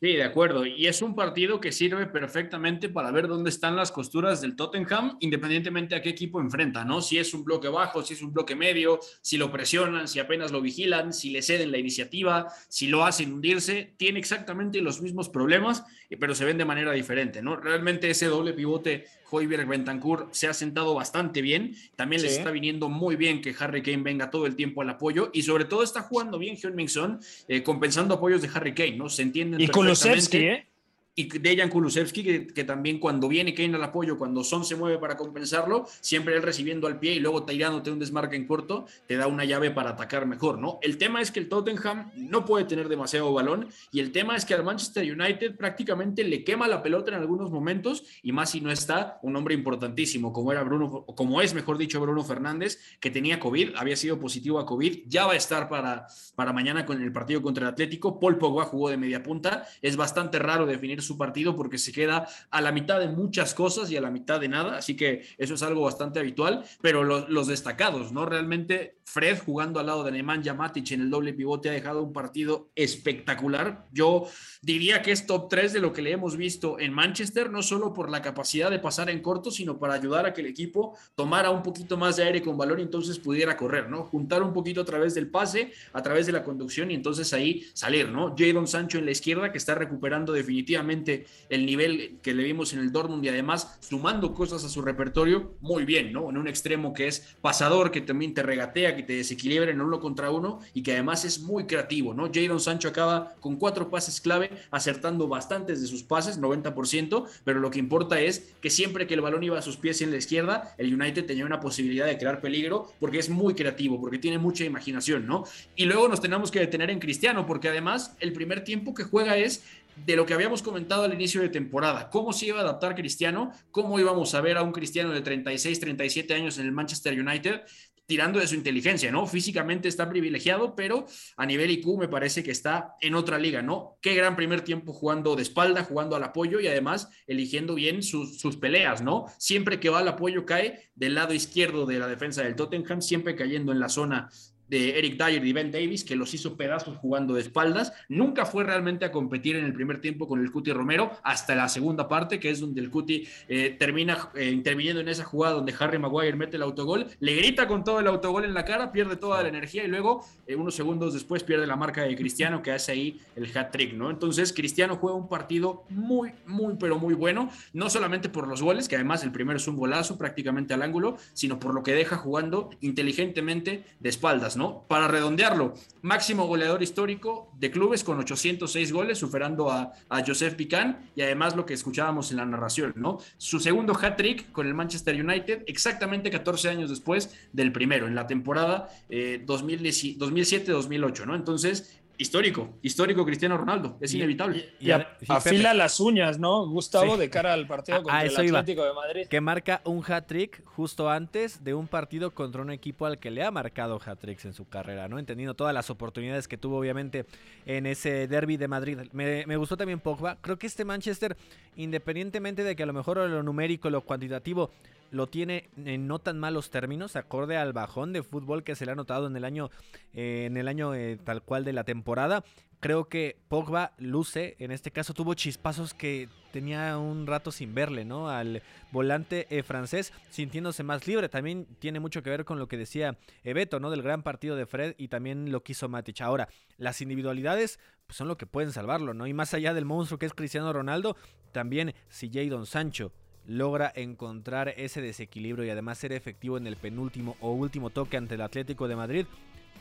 Sí, 0.03 0.15
de 0.15 0.23
acuerdo. 0.23 0.65
Y 0.65 0.87
es 0.87 1.03
un 1.03 1.15
partido 1.15 1.61
que 1.61 1.73
sirve 1.73 2.07
perfectamente 2.07 2.89
para 2.89 3.11
ver 3.11 3.29
dónde 3.29 3.51
están 3.51 3.77
las 3.77 3.93
costuras 3.93 4.41
del 4.41 4.57
Tottenham, 4.57 5.19
independientemente 5.21 5.95
a 5.95 6.01
qué 6.01 6.09
equipo 6.09 6.41
enfrenta, 6.41 6.87
¿no? 6.87 7.03
Si 7.03 7.19
es 7.19 7.35
un 7.35 7.45
bloque 7.45 7.69
bajo, 7.69 8.03
si 8.03 8.15
es 8.15 8.23
un 8.23 8.33
bloque 8.33 8.57
medio, 8.57 8.99
si 9.21 9.37
lo 9.37 9.53
presionan, 9.53 10.09
si 10.09 10.19
apenas 10.19 10.53
lo 10.53 10.63
vigilan, 10.63 11.13
si 11.13 11.29
le 11.29 11.43
ceden 11.43 11.71
la 11.71 11.77
iniciativa, 11.77 12.47
si 12.71 12.87
lo 12.87 13.05
hacen 13.05 13.31
hundirse, 13.31 13.93
tiene 13.99 14.19
exactamente 14.19 14.81
los 14.81 15.03
mismos 15.03 15.29
problemas, 15.29 15.85
pero 16.19 16.35
se 16.35 16.47
ven 16.47 16.57
de 16.57 16.65
manera 16.65 16.93
diferente, 16.93 17.43
¿no? 17.43 17.57
Realmente 17.57 18.09
ese 18.09 18.25
doble 18.25 18.55
pivote 18.55 19.05
Hoiberg 19.31 19.67
Bentancur 19.67 20.29
se 20.33 20.49
ha 20.49 20.55
sentado 20.55 20.95
bastante 20.95 21.43
bien. 21.43 21.75
También 21.97 22.23
les 22.23 22.39
está 22.39 22.51
viniendo 22.51 22.89
muy 22.89 23.17
bien 23.17 23.41
que 23.41 23.55
Harry 23.59 23.83
Kane 23.83 24.03
venga 24.03 24.31
todo 24.31 24.47
el 24.47 24.57
tiempo 24.57 24.83
al 24.83 24.91
apoyo 24.91 25.31
y 25.33 25.43
sobre 25.43 25.65
todo 25.65 25.83
está 25.83 26.03
jugando 26.03 26.39
bien 26.39 26.57
Hyun 26.57 26.75
Mingson, 26.75 27.21
eh, 27.49 27.63
compensando 27.63 28.15
apoyos 28.15 28.43
de 28.43 28.51
Harry 28.53 28.75
Kane, 28.75 28.97
¿no? 28.97 29.09
Se 29.09 29.23
entienden. 29.23 29.61
Y 29.61 29.69
Kulusevski, 29.69 30.39
¿eh? 30.39 30.67
Y 31.15 31.39
Dejan 31.39 31.69
Kulusevski, 31.69 32.47
que, 32.47 32.65
también 32.65 32.99
cuando 32.99 33.29
viene 33.29 33.55
Kane 33.55 33.75
al 33.75 33.83
apoyo, 33.83 34.17
cuando 34.17 34.45
Son 34.45 34.65
se 34.65 34.77
mueve 34.77 34.99
para 34.99 35.17
compensarlo, 35.17 35.87
siempre 36.01 36.37
él 36.37 36.43
recibiendo 36.43 36.87
al 36.87 36.99
pie 36.99 37.15
y 37.15 37.21
luego 37.21 37.45
tirándote 37.45 37.91
un 37.91 37.99
desmarque 37.99 38.37
en 38.37 38.47
corto, 38.47 38.87
te 39.07 39.17
da 39.17 39.27
una 39.27 39.45
llave 39.45 39.71
para 39.71 39.91
atacar 39.91 40.27
mejor, 40.27 40.59
¿no? 40.59 40.79
El 40.83 40.99
tema 40.99 41.21
es 41.21 41.31
que 41.31 41.41
el 41.41 41.49
Tottenham 41.49 42.11
no 42.15 42.45
puede 42.45 42.65
tener 42.65 42.89
demasiado 42.89 43.33
balón 43.33 43.69
y 43.91 44.01
el 44.01 44.13
tema 44.13 44.37
es 44.37 44.45
que 44.45 44.55
al 44.55 44.65
Manchester 44.65 45.05
United 45.13 45.57
prácticamente 45.57 46.25
le 46.25 46.45
quema 46.45 46.69
la 46.69 46.83
pelota 46.83 47.11
en 47.11 47.19
algunos 47.19 47.51
momentos 47.51 48.05
y 48.23 48.33
más 48.33 48.51
si 48.51 48.61
no 48.61 48.71
está 48.71 49.19
un 49.23 49.37
hombre 49.37 49.55
importantísimo 49.55 50.33
como 50.33 50.53
era 50.53 50.63
Bruno, 50.63 51.05
como 51.05 51.43
es 51.43 51.55
mejor 51.55 51.77
dicho 51.77 52.01
Bruno 52.01 52.23
Fernández, 52.25 52.79
que 53.01 53.11
tenía 53.11 53.41
COVID, 53.41 53.75
había 53.77 53.97
sido 53.97 54.19
positivo 54.19 54.59
a 54.59 54.67
COVID, 54.67 55.05
ya 55.07 55.27
va 55.27 55.33
a 55.33 55.37
estar 55.37 55.69
para, 55.69 56.07
para 56.35 56.53
mañana 56.53 56.87
con 56.87 57.03
el 57.03 57.13
partido 57.13 57.43
contra 57.43 57.67
el 57.67 57.73
Atlético, 57.73 58.21
Paul 58.21 58.39
Pogba 58.39 58.65
jugó 58.65 58.91
de 58.91 58.97
media 58.97 59.23
punta, 59.23 59.67
es 59.83 59.97
bastante 59.97 60.39
raro 60.39 60.67
definir 60.67 61.00
su 61.01 61.17
partido 61.17 61.57
porque 61.57 61.79
se 61.79 61.93
queda 61.93 62.29
a 62.51 62.61
la 62.61 62.73
mitad 62.73 62.99
de 63.01 63.09
muchas 63.09 63.55
cosas 63.55 63.91
y 63.91 63.97
a 63.97 64.01
la 64.01 64.11
mitad 64.11 64.41
de 64.41 64.49
nada, 64.49 64.77
así 64.77 64.97
que 64.97 65.27
eso 65.39 65.55
es 65.55 65.63
algo 65.63 65.83
bastante 65.83 66.19
habitual, 66.19 66.65
pero 66.81 67.05
los, 67.05 67.47
destacados, 67.47 68.13
¿no? 68.13 68.27
Realmente 68.27 68.99
Fred 69.05 69.39
jugando 69.39 69.81
al 69.81 69.87
lado 69.87 70.05
de 70.05 70.13
Nemanja 70.13 70.55
Matic 70.55 70.93
en 70.93 71.01
el 71.01 71.11
doble 71.11 71.33
pivote 71.33 71.69
ha 71.69 71.73
dejado 71.73 72.03
un 72.03 72.13
partido 72.13 72.71
espectacular. 72.77 73.89
Yo 73.93 74.27
diría 74.63 75.01
que 75.01 75.13
es 75.13 75.27
top 75.27 75.49
3 75.49 75.73
de 75.73 75.81
lo 75.81 75.93
que 75.93 76.03
le 76.03 76.13
hemos 76.13 76.37
visto 76.37 76.79
en 76.79 76.93
Manchester, 76.93 77.51
no 77.51 77.63
solo 77.63 77.95
por 77.95 78.11
la 78.11 78.21
capacidad 78.21 78.71
de 78.71 78.79
pasar 78.79 79.09
en 79.09 79.23
corto, 79.23 79.51
sino 79.51 79.79
para 79.79 79.95
ayudar 79.95 80.27
a 80.27 80.35
que 80.35 80.43
el 80.43 80.47
equipo 80.47 80.97
tomara 81.15 81.51
un 81.51 81.63
poquito 81.63 81.97
más 81.97 82.17
de 82.17 82.25
aire 82.25 82.43
con 82.43 82.59
valor 82.59 82.79
y 82.79 82.83
entonces 82.83 83.19
pudiera 83.19 83.57
correr, 83.57 83.89
¿no? 83.89 84.05
Juntar 84.05 84.43
un 84.43 84.53
poquito 84.53 84.83
a 84.83 84.85
través 84.85 85.15
del 85.15 85.29
pase, 85.29 85.73
a 85.93 86.03
través 86.03 86.27
de 86.27 86.33
la 86.33 86.45
conducción 86.45 86.91
y 86.91 86.95
entonces 86.95 87.33
ahí 87.33 87.67
salir, 87.73 88.09
¿no? 88.09 88.35
Jadon 88.37 88.67
Sancho 88.67 88.99
en 88.99 89.07
la 89.07 89.13
izquierda 89.13 89.51
que 89.51 89.59
está 89.59 89.75
recuperando 89.75 90.33
definitivamente 90.33 91.27
el 91.49 91.65
nivel 91.65 92.19
que 92.23 92.35
le 92.35 92.43
vimos 92.43 92.73
en 92.73 92.81
el 92.81 92.93
Dortmund 92.93 93.25
y 93.25 93.29
además 93.29 93.79
sumando 93.81 94.35
cosas 94.35 94.65
a 94.65 94.69
su 94.69 94.83
repertorio 94.83 95.55
muy 95.61 95.85
bien, 95.85 96.13
¿no? 96.13 96.29
En 96.29 96.37
un 96.37 96.49
extremo 96.49 96.93
que 96.93 97.09
es 97.09 97.35
pasador, 97.41 97.91
que 97.91 98.03
también 98.03 98.35
te 98.35 98.43
regatea, 98.43 98.95
que 98.95 99.03
te 99.03 99.15
desequilibra 99.15 99.71
en 99.71 99.81
uno 99.81 100.01
contra 100.01 100.31
uno 100.31 100.61
y 100.75 100.83
que 100.83 100.93
además 100.93 101.25
es 101.25 101.41
muy 101.41 101.67
creativo, 101.67 102.13
¿no? 102.13 102.31
Jadon 102.33 102.61
Sancho 102.61 102.89
acaba 102.89 103.35
con 103.41 103.57
cuatro 103.57 103.89
pases 103.89 104.21
clave, 104.21 104.50
acertando 104.71 105.29
bastantes 105.29 105.81
de 105.81 105.87
sus 105.87 106.03
pases, 106.03 106.41
90%, 106.41 107.27
pero 107.45 107.61
lo 107.61 107.71
que 107.71 107.79
importa 107.79 108.21
es 108.21 108.55
que 108.61 108.71
siempre 108.71 109.07
que 109.07 109.15
el 109.15 109.21
balón 109.21 109.43
iba 109.43 109.59
a 109.59 109.63
sus 109.63 109.77
pies 109.77 110.01
en 110.03 110.11
la 110.11 110.17
izquierda, 110.17 110.75
el 110.79 110.95
United 110.95 111.27
tenía 111.27 111.47
una 111.47 111.61
posibilidad 111.61 112.07
de 112.07 112.19
crear 112.19 112.41
peligro 112.41 112.93
porque 113.01 113.19
es 113.19 113.29
muy 113.29 113.55
creativo, 113.55 114.01
porque 114.01 114.19
tiene 114.19 114.39
mucha 114.39 114.65
imaginación, 114.65 115.27
¿no? 115.27 115.45
Y 115.77 115.85
luego 115.85 116.09
nos 116.09 116.21
tenemos 116.21 116.51
que 116.51 116.61
detener 116.61 116.91
en 116.91 116.99
Cristiano, 116.99 117.47
porque 117.47 117.69
además 117.69 118.17
el 118.21 118.33
primer 118.33 118.65
tiempo 118.65 118.95
que 118.95 119.05
juega 119.05 119.37
es 119.37 119.63
de 120.07 120.17
lo 120.17 120.25
que 120.25 120.35
habíamos 120.35 120.63
comentado 120.63 121.05
al 121.05 121.13
inicio 121.13 121.41
de 121.41 121.49
temporada, 121.49 122.09
cómo 122.11 122.33
se 122.33 122.47
iba 122.47 122.59
a 122.59 122.63
adaptar 122.63 122.95
Cristiano, 122.95 123.53
cómo 123.71 123.99
íbamos 123.99 124.35
a 124.35 124.41
ver 124.41 124.57
a 124.57 124.63
un 124.63 124.73
Cristiano 124.73 125.11
de 125.11 125.21
36, 125.21 125.81
37 125.81 126.35
años 126.35 126.59
en 126.59 126.67
el 126.67 126.73
Manchester 126.73 127.19
United, 127.19 127.63
tirando 128.11 128.41
de 128.41 128.49
su 128.49 128.57
inteligencia, 128.57 129.13
¿no? 129.13 129.25
Físicamente 129.25 129.87
está 129.87 130.09
privilegiado, 130.09 130.75
pero 130.75 131.07
a 131.37 131.47
nivel 131.47 131.71
IQ 131.71 131.97
me 131.97 132.09
parece 132.09 132.43
que 132.43 132.51
está 132.51 132.97
en 133.01 133.15
otra 133.15 133.39
liga, 133.39 133.63
¿no? 133.63 133.99
Qué 134.03 134.17
gran 134.17 134.35
primer 134.35 134.63
tiempo 134.63 134.93
jugando 134.93 135.37
de 135.37 135.43
espalda, 135.43 135.85
jugando 135.85 136.17
al 136.17 136.25
apoyo 136.25 136.59
y 136.59 136.67
además 136.67 137.09
eligiendo 137.29 137.77
bien 137.77 138.03
sus, 138.03 138.41
sus 138.41 138.57
peleas, 138.57 139.01
¿no? 139.01 139.27
Siempre 139.39 139.79
que 139.79 139.91
va 139.91 140.01
al 140.01 140.09
apoyo 140.09 140.45
cae 140.45 140.91
del 140.97 141.15
lado 141.15 141.35
izquierdo 141.35 141.87
de 141.87 142.01
la 142.01 142.09
defensa 142.09 142.43
del 142.43 142.57
Tottenham, 142.57 143.01
siempre 143.01 143.37
cayendo 143.37 143.71
en 143.71 143.79
la 143.79 143.89
zona 143.89 144.29
de 144.71 144.99
Eric 144.99 145.23
Dyer 145.23 145.45
y 145.45 145.53
Ben 145.53 145.73
Davis, 145.73 146.05
que 146.05 146.15
los 146.15 146.33
hizo 146.33 146.57
pedazos 146.57 146.97
jugando 146.99 147.35
de 147.35 147.41
espaldas. 147.41 147.93
Nunca 148.09 148.47
fue 148.47 148.63
realmente 148.63 149.05
a 149.05 149.11
competir 149.11 149.57
en 149.57 149.65
el 149.65 149.73
primer 149.73 150.01
tiempo 150.01 150.29
con 150.29 150.41
el 150.41 150.53
Cuti 150.53 150.73
Romero, 150.73 151.11
hasta 151.25 151.57
la 151.57 151.69
segunda 151.69 152.09
parte, 152.09 152.39
que 152.39 152.51
es 152.51 152.61
donde 152.61 152.81
el 152.81 152.89
Cuti 152.91 153.27
eh, 153.49 153.77
termina 153.79 154.31
eh, 154.37 154.51
interviniendo 154.51 155.01
en 155.01 155.09
esa 155.09 155.25
jugada 155.25 155.57
donde 155.57 155.75
Harry 155.79 155.99
Maguire 155.99 156.37
mete 156.37 156.57
el 156.57 156.63
autogol, 156.63 157.07
le 157.19 157.35
grita 157.35 157.67
con 157.67 157.83
todo 157.83 157.99
el 157.99 158.07
autogol 158.07 158.45
en 158.45 158.55
la 158.55 158.65
cara, 158.65 158.93
pierde 158.93 159.17
toda 159.17 159.43
la 159.43 159.49
energía 159.49 159.83
y 159.85 159.89
luego, 159.89 160.25
eh, 160.47 160.55
unos 160.55 160.77
segundos 160.77 161.15
después, 161.15 161.43
pierde 161.43 161.67
la 161.67 161.77
marca 161.77 162.03
de 162.03 162.15
Cristiano, 162.15 162.63
que 162.63 162.71
hace 162.71 162.93
ahí 162.93 163.21
el 163.35 163.47
hat-trick, 163.57 163.95
¿no? 163.95 164.09
Entonces, 164.09 164.53
Cristiano 164.53 164.97
juega 164.97 165.17
un 165.17 165.29
partido 165.29 165.83
muy, 165.89 166.31
muy, 166.47 166.77
pero 166.79 166.97
muy 166.97 167.15
bueno, 167.15 167.51
no 167.73 167.91
solamente 167.91 168.29
por 168.29 168.47
los 168.47 168.63
goles, 168.63 168.89
que 168.89 168.95
además 168.95 169.25
el 169.25 169.33
primero 169.33 169.57
es 169.57 169.67
un 169.67 169.77
golazo 169.77 170.17
prácticamente 170.17 170.75
al 170.75 170.83
ángulo, 170.83 171.17
sino 171.33 171.59
por 171.59 171.75
lo 171.75 171.83
que 171.83 171.93
deja 171.93 172.17
jugando 172.17 172.71
inteligentemente 172.81 173.85
de 173.99 174.09
espaldas, 174.09 174.57
¿no? 174.57 174.60
Para 174.89 175.09
redondearlo, 175.09 175.75
máximo 176.03 176.47
goleador 176.47 176.83
histórico 176.83 177.51
de 177.59 177.71
clubes 177.71 178.05
con 178.05 178.19
806 178.19 178.93
goles, 178.93 179.19
superando 179.19 179.71
a, 179.71 179.93
a 180.09 180.25
Joseph 180.25 180.55
Pican 180.55 181.11
y 181.17 181.23
además 181.23 181.57
lo 181.57 181.65
que 181.65 181.75
escuchábamos 181.75 182.31
en 182.31 182.37
la 182.37 182.47
narración, 182.47 182.93
¿no? 182.97 183.19
Su 183.39 183.59
segundo 183.59 183.95
hat-trick 183.95 184.53
con 184.53 184.67
el 184.67 184.75
Manchester 184.75 185.15
United, 185.15 185.65
exactamente 185.67 186.31
14 186.31 186.69
años 186.69 186.91
después 186.91 187.35
del 187.53 187.73
primero, 187.73 188.07
en 188.07 188.15
la 188.15 188.27
temporada 188.27 188.89
eh, 189.09 189.43
2007-2008, 189.47 191.27
¿no? 191.27 191.35
Entonces, 191.35 192.00
histórico, 192.21 192.79
histórico 192.83 193.25
Cristiano 193.25 193.57
Ronaldo, 193.57 193.97
es 194.01 194.13
inevitable. 194.13 194.75
Y, 194.79 194.89
y, 194.89 194.91
a, 194.91 195.17
afila 195.29 195.73
las 195.73 195.99
uñas, 196.01 196.39
¿no, 196.39 196.67
Gustavo, 196.69 197.15
sí. 197.15 197.21
de 197.21 197.31
cara 197.31 197.55
al 197.55 197.67
partido 197.67 198.03
contra 198.03 198.23
el 198.23 198.37
Atlético 198.37 198.83
iba. 198.83 198.89
de 198.89 198.95
Madrid? 198.95 199.27
Que 199.27 199.41
marca 199.41 199.81
un 199.85 200.05
hat-trick 200.07 200.63
justo 200.67 201.09
antes 201.09 201.65
de 201.65 201.73
un 201.73 201.89
partido 201.89 202.33
contra 202.33 202.61
un 202.61 202.71
equipo 202.71 203.07
al 203.07 203.19
que 203.19 203.31
le 203.31 203.43
ha 203.43 203.51
marcado 203.51 203.99
hat-tricks 204.05 204.45
en 204.45 204.53
su 204.53 204.69
carrera, 204.69 205.09
¿no? 205.09 205.19
Entendiendo 205.19 205.55
todas 205.55 205.73
las 205.73 205.89
oportunidades 205.89 206.47
que 206.47 206.59
tuvo, 206.59 206.79
obviamente, 206.79 207.25
en 207.65 207.87
ese 207.87 208.29
derby 208.29 208.59
de 208.59 208.69
Madrid. 208.69 208.99
Me, 209.13 209.47
me 209.47 209.57
gustó 209.57 209.79
también 209.79 209.99
Pogba. 209.99 210.37
Creo 210.43 210.59
que 210.59 210.67
este 210.67 210.85
Manchester, 210.85 211.37
independientemente 211.77 212.63
de 212.65 212.77
que 212.77 212.83
a 212.83 212.87
lo 212.87 212.93
mejor 212.93 213.17
lo 213.17 213.43
numérico, 213.43 213.89
lo 213.89 214.03
cuantitativo, 214.03 214.71
lo 215.11 215.27
tiene 215.27 215.71
en 215.77 216.07
no 216.07 216.19
tan 216.19 216.39
malos 216.39 216.71
términos, 216.71 217.17
acorde 217.17 217.57
al 217.57 217.73
bajón 217.73 218.13
de 218.13 218.23
fútbol 218.23 218.65
que 218.65 218.75
se 218.75 218.87
le 218.87 218.93
ha 218.93 218.95
notado 218.95 219.27
en 219.27 219.37
el 219.37 219.45
año, 219.45 219.71
eh, 220.15 220.45
en 220.47 220.57
el 220.57 220.69
año 220.69 220.95
eh, 220.95 221.19
tal 221.23 221.43
cual 221.43 221.65
de 221.65 221.73
la 221.73 221.85
temporada. 221.85 222.45
Creo 222.81 223.09
que 223.09 223.37
Pogba 223.49 223.93
luce, 223.99 224.57
en 224.59 224.71
este 224.71 224.91
caso 224.91 225.13
tuvo 225.13 225.35
chispazos 225.35 225.93
que 225.93 226.31
tenía 226.51 226.97
un 226.97 227.27
rato 227.27 227.53
sin 227.53 227.75
verle, 227.75 228.07
¿no? 228.07 228.31
Al 228.31 228.63
volante 228.91 229.47
eh, 229.51 229.63
francés 229.63 230.15
sintiéndose 230.31 230.83
más 230.83 231.07
libre. 231.07 231.29
También 231.29 231.67
tiene 231.79 232.01
mucho 232.01 232.23
que 232.23 232.31
ver 232.31 232.47
con 232.47 232.59
lo 232.59 232.69
que 232.69 232.79
decía 232.79 233.19
Ebeto, 233.45 233.81
¿no? 233.81 233.91
Del 233.91 234.01
gran 234.01 234.23
partido 234.23 234.57
de 234.57 234.65
Fred 234.65 234.95
y 234.97 235.09
también 235.09 235.53
lo 235.53 235.63
que 235.63 235.73
hizo 235.73 235.91
Matic. 235.91 236.23
Ahora, 236.23 236.49
las 236.79 237.03
individualidades 237.03 237.79
pues, 238.07 238.17
son 238.17 238.29
lo 238.29 238.39
que 238.39 238.47
pueden 238.47 238.73
salvarlo, 238.73 239.13
¿no? 239.13 239.27
Y 239.27 239.35
más 239.35 239.53
allá 239.53 239.75
del 239.75 239.85
monstruo 239.85 240.19
que 240.19 240.25
es 240.25 240.33
Cristiano 240.33 240.73
Ronaldo, 240.73 241.17
también 241.53 241.95
si 242.09 242.31
Jadon 242.33 242.65
Sancho 242.65 243.13
logra 243.51 243.93
encontrar 243.97 244.73
ese 244.77 245.03
desequilibrio 245.03 245.65
y 245.65 245.71
además 245.71 245.99
ser 245.99 246.13
efectivo 246.13 246.57
en 246.57 246.69
el 246.69 246.77
penúltimo 246.77 247.37
o 247.41 247.51
último 247.51 247.91
toque 247.91 248.17
ante 248.17 248.37
el 248.37 248.43
Atlético 248.43 248.87
de 248.87 248.95
Madrid, 248.95 249.27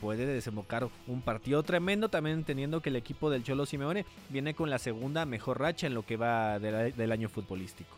puede 0.00 0.26
desembocar 0.26 0.88
un 1.06 1.22
partido 1.22 1.62
tremendo, 1.62 2.08
también 2.08 2.38
entendiendo 2.38 2.80
que 2.80 2.88
el 2.88 2.96
equipo 2.96 3.30
del 3.30 3.44
Cholo 3.44 3.66
Simeone 3.66 4.04
viene 4.28 4.54
con 4.54 4.70
la 4.70 4.80
segunda 4.80 5.24
mejor 5.24 5.60
racha 5.60 5.86
en 5.86 5.94
lo 5.94 6.04
que 6.04 6.16
va 6.16 6.58
del 6.58 7.12
año 7.12 7.28
futbolístico. 7.28 7.96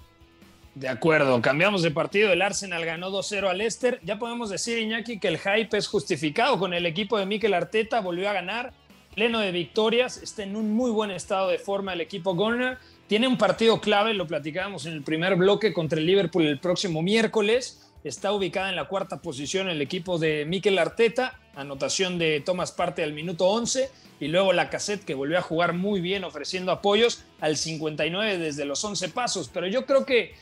De 0.74 0.90
acuerdo, 0.90 1.40
cambiamos 1.40 1.82
de 1.82 1.90
partido. 1.90 2.32
El 2.32 2.42
Arsenal 2.42 2.84
ganó 2.84 3.10
2-0 3.10 3.48
al 3.48 3.58
Leicester. 3.58 3.98
Ya 4.04 4.18
podemos 4.18 4.50
decir, 4.50 4.78
Iñaki, 4.78 5.18
que 5.20 5.28
el 5.28 5.38
hype 5.38 5.76
es 5.76 5.86
justificado 5.86 6.58
con 6.58 6.74
el 6.74 6.84
equipo 6.84 7.18
de 7.18 7.24
Mikel 7.24 7.54
Arteta. 7.54 8.00
Volvió 8.00 8.28
a 8.28 8.32
ganar, 8.34 8.72
pleno 9.14 9.38
de 9.40 9.52
victorias. 9.52 10.16
Está 10.18 10.42
en 10.42 10.56
un 10.56 10.72
muy 10.74 10.90
buen 10.90 11.10
estado 11.10 11.48
de 11.48 11.58
forma 11.58 11.92
el 11.92 12.00
equipo 12.00 12.34
Gunner. 12.34 12.78
Tiene 13.09 13.28
un 13.28 13.36
partido 13.36 13.80
clave, 13.80 14.14
lo 14.14 14.26
platicábamos 14.26 14.86
en 14.86 14.94
el 14.94 15.03
primer 15.03 15.36
bloque 15.36 15.72
contra 15.72 15.98
el 15.98 16.07
Liverpool 16.07 16.46
el 16.46 16.59
próximo 16.59 17.03
miércoles. 17.03 17.90
Está 18.05 18.32
ubicada 18.32 18.70
en 18.70 18.76
la 18.76 18.88
cuarta 18.88 19.20
posición 19.20 19.68
el 19.68 19.82
equipo 19.82 20.18
de 20.18 20.44
Mikel 20.46 20.78
Arteta. 20.78 21.38
Anotación 21.55 22.18
de 22.18 22.40
Thomas 22.40 22.72
Parte 22.72 23.03
al 23.03 23.12
minuto 23.12 23.46
11 23.46 23.90
y 24.18 24.28
luego 24.28 24.53
la 24.53 24.70
cassette 24.70 25.05
que 25.05 25.14
volvió 25.14 25.38
a 25.38 25.42
jugar 25.42 25.74
muy 25.74 26.00
bien 26.00 26.24
ofreciendo 26.24 26.72
apoyos 26.72 27.24
al 27.40 27.57
59 27.57 28.38
desde 28.38 28.64
los 28.64 28.82
11 28.82 29.11
pasos. 29.11 29.50
Pero 29.53 29.66
yo 29.66 29.84
creo 29.84 30.07
que 30.07 30.34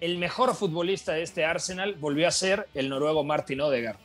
el 0.00 0.16
mejor 0.16 0.54
futbolista 0.54 1.12
de 1.12 1.22
este 1.22 1.44
Arsenal 1.44 1.94
volvió 1.94 2.26
a 2.26 2.30
ser 2.30 2.68
el 2.74 2.88
noruego 2.88 3.22
Martin 3.24 3.60
Odegaard. 3.60 3.98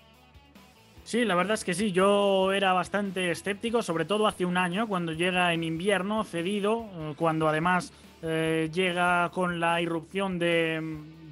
Sí, 1.06 1.24
la 1.24 1.36
verdad 1.36 1.53
es 1.53 1.64
que 1.64 1.76
sí, 1.76 1.91
yo 1.91 2.51
era 2.51 2.74
bastante 2.74 3.30
escéptico, 3.30 3.84
sobre 3.84 4.06
todo 4.06 4.26
hace 4.26 4.43
un 4.43 4.58
año, 4.58 4.88
cuando 4.88 5.12
llega 5.12 5.53
en 5.53 5.64
invierno, 5.64 6.24
cedido, 6.24 6.88
eh, 6.97 7.14
cuando 7.16 7.47
además 7.47 7.93
eh, 8.24 8.72
llega 8.74 9.30
con 9.30 9.60
la 9.60 9.80
irrupción 9.80 10.39
de, 10.39 10.82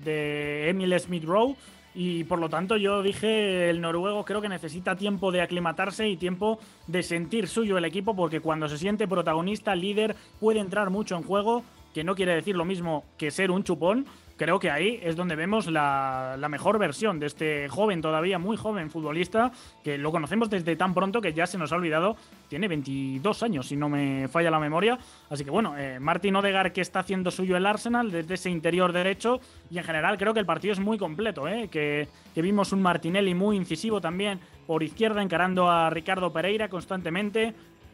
de 0.03 0.69
Emil 0.69 0.99
Smith 0.99 1.23
Rowe. 1.23 1.55
Y 1.95 2.23
por 2.25 2.37
lo 2.37 2.49
tanto 2.49 2.77
yo 2.77 3.01
dije, 3.01 3.71
el 3.71 3.81
noruego 3.81 4.23
creo 4.25 4.41
que 4.41 4.49
necesita 4.49 4.95
tiempo 4.95 5.31
de 5.31 5.41
aclimatarse 5.41 6.07
y 6.07 6.17
tiempo 6.17 6.59
de 6.85 7.01
sentir 7.01 7.47
suyo 7.47 7.75
el 7.75 7.85
equipo, 7.85 8.15
porque 8.15 8.41
cuando 8.41 8.69
se 8.69 8.77
siente 8.77 9.07
protagonista, 9.07 9.73
líder, 9.73 10.15
puede 10.39 10.59
entrar 10.59 10.91
mucho 10.91 11.15
en 11.15 11.23
juego, 11.23 11.63
que 11.95 12.03
no 12.03 12.13
quiere 12.13 12.35
decir 12.35 12.55
lo 12.55 12.65
mismo 12.65 13.05
que 13.17 13.31
ser 13.31 13.49
un 13.49 13.63
chupón, 13.63 14.05
creo 14.43 14.59
que 14.59 14.69
ahí 14.69 14.99
es 15.01 15.15
donde 15.15 15.37
vemos 15.37 15.67
la, 15.67 16.35
mejor 16.49 16.77
versión 16.77 17.17
de 17.17 17.27
este 17.27 17.69
joven, 17.69 18.01
todavía 18.01 18.37
muy 18.37 18.57
joven 18.57 18.91
futbolista, 18.91 19.53
que 19.85 19.97
lo 19.97 20.11
conocemos 20.11 20.49
desde 20.49 20.75
tan 20.75 20.93
pronto 20.93 21.21
que 21.21 21.31
ya 21.31 21.47
se 21.47 21.57
nos 21.57 21.71
ha 21.71 21.77
olvidado, 21.77 22.17
tiene 22.49 22.67
22 22.67 23.41
años, 23.41 23.67
si 23.69 23.77
no 23.77 23.87
me 23.87 24.27
falla 24.27 24.51
la 24.51 24.59
memoria. 24.59 24.99
Así 25.29 25.45
que 25.45 25.49
bueno, 25.49 25.77
eh, 25.77 25.97
Martín 25.97 26.35
Odegar 26.35 26.73
que 26.73 26.81
está 26.81 26.99
haciendo 26.99 27.31
suyo 27.31 27.55
el 27.55 27.65
Arsenal 27.65 28.11
desde 28.11 28.33
ese 28.33 28.49
interior 28.49 28.91
derecho. 28.91 29.39
Y 29.71 29.77
en 29.77 29.85
general 29.85 30.17
creo 30.17 30.33
que 30.33 30.41
el 30.41 30.45
partido 30.45 30.73
es 30.73 30.79
muy 30.79 30.97
completo, 30.97 31.47
eh, 31.47 31.69
que, 31.71 32.09
que 32.35 32.41
vimos 32.41 32.73
un 32.73 32.81
Martinelli 32.81 33.33
muy 33.33 33.55
incisivo 33.55 34.01
también 34.01 34.41
por 34.67 34.83
izquierda 34.83 35.21
encarando 35.21 35.69
a 35.69 35.89
Ricardo 35.89 36.31
Pereira 36.31 36.69
constantemente, 36.69 37.53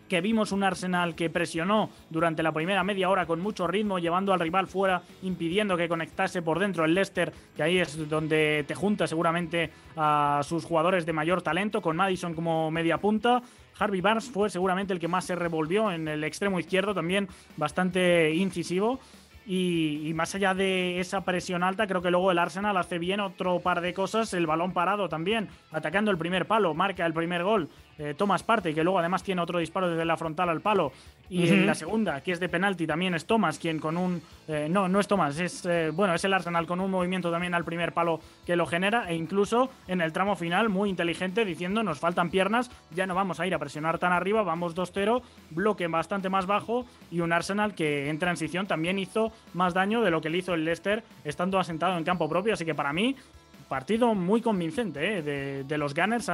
que 0.10 0.20
vimos 0.20 0.52
un 0.52 0.64
Arsenal 0.64 1.16
que 1.16 1.30
presionó 1.30 1.90
durante 2.10 2.44
la 2.44 2.52
primera 2.52 2.84
media 2.84 3.10
hora 3.10 3.26
con 3.26 3.40
mucho 3.40 3.68
ritmo, 3.68 4.00
llevando 4.00 4.34
al 4.34 4.40
rival 4.40 4.68
fuera, 4.68 5.02
impidiendo 5.22 5.78
que 5.78 5.88
conectase 5.88 6.42
por 6.42 6.60
dentro 6.60 6.84
el 6.84 6.94
Leicester, 6.94 7.32
que 7.56 7.64
ahí 7.64 7.78
es 7.78 8.10
donde 8.10 8.66
te 8.68 8.76
junta 8.76 9.08
seguramente 9.08 9.70
a 9.96 10.42
sus 10.44 10.66
jugadores 10.66 11.06
de 11.06 11.14
mayor 11.14 11.42
talento, 11.42 11.82
con 11.82 11.96
Madison 11.96 12.34
como 12.34 12.70
media 12.72 12.98
punta. 12.98 13.42
Harvey 13.78 14.02
Barnes 14.02 14.30
fue 14.30 14.50
seguramente 14.50 14.92
el 14.92 15.00
que 15.00 15.08
más 15.08 15.24
se 15.26 15.36
revolvió 15.36 15.92
en 15.92 16.08
el 16.08 16.24
extremo 16.26 16.60
izquierdo, 16.60 16.94
también 16.94 17.30
bastante 17.56 18.34
incisivo. 18.36 19.00
Y, 19.52 20.12
más 20.14 20.36
allá 20.36 20.54
de 20.54 21.00
esa 21.00 21.26
presión 21.26 21.64
alta, 21.64 21.88
creo 21.88 22.04
que 22.04 22.12
luego 22.12 22.30
el 22.30 22.38
Arsenal 22.38 22.78
hace 22.78 23.00
bien 23.00 23.20
otro 23.20 23.60
par 23.62 23.82
de 23.82 23.96
cosas. 23.96 24.32
El 24.36 24.46
balón 24.46 24.74
parado 24.74 25.10
también, 25.10 25.48
atacando 25.72 26.12
el 26.12 26.20
primer 26.20 26.46
palo, 26.46 26.76
marca 26.76 27.04
el 27.04 27.14
primer 27.14 27.44
gol. 27.44 27.68
Eh, 28.00 28.14
Thomas 28.18 28.44
parte, 28.44 28.74
que 28.74 28.82
luego 28.82 28.98
además 28.98 29.24
tiene 29.24 29.42
otro 29.42 29.60
disparo 29.60 29.90
desde 29.90 30.06
la 30.06 30.16
frontal 30.16 30.48
al 30.48 30.62
palo. 30.62 30.94
Y 31.30 31.50
en 31.50 31.66
la 31.66 31.76
segunda, 31.76 32.22
que 32.22 32.32
es 32.32 32.40
de 32.40 32.48
penalti, 32.48 32.88
también 32.88 33.14
es 33.14 33.26
Thomas 33.26 33.60
quien 33.60 33.78
con 33.78 33.98
un. 33.98 34.22
Eh, 34.48 34.68
no, 34.70 34.88
no 34.88 35.02
es 35.02 35.08
Thomas, 35.08 35.38
es. 35.38 35.66
Eh, 35.66 35.92
bueno, 35.94 36.14
es 36.14 36.24
el 36.24 36.34
Arsenal 36.34 36.66
con 36.66 36.80
un 36.80 36.90
movimiento 36.90 37.30
también 37.30 37.54
al 37.54 37.66
primer 37.66 37.94
palo 37.94 38.22
que 38.46 38.56
lo 38.56 38.66
genera. 38.66 39.10
E 39.10 39.16
incluso 39.16 39.70
en 39.88 40.00
el 40.00 40.14
tramo 40.14 40.38
final, 40.38 40.70
muy 40.70 40.90
inteligente, 40.90 41.44
diciendo: 41.44 41.84
nos 41.84 42.00
faltan 42.00 42.30
piernas, 42.30 42.72
ya 42.96 43.06
no 43.06 43.16
vamos 43.16 43.42
a 43.42 43.46
ir 43.46 43.54
a 43.54 43.60
presionar 43.60 44.00
tan 44.00 44.14
arriba, 44.14 44.44
vamos 44.44 44.76
2-0, 44.76 45.22
bloque 45.50 45.88
bastante 45.88 46.30
más 46.30 46.46
bajo. 46.46 46.86
Y 47.12 47.20
un 47.20 47.34
Arsenal 47.34 47.76
que 47.76 48.10
en 48.10 48.18
transición 48.18 48.66
también 48.66 48.98
hizo 48.98 49.34
más 49.54 49.74
daño 49.74 50.02
de 50.02 50.10
lo 50.10 50.22
que 50.22 50.30
le 50.30 50.38
hizo 50.38 50.54
el 50.54 50.64
Leicester 50.64 51.04
estando 51.26 51.60
asentado 51.60 51.98
en 51.98 52.06
campo 52.06 52.30
propio. 52.30 52.54
Así 52.54 52.64
que 52.64 52.74
para 52.74 52.94
mí, 52.94 53.16
partido 53.68 54.16
muy 54.16 54.42
convincente 54.42 55.22
de, 55.22 55.64
de, 55.64 55.78
los 55.78 55.94
Gunners, 55.94 56.30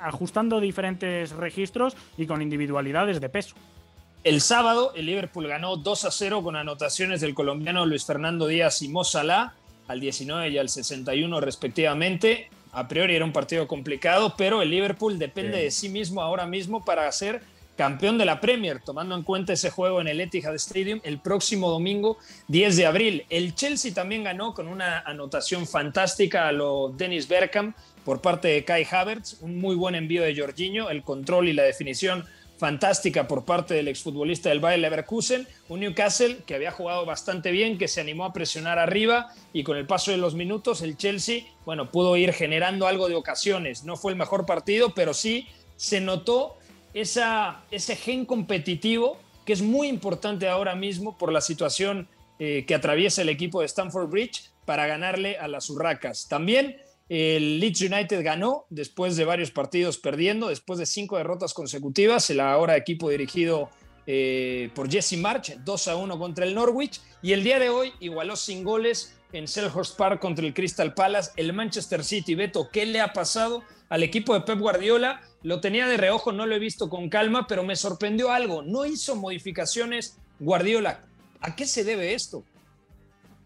ajustando 0.00 0.60
diferentes 0.60 1.30
registros 1.30 1.96
y 2.16 2.26
con 2.26 2.42
individualidades 2.42 3.20
de 3.20 3.28
peso. 3.28 3.54
El 4.24 4.40
sábado, 4.40 4.92
el 4.96 5.06
Liverpool 5.06 5.46
ganó 5.46 5.76
2 5.76 6.04
a 6.04 6.10
0 6.10 6.42
con 6.42 6.56
anotaciones 6.56 7.20
del 7.20 7.34
colombiano 7.34 7.86
Luis 7.86 8.04
Fernando 8.04 8.48
Díaz 8.48 8.82
y 8.82 8.88
Mo 8.88 9.04
Salah 9.04 9.54
al 9.86 10.00
19 10.00 10.48
y 10.50 10.58
al 10.58 10.68
61 10.68 11.40
respectivamente. 11.40 12.50
A 12.72 12.88
priori 12.88 13.14
era 13.14 13.24
un 13.24 13.32
partido 13.32 13.68
complicado, 13.68 14.34
pero 14.36 14.62
el 14.62 14.70
Liverpool 14.70 15.18
depende 15.18 15.58
de 15.58 15.70
sí 15.70 15.88
mismo 15.88 16.22
ahora 16.22 16.44
mismo 16.44 16.84
para 16.84 17.10
ser 17.12 17.40
campeón 17.76 18.18
de 18.18 18.24
la 18.24 18.40
Premier, 18.40 18.80
tomando 18.82 19.14
en 19.14 19.22
cuenta 19.22 19.52
ese 19.52 19.70
juego 19.70 20.00
en 20.00 20.08
el 20.08 20.20
Etihad 20.20 20.54
Stadium 20.54 21.00
el 21.04 21.20
próximo 21.20 21.70
domingo 21.70 22.18
10 22.48 22.76
de 22.76 22.86
abril. 22.86 23.26
El 23.30 23.54
Chelsea 23.54 23.94
también 23.94 24.24
ganó 24.24 24.54
con 24.54 24.66
una 24.66 25.00
anotación 25.00 25.66
fantástica 25.66 26.48
a 26.48 26.52
lo 26.52 26.88
Dennis 26.88 27.28
Bergkamp 27.28 27.76
por 28.06 28.20
parte 28.20 28.46
de 28.46 28.64
Kai 28.64 28.86
Havertz, 28.88 29.38
un 29.40 29.58
muy 29.58 29.74
buen 29.74 29.96
envío 29.96 30.22
de 30.22 30.34
Jorginho, 30.34 30.90
el 30.90 31.02
control 31.02 31.48
y 31.48 31.52
la 31.52 31.64
definición 31.64 32.24
fantástica 32.56 33.26
por 33.26 33.44
parte 33.44 33.74
del 33.74 33.88
exfutbolista 33.88 34.48
del 34.48 34.60
Bayer 34.60 34.78
Leverkusen, 34.78 35.48
un 35.68 35.80
Newcastle 35.80 36.38
que 36.46 36.54
había 36.54 36.70
jugado 36.70 37.04
bastante 37.04 37.50
bien, 37.50 37.78
que 37.78 37.88
se 37.88 38.00
animó 38.00 38.24
a 38.24 38.32
presionar 38.32 38.78
arriba 38.78 39.32
y 39.52 39.64
con 39.64 39.76
el 39.76 39.88
paso 39.88 40.12
de 40.12 40.18
los 40.18 40.36
minutos 40.36 40.82
el 40.82 40.96
Chelsea, 40.96 41.46
bueno, 41.64 41.90
pudo 41.90 42.16
ir 42.16 42.32
generando 42.32 42.86
algo 42.86 43.08
de 43.08 43.16
ocasiones. 43.16 43.82
No 43.82 43.96
fue 43.96 44.12
el 44.12 44.18
mejor 44.18 44.46
partido, 44.46 44.94
pero 44.94 45.12
sí 45.12 45.48
se 45.74 46.00
notó 46.00 46.56
esa, 46.94 47.64
ese 47.72 47.96
gen 47.96 48.24
competitivo 48.24 49.18
que 49.44 49.52
es 49.52 49.62
muy 49.62 49.88
importante 49.88 50.48
ahora 50.48 50.76
mismo 50.76 51.18
por 51.18 51.32
la 51.32 51.40
situación 51.40 52.06
eh, 52.38 52.64
que 52.68 52.76
atraviesa 52.76 53.22
el 53.22 53.30
equipo 53.30 53.62
de 53.62 53.66
Stamford 53.66 54.08
Bridge 54.08 54.52
para 54.64 54.86
ganarle 54.86 55.38
a 55.38 55.48
las 55.48 55.68
Urracas. 55.70 56.28
También 56.28 56.76
el 57.08 57.60
Leeds 57.60 57.82
United 57.82 58.24
ganó 58.24 58.66
después 58.68 59.16
de 59.16 59.24
varios 59.24 59.50
partidos 59.52 59.98
perdiendo, 59.98 60.48
después 60.48 60.78
de 60.78 60.86
cinco 60.86 61.16
derrotas 61.16 61.54
consecutivas. 61.54 62.28
El 62.30 62.40
ahora 62.40 62.76
equipo 62.76 63.10
dirigido 63.10 63.70
eh, 64.06 64.70
por 64.74 64.90
Jesse 64.90 65.16
March, 65.16 65.56
2 65.64 65.88
a 65.88 65.96
1 65.96 66.18
contra 66.18 66.44
el 66.44 66.54
Norwich. 66.54 67.00
Y 67.22 67.32
el 67.32 67.44
día 67.44 67.58
de 67.58 67.68
hoy 67.68 67.92
igualó 68.00 68.34
sin 68.34 68.64
goles 68.64 69.16
en 69.32 69.46
Selhurst 69.46 69.96
Park 69.96 70.20
contra 70.20 70.44
el 70.44 70.54
Crystal 70.54 70.94
Palace. 70.94 71.30
El 71.36 71.52
Manchester 71.52 72.02
City, 72.02 72.34
Beto, 72.34 72.68
¿qué 72.72 72.86
le 72.86 73.00
ha 73.00 73.12
pasado 73.12 73.62
al 73.88 74.02
equipo 74.02 74.34
de 74.34 74.40
Pep 74.40 74.58
Guardiola? 74.58 75.22
Lo 75.42 75.60
tenía 75.60 75.86
de 75.86 75.96
reojo, 75.96 76.32
no 76.32 76.46
lo 76.46 76.56
he 76.56 76.60
visto 76.60 76.88
con 76.88 77.08
calma, 77.08 77.46
pero 77.46 77.62
me 77.62 77.76
sorprendió 77.76 78.32
algo. 78.32 78.62
No 78.62 78.84
hizo 78.84 79.14
modificaciones 79.14 80.18
Guardiola. 80.40 81.04
¿A 81.40 81.54
qué 81.54 81.66
se 81.66 81.84
debe 81.84 82.14
esto? 82.14 82.44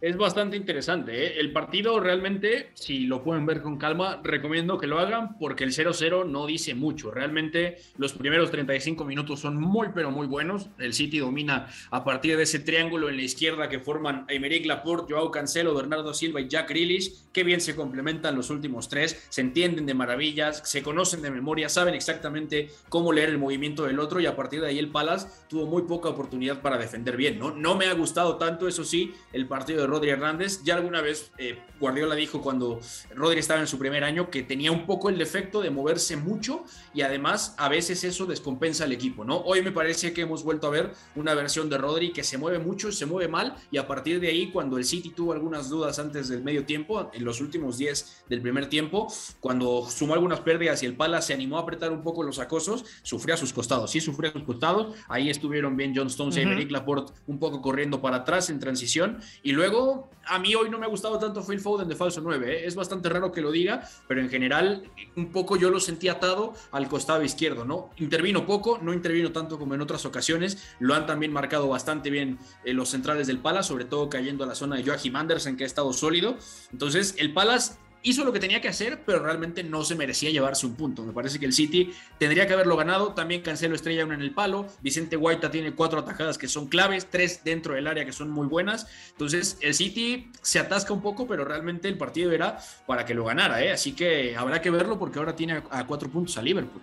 Es 0.00 0.16
bastante 0.16 0.56
interesante. 0.56 1.26
¿eh? 1.26 1.40
El 1.40 1.52
partido 1.52 2.00
realmente, 2.00 2.70
si 2.72 3.00
lo 3.00 3.22
pueden 3.22 3.44
ver 3.44 3.60
con 3.60 3.76
calma, 3.76 4.18
recomiendo 4.24 4.78
que 4.78 4.86
lo 4.86 4.98
hagan 4.98 5.36
porque 5.38 5.62
el 5.64 5.72
0-0 5.72 6.26
no 6.26 6.46
dice 6.46 6.74
mucho. 6.74 7.10
Realmente 7.10 7.76
los 7.98 8.14
primeros 8.14 8.50
35 8.50 9.04
minutos 9.04 9.40
son 9.40 9.60
muy, 9.60 9.88
pero 9.94 10.10
muy 10.10 10.26
buenos. 10.26 10.70
El 10.78 10.94
City 10.94 11.18
domina 11.18 11.68
a 11.90 12.02
partir 12.02 12.38
de 12.38 12.44
ese 12.44 12.60
triángulo 12.60 13.10
en 13.10 13.18
la 13.18 13.22
izquierda 13.24 13.68
que 13.68 13.78
forman 13.78 14.24
Aymeric 14.30 14.64
Laporte, 14.64 15.12
Joao 15.12 15.30
Cancelo, 15.30 15.74
Bernardo 15.74 16.14
Silva 16.14 16.40
y 16.40 16.48
Jack 16.48 16.70
Grealish. 16.70 17.12
Qué 17.30 17.44
bien 17.44 17.60
se 17.60 17.76
complementan 17.76 18.34
los 18.36 18.48
últimos 18.48 18.88
tres. 18.88 19.26
Se 19.28 19.42
entienden 19.42 19.84
de 19.84 19.92
maravillas, 19.92 20.62
se 20.64 20.82
conocen 20.82 21.20
de 21.20 21.30
memoria, 21.30 21.68
saben 21.68 21.92
exactamente 21.92 22.70
cómo 22.88 23.12
leer 23.12 23.28
el 23.28 23.38
movimiento 23.38 23.84
del 23.84 24.00
otro 24.00 24.18
y 24.18 24.24
a 24.24 24.34
partir 24.34 24.62
de 24.62 24.68
ahí 24.68 24.78
el 24.78 24.88
Palace 24.88 25.28
tuvo 25.46 25.66
muy 25.66 25.82
poca 25.82 26.08
oportunidad 26.08 26.62
para 26.62 26.78
defender 26.78 27.18
bien. 27.18 27.38
No, 27.38 27.54
no 27.54 27.76
me 27.76 27.84
ha 27.84 27.92
gustado 27.92 28.36
tanto, 28.38 28.66
eso 28.66 28.82
sí, 28.82 29.12
el 29.34 29.46
partido 29.46 29.82
de 29.82 29.89
Rodri 29.90 30.10
Hernández. 30.10 30.62
Ya 30.64 30.76
alguna 30.76 31.02
vez 31.02 31.30
eh, 31.36 31.58
Guardiola 31.78 32.14
dijo 32.14 32.40
cuando 32.40 32.80
Rodri 33.14 33.40
estaba 33.40 33.60
en 33.60 33.66
su 33.66 33.78
primer 33.78 34.04
año 34.04 34.30
que 34.30 34.42
tenía 34.42 34.72
un 34.72 34.86
poco 34.86 35.08
el 35.08 35.18
defecto 35.18 35.60
de 35.60 35.70
moverse 35.70 36.16
mucho 36.16 36.64
y 36.94 37.02
además 37.02 37.54
a 37.58 37.68
veces 37.68 38.04
eso 38.04 38.26
descompensa 38.26 38.84
al 38.84 38.92
equipo, 38.92 39.24
¿no? 39.24 39.38
Hoy 39.38 39.62
me 39.62 39.72
parece 39.72 40.12
que 40.12 40.22
hemos 40.22 40.44
vuelto 40.44 40.66
a 40.66 40.70
ver 40.70 40.92
una 41.16 41.34
versión 41.34 41.68
de 41.68 41.78
Rodri 41.78 42.12
que 42.12 42.22
se 42.22 42.38
mueve 42.38 42.58
mucho, 42.58 42.92
se 42.92 43.06
mueve 43.06 43.28
mal 43.28 43.56
y 43.70 43.78
a 43.78 43.86
partir 43.86 44.20
de 44.20 44.28
ahí 44.28 44.50
cuando 44.50 44.78
el 44.78 44.84
City 44.84 45.10
tuvo 45.10 45.32
algunas 45.32 45.68
dudas 45.68 45.98
antes 45.98 46.28
del 46.28 46.42
medio 46.42 46.64
tiempo, 46.64 47.10
en 47.12 47.24
los 47.24 47.40
últimos 47.40 47.78
10 47.78 48.24
del 48.28 48.40
primer 48.40 48.68
tiempo, 48.68 49.12
cuando 49.40 49.86
sumó 49.90 50.14
algunas 50.14 50.40
pérdidas 50.40 50.82
y 50.82 50.86
el 50.86 50.94
Pala 50.94 51.22
se 51.22 51.34
animó 51.34 51.58
a 51.58 51.62
apretar 51.62 51.92
un 51.92 52.02
poco 52.02 52.22
los 52.22 52.38
acosos, 52.38 52.84
sufrió 53.02 53.34
a 53.34 53.38
sus 53.38 53.52
costados, 53.52 53.90
sí 53.90 54.00
sufrió 54.00 54.30
a 54.30 54.32
sus 54.32 54.44
costados, 54.44 54.96
ahí 55.08 55.30
estuvieron 55.30 55.76
bien 55.76 55.92
John 55.96 56.06
Stones 56.06 56.36
y 56.36 56.40
Eric 56.40 56.70
Laporte 56.70 57.12
un 57.26 57.38
poco 57.38 57.60
corriendo 57.60 58.00
para 58.00 58.18
atrás 58.18 58.50
en 58.50 58.60
transición 58.60 59.18
y 59.42 59.52
luego 59.52 59.79
a 60.26 60.38
mí 60.38 60.54
hoy 60.54 60.70
no 60.70 60.78
me 60.78 60.86
ha 60.86 60.88
gustado 60.88 61.18
tanto 61.18 61.42
Phil 61.42 61.60
Foden 61.60 61.88
de 61.88 61.96
falso 61.96 62.20
9. 62.20 62.52
¿eh? 62.52 62.66
Es 62.66 62.74
bastante 62.74 63.08
raro 63.08 63.32
que 63.32 63.40
lo 63.40 63.50
diga, 63.50 63.82
pero 64.06 64.20
en 64.20 64.28
general 64.28 64.84
un 65.16 65.32
poco 65.32 65.56
yo 65.56 65.70
lo 65.70 65.80
sentí 65.80 66.08
atado 66.08 66.54
al 66.70 66.88
costado 66.88 67.22
izquierdo, 67.22 67.64
¿no? 67.64 67.90
Intervino 67.96 68.46
poco, 68.46 68.78
no 68.80 68.92
intervino 68.92 69.32
tanto 69.32 69.58
como 69.58 69.74
en 69.74 69.80
otras 69.80 70.04
ocasiones. 70.06 70.74
Lo 70.78 70.94
han 70.94 71.06
también 71.06 71.32
marcado 71.32 71.68
bastante 71.68 72.10
bien 72.10 72.38
eh, 72.64 72.72
los 72.72 72.90
centrales 72.90 73.26
del 73.26 73.38
Palace, 73.38 73.68
sobre 73.68 73.84
todo 73.84 74.08
cayendo 74.08 74.44
a 74.44 74.46
la 74.46 74.54
zona 74.54 74.76
de 74.76 74.84
Joachim 74.84 75.16
Andersen, 75.16 75.56
que 75.56 75.64
ha 75.64 75.66
estado 75.66 75.92
sólido. 75.92 76.36
Entonces, 76.72 77.14
el 77.18 77.32
Palace 77.32 77.74
hizo 78.02 78.24
lo 78.24 78.32
que 78.32 78.40
tenía 78.40 78.60
que 78.60 78.68
hacer, 78.68 79.02
pero 79.04 79.20
realmente 79.20 79.62
no 79.62 79.84
se 79.84 79.94
merecía 79.94 80.30
llevarse 80.30 80.66
un 80.66 80.74
punto. 80.74 81.02
Me 81.02 81.12
parece 81.12 81.38
que 81.38 81.46
el 81.46 81.52
City 81.52 81.92
tendría 82.18 82.46
que 82.46 82.54
haberlo 82.54 82.76
ganado. 82.76 83.14
También 83.14 83.42
Cancelo 83.42 83.74
estrella 83.74 84.04
una 84.04 84.14
en 84.14 84.22
el 84.22 84.32
palo. 84.32 84.66
Vicente 84.82 85.16
Guaita 85.16 85.50
tiene 85.50 85.72
cuatro 85.72 86.00
atajadas 86.00 86.38
que 86.38 86.48
son 86.48 86.68
claves, 86.68 87.08
tres 87.10 87.44
dentro 87.44 87.74
del 87.74 87.86
área 87.86 88.04
que 88.04 88.12
son 88.12 88.30
muy 88.30 88.46
buenas. 88.46 88.86
Entonces, 89.10 89.58
el 89.60 89.74
City 89.74 90.30
se 90.40 90.58
atasca 90.58 90.92
un 90.92 91.02
poco, 91.02 91.26
pero 91.26 91.44
realmente 91.44 91.88
el 91.88 91.98
partido 91.98 92.32
era 92.32 92.58
para 92.86 93.04
que 93.04 93.14
lo 93.14 93.24
ganara. 93.24 93.62
¿eh? 93.62 93.72
Así 93.72 93.92
que 93.92 94.36
habrá 94.36 94.60
que 94.60 94.70
verlo 94.70 94.98
porque 94.98 95.18
ahora 95.18 95.36
tiene 95.36 95.62
a 95.70 95.86
cuatro 95.86 96.08
puntos 96.08 96.36
a 96.38 96.42
Liverpool. 96.42 96.82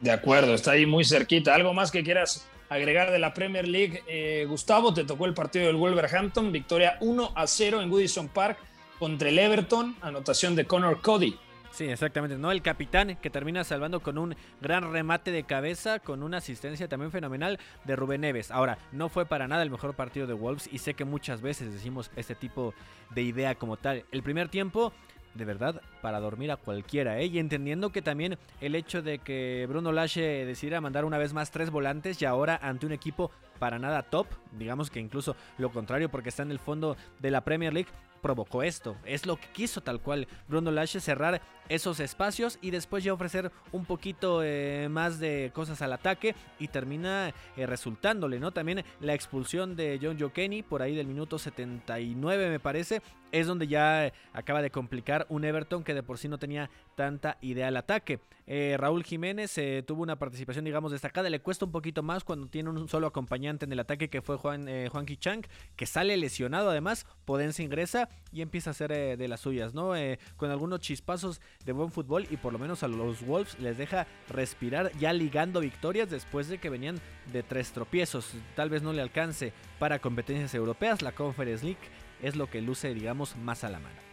De 0.00 0.10
acuerdo, 0.10 0.54
está 0.54 0.72
ahí 0.72 0.86
muy 0.86 1.04
cerquita. 1.04 1.54
¿Algo 1.54 1.72
más 1.72 1.90
que 1.90 2.02
quieras 2.02 2.46
agregar 2.68 3.10
de 3.10 3.18
la 3.18 3.32
Premier 3.32 3.66
League? 3.66 4.02
Eh, 4.06 4.44
Gustavo, 4.48 4.92
te 4.92 5.04
tocó 5.04 5.26
el 5.26 5.34
partido 5.34 5.66
del 5.66 5.76
Wolverhampton, 5.76 6.52
victoria 6.52 6.98
1 7.00 7.32
a 7.34 7.46
0 7.46 7.82
en 7.82 7.88
Goodison 7.90 8.28
Park 8.28 8.58
contra 8.98 9.28
el 9.28 9.38
Everton, 9.38 9.96
anotación 10.00 10.54
de 10.56 10.66
Connor 10.66 11.00
Cody. 11.00 11.38
Sí, 11.70 11.84
exactamente, 11.84 12.38
¿no? 12.38 12.52
El 12.52 12.62
capitán 12.62 13.16
que 13.20 13.28
termina 13.28 13.62
salvando 13.62 14.00
con 14.00 14.16
un 14.16 14.34
gran 14.62 14.92
remate 14.92 15.30
de 15.30 15.44
cabeza, 15.44 15.98
con 15.98 16.22
una 16.22 16.38
asistencia 16.38 16.88
también 16.88 17.12
fenomenal 17.12 17.58
de 17.84 17.96
Rubén 17.96 18.22
Neves. 18.22 18.50
Ahora, 18.50 18.78
no 18.92 19.10
fue 19.10 19.26
para 19.26 19.46
nada 19.46 19.62
el 19.62 19.70
mejor 19.70 19.94
partido 19.94 20.26
de 20.26 20.32
Wolves 20.32 20.70
y 20.72 20.78
sé 20.78 20.94
que 20.94 21.04
muchas 21.04 21.42
veces 21.42 21.72
decimos 21.74 22.10
este 22.16 22.34
tipo 22.34 22.72
de 23.14 23.22
idea 23.22 23.56
como 23.56 23.76
tal. 23.76 24.06
El 24.10 24.22
primer 24.22 24.48
tiempo 24.48 24.92
de 25.34 25.44
verdad 25.44 25.82
para 26.00 26.18
dormir 26.18 26.50
a 26.50 26.56
cualquiera, 26.56 27.20
¿eh? 27.20 27.26
Y 27.26 27.38
entendiendo 27.38 27.90
que 27.90 28.02
también 28.02 28.38
el 28.60 28.74
hecho 28.74 29.02
de 29.02 29.18
que 29.18 29.66
Bruno 29.68 29.92
Lache 29.92 30.46
decidiera 30.46 30.80
mandar 30.80 31.04
una 31.04 31.18
vez 31.18 31.32
más 31.34 31.50
tres 31.50 31.70
volantes 31.70 32.20
y 32.20 32.24
ahora 32.24 32.58
ante 32.62 32.86
un 32.86 32.92
equipo 32.92 33.30
para 33.58 33.78
nada 33.78 34.02
top, 34.02 34.26
digamos 34.52 34.90
que 34.90 35.00
incluso 35.00 35.36
lo 35.58 35.70
contrario 35.70 36.08
porque 36.10 36.28
está 36.28 36.42
en 36.42 36.50
el 36.50 36.58
fondo 36.58 36.96
de 37.20 37.30
la 37.30 37.42
Premier 37.42 37.72
League, 37.72 37.90
provocó 38.26 38.64
esto. 38.64 38.96
Es 39.04 39.24
lo 39.24 39.36
que 39.36 39.46
quiso 39.52 39.80
tal 39.80 40.00
cual 40.00 40.26
Bruno 40.48 40.72
Lache 40.72 40.98
cerrar 40.98 41.40
esos 41.68 42.00
espacios 42.00 42.58
y 42.60 42.70
después 42.70 43.04
ya 43.04 43.12
ofrecer 43.12 43.52
un 43.72 43.84
poquito 43.84 44.42
eh, 44.42 44.88
más 44.90 45.20
de 45.20 45.50
cosas 45.54 45.80
al 45.82 45.92
ataque 45.92 46.34
y 46.58 46.68
termina 46.68 47.32
eh, 47.56 47.66
resultándole, 47.66 48.40
¿no? 48.40 48.52
También 48.52 48.84
la 49.00 49.14
expulsión 49.14 49.76
de 49.76 49.98
John 50.02 50.16
Joe 50.18 50.32
Kenny 50.32 50.62
por 50.62 50.82
ahí 50.82 50.96
del 50.96 51.06
minuto 51.06 51.38
79 51.38 52.50
me 52.50 52.60
parece, 52.60 53.00
es 53.30 53.46
donde 53.46 53.66
ya 53.66 54.12
acaba 54.32 54.62
de 54.62 54.70
complicar 54.70 55.26
un 55.28 55.44
Everton 55.44 55.84
que 55.84 55.94
de 55.94 56.02
por 56.02 56.18
sí 56.18 56.28
no 56.28 56.38
tenía 56.38 56.68
tanta 56.96 57.38
idea 57.40 57.68
al 57.68 57.76
ataque. 57.76 58.18
Eh, 58.48 58.76
Raúl 58.78 59.04
Jiménez 59.04 59.54
tuvo 59.86 60.02
una 60.02 60.18
participación 60.18 60.64
digamos 60.64 60.92
destacada, 60.92 61.30
le 61.30 61.40
cuesta 61.40 61.64
un 61.64 61.72
poquito 61.72 62.02
más 62.02 62.24
cuando 62.24 62.48
tiene 62.48 62.70
un 62.70 62.88
solo 62.88 63.06
acompañante 63.06 63.64
en 63.64 63.72
el 63.72 63.80
ataque 63.80 64.08
que 64.08 64.22
fue 64.22 64.36
Juan, 64.36 64.68
Juan 64.90 65.06
Kichang, 65.06 65.42
que 65.76 65.86
sale 65.86 66.16
lesionado 66.16 66.70
además, 66.70 67.06
Podense 67.24 67.62
ingresa 67.62 68.08
y 68.32 68.42
empieza 68.42 68.70
a 68.70 68.72
hacer 68.72 69.18
de 69.18 69.28
las 69.28 69.40
suyas, 69.40 69.74
¿no? 69.74 69.92
con 70.36 70.50
algunos 70.50 70.80
chispazos 70.80 71.40
de 71.64 71.72
buen 71.72 71.90
fútbol 71.90 72.26
y 72.30 72.36
por 72.36 72.52
lo 72.52 72.58
menos 72.58 72.82
a 72.82 72.88
los 72.88 73.24
Wolves 73.26 73.58
les 73.58 73.78
deja 73.78 74.06
respirar 74.28 74.92
ya 74.98 75.12
ligando 75.12 75.60
victorias 75.60 76.10
después 76.10 76.48
de 76.48 76.58
que 76.58 76.70
venían 76.70 77.00
de 77.32 77.42
tres 77.42 77.72
tropiezos. 77.72 78.32
Tal 78.54 78.70
vez 78.70 78.82
no 78.82 78.92
le 78.92 79.02
alcance 79.02 79.52
para 79.78 79.98
competencias 79.98 80.54
europeas, 80.54 81.02
la 81.02 81.12
Conference 81.12 81.64
League 81.64 81.80
es 82.22 82.36
lo 82.36 82.48
que 82.48 82.62
luce, 82.62 82.94
digamos, 82.94 83.36
más 83.36 83.64
a 83.64 83.70
la 83.70 83.78
mano. 83.78 84.05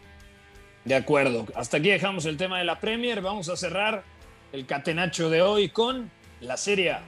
De 0.86 0.96
acuerdo, 0.96 1.46
hasta 1.56 1.78
aquí 1.78 1.90
dejamos 1.90 2.26
el 2.26 2.36
tema 2.36 2.58
de 2.58 2.66
la 2.66 2.80
Premier, 2.80 3.22
vamos 3.22 3.48
a 3.48 3.56
cerrar 3.56 4.04
el 4.52 4.66
catenacho 4.66 5.30
de 5.30 5.42
hoy 5.42 5.70
con 5.70 6.12
la 6.42 6.58
Serie 6.58 6.92
A. 6.92 7.02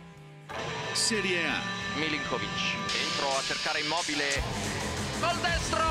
Serie 0.93 1.45
A. 1.45 1.61
Milinkovic, 1.99 2.47
entro 2.47 3.27
a 3.37 3.41
cercare 3.41 3.81
immobile. 3.81 4.23
Gol 5.19 5.41
destro, 5.41 5.83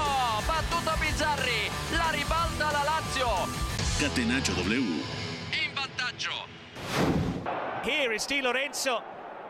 battuto 0.46 0.92
Bizzarri, 0.98 1.68
la 1.96 2.10
ribalta 2.10 2.72
la 2.72 2.84
Lazio. 2.84 3.28
Catenaccio 4.00 4.54
W. 4.54 4.80
In 5.52 5.74
vantaggio. 5.74 6.32
Here 7.82 8.14
is 8.14 8.26
Di 8.26 8.40
Lorenzo. 8.40 9.02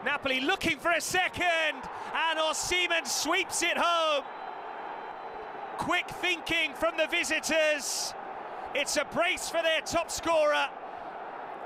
Napoli 0.04 0.40
looking 0.40 0.78
for 0.78 0.90
a 0.90 1.00
second. 1.00 1.82
And 2.12 2.38
Osimhen 2.40 3.06
sweeps 3.06 3.62
it 3.62 3.76
home. 3.76 4.24
Quick 5.78 6.08
thinking 6.20 6.74
from 6.74 6.96
the 6.96 7.06
visitors. 7.06 8.12
It's 8.76 8.96
a 8.96 9.04
brace 9.04 9.48
for 9.48 9.62
their 9.62 9.82
top 9.82 10.10
scorer. 10.10 10.68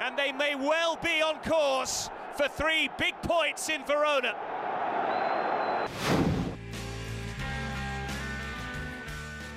And 0.03 0.15
they 0.17 0.31
may 0.31 0.55
well 0.55 0.99
be 1.03 1.23
on 1.23 1.37
course 1.41 2.11
for 2.37 2.49
three 2.49 2.91
big 2.99 3.15
points 3.23 3.71
in 3.71 3.83
Verona. 3.87 4.35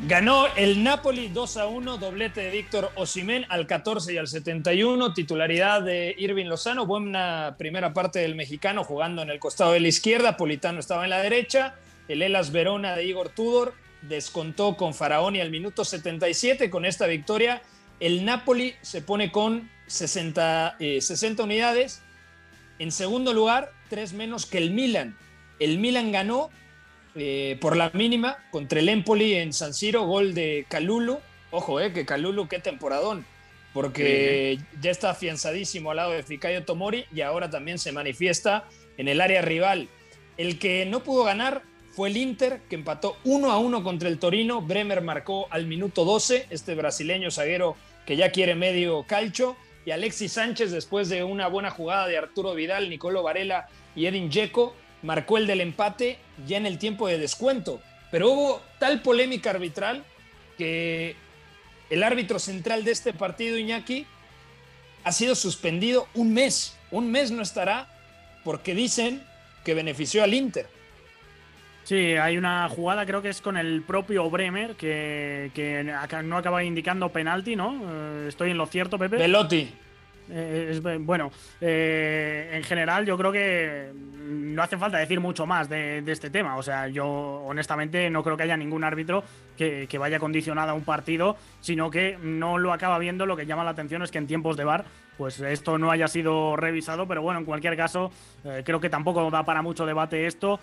Ganó 0.07 0.47
el 0.55 0.81
Napoli 0.81 1.27
2 1.27 1.57
a 1.57 1.67
1, 1.67 1.97
doblete 1.97 2.41
de 2.41 2.49
Víctor 2.51 2.89
Osimén 2.95 3.45
al 3.49 3.67
14 3.67 4.13
y 4.13 4.17
al 4.17 4.27
71, 4.27 5.13
titularidad 5.13 5.83
de 5.83 6.15
Irving 6.17 6.47
Lozano, 6.47 6.87
buena 6.87 7.55
primera 7.59 7.93
parte 7.93 8.19
del 8.19 8.33
mexicano 8.33 8.83
jugando 8.83 9.21
en 9.21 9.29
el 9.29 9.39
costado 9.39 9.73
de 9.73 9.79
la 9.79 9.89
izquierda, 9.89 10.37
Politano 10.37 10.79
estaba 10.79 11.03
en 11.03 11.11
la 11.11 11.21
derecha, 11.21 11.75
el 12.07 12.23
Elas 12.23 12.51
Verona 12.51 12.95
de 12.95 13.05
Igor 13.05 13.29
Tudor 13.29 13.75
descontó 14.01 14.77
con 14.77 14.93
Faraoni 14.93 15.41
al 15.41 15.51
minuto 15.51 15.85
77, 15.85 16.69
con 16.69 16.85
esta 16.85 17.07
victoria 17.07 17.61
el 18.01 18.25
Napoli 18.25 18.73
se 18.81 19.03
pone 19.03 19.31
con 19.31 19.69
60, 19.85 20.77
60 20.79 21.41
eh, 21.41 21.45
unidades, 21.45 22.01
en 22.79 22.91
segundo 22.91 23.31
lugar, 23.31 23.71
tres 23.89 24.11
menos 24.13 24.47
que 24.47 24.57
el 24.57 24.71
Milan. 24.71 25.15
El 25.59 25.77
Milan 25.77 26.11
ganó 26.11 26.49
eh, 27.13 27.59
por 27.61 27.77
la 27.77 27.91
mínima 27.93 28.37
contra 28.49 28.79
el 28.79 28.89
Empoli 28.89 29.35
en 29.35 29.53
San 29.53 29.75
Siro, 29.75 30.05
gol 30.07 30.33
de 30.33 30.65
Calulu. 30.67 31.19
Ojo, 31.51 31.79
eh, 31.79 31.93
que 31.93 32.03
Calulu, 32.03 32.47
qué 32.47 32.57
temporadón, 32.57 33.23
porque 33.71 34.57
ya 34.81 34.89
está 34.89 35.11
afianzadísimo 35.11 35.91
al 35.91 35.97
lado 35.97 36.11
de 36.13 36.23
Fikayo 36.23 36.65
Tomori 36.65 37.05
y 37.13 37.21
ahora 37.21 37.51
también 37.51 37.77
se 37.77 37.91
manifiesta 37.91 38.67
en 38.97 39.09
el 39.09 39.21
área 39.21 39.43
rival. 39.43 39.89
El 40.37 40.57
que 40.57 40.87
no 40.87 41.03
pudo 41.03 41.23
ganar 41.23 41.61
fue 41.91 42.09
el 42.09 42.17
Inter, 42.17 42.61
que 42.69 42.75
empató 42.75 43.17
1 43.25 43.51
a 43.51 43.57
1 43.57 43.83
contra 43.83 44.07
el 44.07 44.17
Torino. 44.17 44.61
Bremer 44.61 45.01
marcó 45.01 45.47
al 45.49 45.67
minuto 45.67 46.05
12, 46.05 46.47
este 46.49 46.73
brasileño 46.73 47.31
zaguero 47.31 47.75
que 48.05 48.15
ya 48.15 48.31
quiere 48.31 48.55
medio 48.55 49.03
calcho. 49.03 49.57
Y 49.85 49.91
Alexis 49.91 50.33
Sánchez, 50.33 50.71
después 50.71 51.09
de 51.09 51.23
una 51.23 51.47
buena 51.47 51.69
jugada 51.69 52.07
de 52.07 52.17
Arturo 52.17 52.53
Vidal, 52.53 52.89
Nicolo 52.89 53.23
Varela 53.23 53.67
y 53.95 54.05
Edin 54.05 54.29
Dzeko, 54.29 54.75
marcó 55.01 55.37
el 55.37 55.47
del 55.47 55.61
empate 55.61 56.17
ya 56.47 56.57
en 56.57 56.65
el 56.65 56.77
tiempo 56.77 57.07
de 57.07 57.17
descuento. 57.17 57.81
Pero 58.09 58.29
hubo 58.29 58.61
tal 58.79 59.01
polémica 59.01 59.49
arbitral 59.49 60.03
que 60.57 61.15
el 61.89 62.03
árbitro 62.03 62.39
central 62.39 62.85
de 62.85 62.91
este 62.91 63.11
partido, 63.11 63.57
Iñaki, 63.57 64.05
ha 65.03 65.11
sido 65.11 65.35
suspendido 65.35 66.07
un 66.13 66.33
mes. 66.33 66.77
Un 66.91 67.11
mes 67.11 67.31
no 67.31 67.41
estará 67.41 67.89
porque 68.43 68.75
dicen 68.75 69.23
que 69.65 69.73
benefició 69.73 70.23
al 70.23 70.33
Inter. 70.33 70.67
Sí, 71.83 72.15
hay 72.15 72.37
una 72.37 72.69
jugada, 72.69 73.05
creo 73.05 73.21
que 73.21 73.29
es 73.29 73.41
con 73.41 73.57
el 73.57 73.81
propio 73.81 74.29
Bremer, 74.29 74.75
que, 74.75 75.51
no 76.23 76.37
acaba 76.37 76.63
indicando 76.63 77.09
penalti, 77.09 77.55
¿no? 77.55 77.81
Eh, 77.83 78.25
estoy 78.29 78.51
en 78.51 78.57
lo 78.57 78.65
cierto, 78.67 78.97
Pepe. 78.97 79.17
Velotti. 79.17 79.69
Eh, 80.33 80.79
bueno, 81.01 81.31
eh, 81.59 82.51
en 82.53 82.63
general 82.63 83.05
yo 83.05 83.17
creo 83.17 83.31
que 83.33 83.91
no 83.93 84.63
hace 84.63 84.77
falta 84.77 84.97
decir 84.97 85.19
mucho 85.19 85.45
más 85.45 85.67
de, 85.67 86.03
este 86.07 86.29
tema. 86.29 86.57
O 86.57 86.63
sea, 86.63 86.87
yo 86.87 87.07
honestamente 87.07 88.09
no 88.09 88.23
creo 88.23 88.37
que 88.37 88.43
haya 88.43 88.55
ningún 88.55 88.83
árbitro 88.83 89.23
que, 89.57 89.87
vaya 89.99 90.19
condicionado 90.19 90.71
a 90.71 90.73
un 90.73 90.83
partido, 90.83 91.35
sino 91.59 91.91
que 91.91 92.17
no 92.21 92.57
lo 92.57 92.73
acaba 92.73 92.97
viendo. 92.97 93.25
Lo 93.25 93.35
que 93.35 93.45
llama 93.45 93.63
la 93.63 93.71
atención 93.71 94.01
es 94.03 94.11
que 94.11 94.17
en 94.17 94.27
tiempos 94.27 94.57
de 94.57 94.63
bar, 94.63 94.85
pues 95.17 95.39
esto 95.39 95.77
no 95.77 95.91
haya 95.91 96.07
sido 96.07 96.55
revisado. 96.55 97.07
Pero 97.07 97.21
bueno, 97.21 97.39
en 97.39 97.45
cualquier 97.45 97.75
caso, 97.75 98.11
eh, 98.45 98.63
creo 98.65 98.79
que 98.79 98.89
tampoco 98.89 99.29
da 99.29 99.43
para 99.43 99.61
mucho 99.61 99.85
debate 99.85 100.25
esto. 100.27 100.59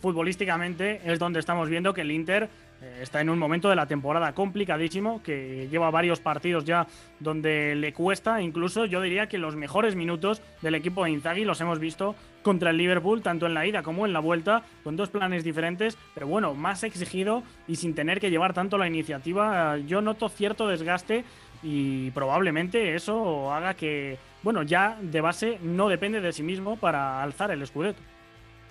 Futbolísticamente 0.00 1.00
es 1.04 1.18
donde 1.18 1.40
estamos 1.40 1.68
viendo 1.68 1.92
que 1.92 2.00
el 2.00 2.10
Inter 2.10 2.48
eh, 2.82 3.00
está 3.02 3.20
en 3.20 3.28
un 3.28 3.38
momento 3.38 3.68
de 3.68 3.76
la 3.76 3.86
temporada 3.86 4.32
complicadísimo, 4.32 5.22
que 5.22 5.68
lleva 5.70 5.90
varios 5.90 6.20
partidos 6.20 6.64
ya 6.64 6.86
donde 7.18 7.74
le 7.74 7.92
cuesta, 7.92 8.40
incluso 8.40 8.86
yo 8.86 9.02
diría 9.02 9.28
que 9.28 9.36
los 9.36 9.56
mejores 9.56 9.96
minutos 9.96 10.40
del 10.62 10.74
equipo 10.74 11.04
de 11.04 11.10
Inzaghi 11.10 11.44
los 11.44 11.60
hemos 11.60 11.78
visto 11.78 12.14
contra 12.42 12.70
el 12.70 12.78
Liverpool, 12.78 13.20
tanto 13.20 13.44
en 13.46 13.52
la 13.52 13.66
ida 13.66 13.82
como 13.82 14.06
en 14.06 14.14
la 14.14 14.20
vuelta, 14.20 14.62
con 14.82 14.96
dos 14.96 15.10
planes 15.10 15.44
diferentes, 15.44 15.98
pero 16.14 16.26
bueno, 16.26 16.54
más 16.54 16.82
exigido 16.82 17.42
y 17.68 17.76
sin 17.76 17.94
tener 17.94 18.20
que 18.20 18.30
llevar 18.30 18.54
tanto 18.54 18.78
la 18.78 18.86
iniciativa, 18.86 19.76
yo 19.76 20.00
noto 20.00 20.30
cierto 20.30 20.66
desgaste 20.66 21.24
y 21.62 22.10
probablemente 22.12 22.94
eso 22.94 23.52
haga 23.52 23.74
que, 23.74 24.16
bueno, 24.42 24.62
ya 24.62 24.96
de 25.02 25.20
base 25.20 25.58
no 25.62 25.90
depende 25.90 26.22
de 26.22 26.32
sí 26.32 26.42
mismo 26.42 26.76
para 26.76 27.22
alzar 27.22 27.50
el 27.50 27.60
escudeto. 27.60 28.00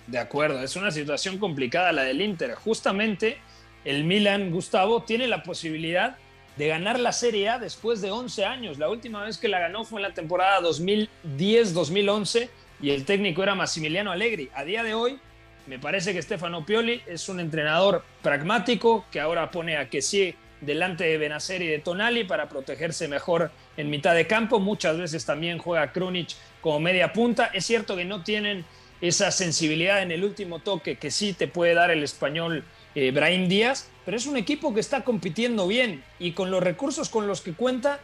De 0.06 0.18
acuerdo, 0.18 0.62
es 0.62 0.76
una 0.76 0.90
situación 0.90 1.38
complicada 1.38 1.92
la 1.92 2.02
del 2.02 2.20
Inter. 2.20 2.54
Justamente 2.54 3.38
el 3.84 4.04
Milan, 4.04 4.50
Gustavo, 4.50 5.02
tiene 5.02 5.26
la 5.26 5.42
posibilidad 5.42 6.16
de 6.56 6.68
ganar 6.68 6.98
la 6.98 7.12
Serie 7.12 7.48
A 7.48 7.58
después 7.58 8.00
de 8.00 8.10
11 8.10 8.44
años. 8.44 8.78
La 8.78 8.88
última 8.88 9.24
vez 9.24 9.38
que 9.38 9.48
la 9.48 9.60
ganó 9.60 9.84
fue 9.84 10.00
en 10.00 10.08
la 10.08 10.14
temporada 10.14 10.60
2010-2011 10.60 12.48
y 12.82 12.90
el 12.90 13.04
técnico 13.04 13.42
era 13.42 13.54
Massimiliano 13.54 14.10
Allegri. 14.10 14.50
A 14.54 14.64
día 14.64 14.82
de 14.82 14.94
hoy, 14.94 15.18
me 15.66 15.78
parece 15.78 16.12
que 16.12 16.22
Stefano 16.22 16.66
Pioli 16.66 17.02
es 17.06 17.28
un 17.28 17.40
entrenador 17.40 18.04
pragmático 18.22 19.04
que 19.10 19.20
ahora 19.20 19.50
pone 19.50 19.76
a 19.76 19.88
Kessie 19.88 20.34
delante 20.60 21.04
de 21.04 21.16
Benacer 21.16 21.62
y 21.62 21.66
de 21.66 21.78
Tonali 21.78 22.24
para 22.24 22.48
protegerse 22.48 23.08
mejor 23.08 23.50
en 23.76 23.88
mitad 23.88 24.14
de 24.14 24.26
campo. 24.26 24.60
Muchas 24.60 24.98
veces 24.98 25.24
también 25.24 25.58
juega 25.58 25.92
Krunic 25.92 26.30
como 26.60 26.80
media 26.80 27.12
punta. 27.12 27.46
Es 27.54 27.64
cierto 27.66 27.96
que 27.96 28.04
no 28.04 28.22
tienen 28.22 28.64
esa 29.00 29.30
sensibilidad 29.30 30.02
en 30.02 30.10
el 30.10 30.24
último 30.24 30.58
toque 30.58 30.96
que 30.96 31.10
sí 31.10 31.32
te 31.32 31.48
puede 31.48 31.74
dar 31.74 31.90
el 31.90 32.02
español 32.02 32.64
eh, 32.94 33.46
Díaz, 33.48 33.88
pero 34.04 34.16
es 34.16 34.26
un 34.26 34.36
equipo 34.36 34.74
que 34.74 34.80
está 34.80 35.04
compitiendo 35.04 35.66
bien 35.66 36.02
y 36.18 36.32
con 36.32 36.50
los 36.50 36.62
recursos 36.62 37.08
con 37.08 37.26
los 37.26 37.40
que 37.40 37.54
cuenta 37.54 38.00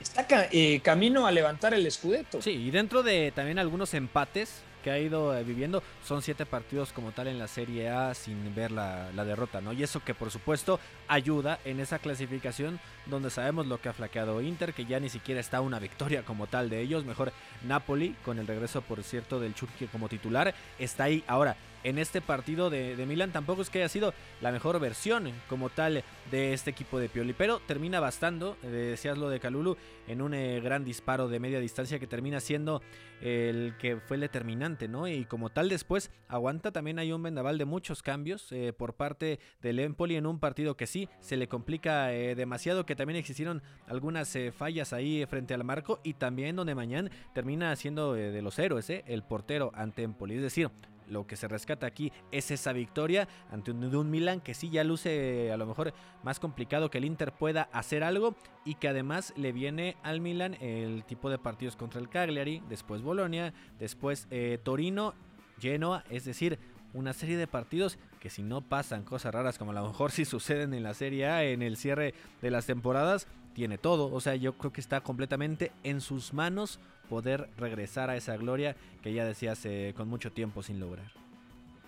está 0.00 0.26
eh, 0.50 0.80
camino 0.80 1.26
a 1.26 1.32
levantar 1.32 1.74
el 1.74 1.86
escudeto. 1.86 2.42
Sí, 2.42 2.50
y 2.50 2.70
dentro 2.70 3.02
de 3.02 3.32
también 3.34 3.58
algunos 3.58 3.94
empates 3.94 4.62
que 4.86 4.92
ha 4.92 5.00
ido 5.00 5.36
eh, 5.36 5.42
viviendo, 5.42 5.82
son 6.04 6.22
siete 6.22 6.46
partidos 6.46 6.92
como 6.92 7.10
tal 7.10 7.26
en 7.26 7.40
la 7.40 7.48
Serie 7.48 7.88
A 7.88 8.14
sin 8.14 8.54
ver 8.54 8.70
la, 8.70 9.10
derrota, 9.24 9.60
¿no? 9.60 9.72
Y 9.72 9.82
eso 9.82 9.98
que 10.04 10.14
por 10.14 10.30
supuesto 10.30 10.78
ayuda 11.08 11.58
en 11.64 11.80
esa 11.80 11.98
clasificación 11.98 12.78
donde 13.06 13.30
sabemos 13.30 13.66
lo 13.66 13.80
que 13.80 13.88
ha 13.88 13.92
flaqueado 13.92 14.40
Inter, 14.40 14.74
que 14.74 14.84
ya 14.84 15.00
ni 15.00 15.08
siquiera 15.08 15.40
está 15.40 15.60
una 15.60 15.80
victoria 15.80 16.22
como 16.22 16.46
tal 16.46 16.70
de 16.70 16.82
ellos, 16.82 17.04
mejor 17.04 17.32
Napoli, 17.64 18.14
con 18.24 18.38
el 18.38 18.46
regreso 18.46 18.80
por 18.80 19.02
cierto 19.02 19.40
del 19.40 19.56
Chucky 19.56 19.88
como 19.88 20.08
titular, 20.08 20.54
está 20.78 21.02
ahí. 21.02 21.24
Ahora, 21.26 21.56
en 21.86 21.98
este 21.98 22.20
partido 22.20 22.68
de, 22.68 22.96
de, 22.96 23.06
Milan 23.06 23.30
tampoco 23.30 23.62
es 23.62 23.70
que 23.70 23.78
haya 23.78 23.88
sido 23.88 24.12
la 24.40 24.50
mejor 24.50 24.80
versión 24.80 25.30
como 25.48 25.70
tal 25.70 26.02
de 26.32 26.52
este 26.52 26.70
equipo 26.70 26.98
de 26.98 27.08
Pioli, 27.08 27.32
pero 27.32 27.60
termina 27.60 28.00
bastando, 28.00 28.56
eh, 28.64 28.66
decías 28.66 29.16
lo 29.16 29.30
de 29.30 29.38
Calulu, 29.38 29.76
en 30.08 30.20
un 30.20 30.34
eh, 30.34 30.60
gran 30.60 30.84
disparo 30.84 31.28
de 31.28 31.38
media 31.38 31.60
distancia 31.60 32.00
que 32.00 32.08
termina 32.08 32.40
siendo 32.40 32.82
el 33.20 33.74
que 33.78 33.96
fue 33.96 34.16
el 34.16 34.20
determinante, 34.20 34.88
¿no? 34.88 35.08
Y 35.08 35.24
como 35.24 35.50
tal 35.50 35.68
después 35.68 36.10
aguanta 36.28 36.72
también 36.72 36.98
hay 36.98 37.12
un 37.12 37.22
vendaval 37.22 37.58
de 37.58 37.64
muchos 37.64 38.02
cambios 38.02 38.50
eh, 38.52 38.72
por 38.72 38.94
parte 38.94 39.38
del 39.62 39.78
Empoli 39.78 40.16
en 40.16 40.26
un 40.26 40.38
partido 40.38 40.76
que 40.76 40.86
sí 40.86 41.08
se 41.20 41.36
le 41.36 41.48
complica 41.48 42.12
eh, 42.12 42.34
demasiado, 42.34 42.86
que 42.86 42.96
también 42.96 43.18
existieron 43.18 43.62
algunas 43.86 44.34
eh, 44.36 44.52
fallas 44.52 44.92
ahí 44.92 45.24
frente 45.26 45.54
al 45.54 45.64
marco 45.64 46.00
y 46.02 46.14
también 46.14 46.56
donde 46.56 46.74
mañana 46.74 47.10
termina 47.34 47.74
siendo 47.76 48.14
de 48.14 48.42
los 48.42 48.58
héroes, 48.58 48.90
el 48.90 49.22
portero 49.22 49.72
ante 49.74 50.02
Empoli, 50.02 50.36
es 50.36 50.42
decir, 50.42 50.70
lo 51.08 51.26
que 51.26 51.36
se 51.36 51.48
rescata 51.48 51.86
aquí 51.86 52.12
es 52.30 52.50
esa 52.50 52.72
victoria 52.72 53.28
ante 53.50 53.70
un, 53.70 54.10
Milan 54.10 54.40
que 54.40 54.54
sí 54.54 54.70
ya 54.70 54.84
luce 54.84 55.50
a 55.52 55.56
lo 55.56 55.66
mejor 55.66 55.92
más 56.22 56.40
complicado 56.40 56.90
que 56.90 56.98
el 56.98 57.04
Inter 57.04 57.32
pueda 57.32 57.68
hacer 57.72 58.02
algo 58.02 58.34
y 58.64 58.74
que 58.74 58.88
además 58.88 59.32
le 59.36 59.52
viene 59.52 59.96
al 60.02 60.20
Milan 60.20 60.54
el 60.60 61.04
tipo 61.04 61.30
de 61.30 61.38
partidos 61.38 61.76
contra 61.76 62.00
el 62.00 62.08
Cagliari, 62.08 62.62
después 62.68 63.02
Bolonia, 63.02 63.54
después 63.78 64.26
eh, 64.30 64.58
Torino, 64.62 65.14
Genoa, 65.60 66.04
es 66.10 66.24
decir, 66.24 66.58
una 66.94 67.12
serie 67.12 67.36
de 67.36 67.46
partidos 67.46 67.98
que 68.20 68.30
si 68.30 68.42
no 68.42 68.62
pasan 68.62 69.04
cosas 69.04 69.34
raras 69.34 69.58
como 69.58 69.72
a 69.72 69.74
lo 69.74 69.86
mejor 69.86 70.10
si 70.12 70.24
suceden 70.24 70.74
en 70.74 70.82
la 70.82 70.94
Serie 70.94 71.26
A 71.26 71.44
en 71.44 71.62
el 71.62 71.76
cierre 71.76 72.14
de 72.42 72.50
las 72.50 72.66
temporadas, 72.66 73.28
tiene 73.54 73.78
todo, 73.78 74.12
o 74.12 74.20
sea, 74.20 74.36
yo 74.36 74.58
creo 74.58 74.70
que 74.70 74.82
está 74.82 75.00
completamente 75.00 75.72
en 75.82 76.02
sus 76.02 76.34
manos 76.34 76.78
poder 77.08 77.48
regresar 77.56 78.10
a 78.10 78.16
esa 78.16 78.36
gloria 78.36 78.76
que 79.02 79.12
ya 79.12 79.24
decías 79.24 79.64
eh, 79.64 79.94
con 79.96 80.08
mucho 80.08 80.32
tiempo 80.32 80.62
sin 80.62 80.80
lograr. 80.80 81.06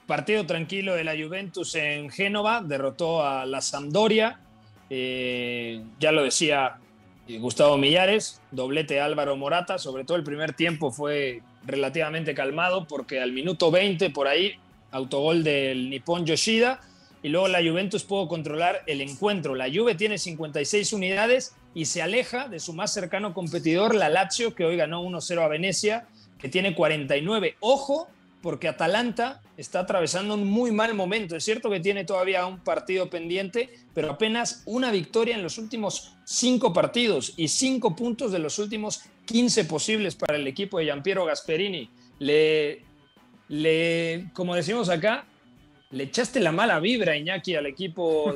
Partido 0.07 0.47
tranquilo 0.47 0.95
de 0.95 1.05
la 1.05 1.13
Juventus 1.13 1.75
en 1.75 2.11
Génova, 2.11 2.63
derrotó 2.63 3.27
a 3.27 3.45
la 3.45 3.61
Sampdoria, 3.61 4.41
eh, 4.89 5.83
ya 6.01 6.13
lo 6.13 6.23
decía 6.23 6.79
Gustavo 7.37 7.77
Millares, 7.77 8.41
doblete 8.51 9.01
Álvaro 9.01 9.37
Morata, 9.37 9.79
sobre 9.79 10.05
todo 10.05 10.17
el 10.17 10.25
primer 10.25 10.55
tiempo 10.55 10.91
fue 10.91 11.43
relativamente 11.67 12.35
calmado 12.35 12.87
porque 12.87 13.21
al 13.21 13.33
minuto 13.33 13.71
20 13.71 14.09
por 14.11 14.29
ahí, 14.29 14.55
autogol 14.91 15.45
del 15.45 15.91
Nippon 15.91 16.25
Yoshida, 16.25 16.81
y 17.23 17.29
luego 17.29 17.49
la 17.49 17.59
Juventus 17.59 18.05
pudo 18.05 18.29
controlar 18.29 18.83
el 18.87 19.03
encuentro. 19.03 19.55
La 19.55 19.67
Juve 19.71 19.95
tiene 19.95 20.17
56 20.17 20.93
unidades 20.95 21.55
y 21.75 21.85
se 21.85 22.03
aleja 22.03 22.49
de 22.49 22.61
su 22.61 22.73
más 22.73 22.93
cercano 22.93 23.35
competidor, 23.35 23.95
la 23.95 24.09
Lazio, 24.09 24.55
que 24.55 24.65
hoy 24.65 24.77
ganó 24.77 25.03
1-0 25.03 25.43
a 25.43 25.49
Venecia, 25.49 26.09
que 26.39 26.49
tiene 26.49 26.75
49. 26.75 27.57
Ojo, 27.61 28.09
porque 28.43 28.69
Atalanta 28.69 29.43
está 29.57 29.81
atravesando 29.81 30.35
un 30.35 30.47
muy 30.47 30.71
mal 30.71 30.95
momento. 30.95 31.37
Es 31.37 31.45
cierto 31.45 31.71
que 31.71 31.81
tiene 31.81 32.05
todavía 32.05 32.47
un 32.47 32.61
partido 32.61 33.11
pendiente, 33.11 33.71
pero 33.95 34.11
apenas 34.11 34.63
una 34.65 34.91
victoria 34.93 35.35
en 35.35 35.43
los 35.43 35.59
últimos 35.59 36.15
cinco 36.25 36.73
partidos 36.73 37.35
y 37.37 37.49
cinco 37.49 37.97
puntos 37.97 38.31
de 38.33 38.39
los 38.39 38.59
últimos 38.59 39.03
15 39.27 39.65
posibles 39.65 40.15
para 40.15 40.37
el 40.37 40.47
equipo 40.47 40.79
de 40.79 40.85
Giampiero 40.85 41.25
Gasperini. 41.25 41.91
Le, 42.21 42.83
le, 43.49 44.31
como 44.33 44.55
decimos 44.55 44.89
acá, 44.89 45.27
le 45.91 46.05
echaste 46.05 46.41
la 46.41 46.53
mala 46.53 46.81
vibra, 46.81 47.17
Iñaki, 47.17 47.55
al 47.57 47.67
equipo 47.67 48.35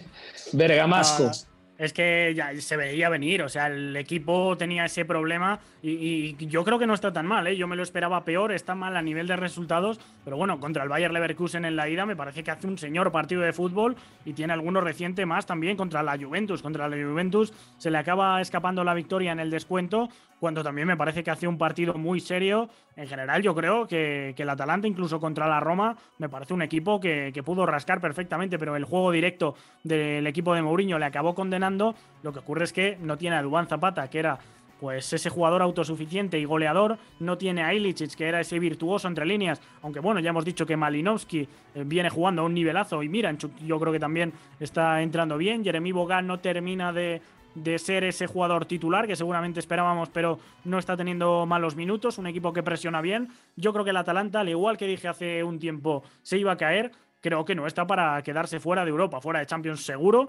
bergamasco. 0.52 1.30
Es 1.76 1.92
que 1.92 2.32
ya 2.36 2.54
se 2.60 2.76
veía 2.76 3.08
venir, 3.08 3.42
o 3.42 3.48
sea, 3.48 3.66
el 3.66 3.96
equipo 3.96 4.56
tenía 4.56 4.84
ese 4.84 5.04
problema 5.04 5.58
y, 5.82 6.36
y, 6.38 6.46
yo 6.46 6.62
creo 6.62 6.78
que 6.78 6.86
no 6.86 6.94
está 6.94 7.12
tan 7.12 7.26
mal, 7.26 7.46
¿eh? 7.48 7.56
yo 7.56 7.66
me 7.66 7.74
lo 7.74 7.82
esperaba 7.82 8.24
peor, 8.24 8.52
está 8.52 8.76
mal 8.76 8.96
a 8.96 9.02
nivel 9.02 9.26
de 9.26 9.34
resultados, 9.34 9.98
pero 10.24 10.36
bueno, 10.36 10.60
contra 10.60 10.84
el 10.84 10.88
Bayer 10.88 11.12
Leverkusen 11.12 11.64
en 11.64 11.74
la 11.74 11.88
ida 11.88 12.06
me 12.06 12.14
parece 12.14 12.44
que 12.44 12.52
hace 12.52 12.68
un 12.68 12.78
señor 12.78 13.10
partido 13.10 13.42
de 13.42 13.52
fútbol 13.52 13.96
y 14.24 14.34
tiene 14.34 14.52
alguno 14.52 14.80
reciente 14.80 15.26
más 15.26 15.46
también 15.46 15.76
contra 15.76 16.04
la 16.04 16.16
Juventus, 16.16 16.62
contra 16.62 16.88
la 16.88 16.96
Juventus 16.96 17.52
se 17.78 17.90
le 17.90 17.98
acaba 17.98 18.40
escapando 18.40 18.84
la 18.84 18.94
victoria 18.94 19.32
en 19.32 19.40
el 19.40 19.50
descuento, 19.50 20.08
cuando 20.44 20.62
también 20.62 20.86
me 20.86 20.94
parece 20.94 21.24
que 21.24 21.30
hace 21.30 21.48
un 21.48 21.56
partido 21.56 21.94
muy 21.94 22.20
serio. 22.20 22.68
En 22.96 23.08
general, 23.08 23.40
yo 23.40 23.54
creo 23.54 23.88
que, 23.88 24.34
el 24.36 24.48
Atalanta, 24.50 24.86
incluso 24.86 25.18
contra 25.18 25.48
la 25.48 25.58
Roma, 25.58 25.96
me 26.18 26.28
parece 26.28 26.52
un 26.52 26.60
equipo 26.60 27.00
que, 27.00 27.30
que, 27.32 27.42
pudo 27.42 27.64
rascar 27.64 27.98
perfectamente, 27.98 28.58
pero 28.58 28.76
el 28.76 28.84
juego 28.84 29.10
directo 29.10 29.54
del 29.84 30.26
equipo 30.26 30.54
de 30.54 30.60
Mourinho 30.60 30.98
le 30.98 31.06
acabó 31.06 31.34
condenando. 31.34 31.94
Lo 32.22 32.30
que 32.34 32.40
ocurre 32.40 32.64
es 32.64 32.74
que 32.74 32.98
no 33.00 33.16
tiene 33.16 33.36
a 33.36 33.42
Dubán 33.42 33.68
Zapata, 33.68 34.10
que 34.10 34.18
era 34.18 34.38
pues 34.78 35.10
ese 35.14 35.30
jugador 35.30 35.62
autosuficiente 35.62 36.38
y 36.38 36.44
goleador, 36.44 36.98
no 37.20 37.38
tiene 37.38 37.62
a 37.62 37.72
Ilicic, 37.72 38.14
que 38.14 38.28
era 38.28 38.40
ese 38.40 38.58
virtuoso 38.58 39.08
entre 39.08 39.24
líneas, 39.24 39.62
aunque 39.80 40.00
bueno, 40.00 40.20
ya 40.20 40.28
hemos 40.28 40.44
dicho 40.44 40.66
que 40.66 40.76
Malinowski 40.76 41.48
eh, 41.74 41.84
viene 41.86 42.10
jugando 42.10 42.42
a 42.42 42.44
un 42.44 42.52
nivelazo 42.52 43.02
y 43.02 43.08
mira, 43.08 43.34
yo 43.64 43.80
creo 43.80 43.92
que 43.94 44.00
también 44.00 44.34
está 44.60 45.00
entrando 45.00 45.38
bien, 45.38 45.64
Jeremy 45.64 45.92
Bogan 45.92 46.26
no 46.26 46.38
termina 46.40 46.92
de, 46.92 47.22
de 47.54 47.78
ser 47.78 48.04
ese 48.04 48.26
jugador 48.26 48.66
titular 48.66 49.06
que 49.06 49.16
seguramente 49.16 49.60
esperábamos, 49.60 50.08
pero 50.08 50.38
no 50.64 50.78
está 50.78 50.96
teniendo 50.96 51.46
malos 51.46 51.76
minutos. 51.76 52.18
Un 52.18 52.26
equipo 52.26 52.52
que 52.52 52.62
presiona 52.62 53.00
bien. 53.00 53.28
Yo 53.56 53.72
creo 53.72 53.84
que 53.84 53.90
el 53.90 53.96
Atalanta, 53.96 54.40
al 54.40 54.48
igual 54.48 54.76
que 54.76 54.86
dije 54.86 55.08
hace 55.08 55.44
un 55.44 55.58
tiempo, 55.58 56.02
se 56.22 56.38
iba 56.38 56.52
a 56.52 56.56
caer. 56.56 56.92
Creo 57.20 57.44
que 57.44 57.54
no 57.54 57.66
está 57.66 57.86
para 57.86 58.20
quedarse 58.22 58.60
fuera 58.60 58.84
de 58.84 58.90
Europa, 58.90 59.20
fuera 59.20 59.40
de 59.40 59.46
Champions 59.46 59.84
seguro. 59.84 60.28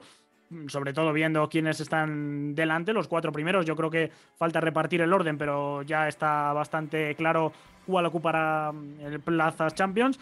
Sobre 0.67 0.93
todo 0.93 1.11
viendo 1.11 1.49
quiénes 1.49 1.79
están 1.79 2.53
delante, 2.53 2.93
los 2.93 3.07
cuatro 3.07 3.31
primeros. 3.31 3.65
Yo 3.65 3.75
creo 3.75 3.89
que 3.89 4.11
falta 4.37 4.61
repartir 4.61 5.01
el 5.01 5.11
orden, 5.11 5.37
pero 5.37 5.81
ya 5.81 6.07
está 6.07 6.53
bastante 6.53 7.15
claro 7.15 7.51
cuál 7.87 8.05
ocupará 8.05 8.71
el 9.01 9.19
plazas 9.19 9.73
Champions. 9.73 10.19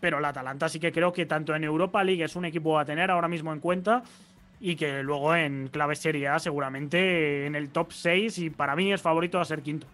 Pero 0.00 0.18
el 0.18 0.24
Atalanta 0.24 0.68
sí 0.68 0.80
que 0.80 0.90
creo 0.90 1.12
que 1.12 1.26
tanto 1.26 1.54
en 1.54 1.62
Europa 1.62 2.02
League 2.02 2.24
es 2.24 2.34
un 2.34 2.44
equipo 2.44 2.76
a 2.76 2.84
tener 2.84 3.08
ahora 3.12 3.28
mismo 3.28 3.52
en 3.52 3.60
cuenta 3.60 4.02
y 4.62 4.76
que 4.76 5.02
luego 5.02 5.34
en 5.34 5.68
clave 5.68 5.96
Serie 5.96 6.28
A 6.28 6.38
seguramente 6.38 7.46
en 7.46 7.56
el 7.56 7.70
top 7.70 7.92
6 7.92 8.38
y 8.38 8.50
para 8.50 8.76
mí 8.76 8.92
es 8.92 9.02
favorito 9.02 9.40
a 9.40 9.44
ser 9.44 9.60
quinto. 9.60 9.88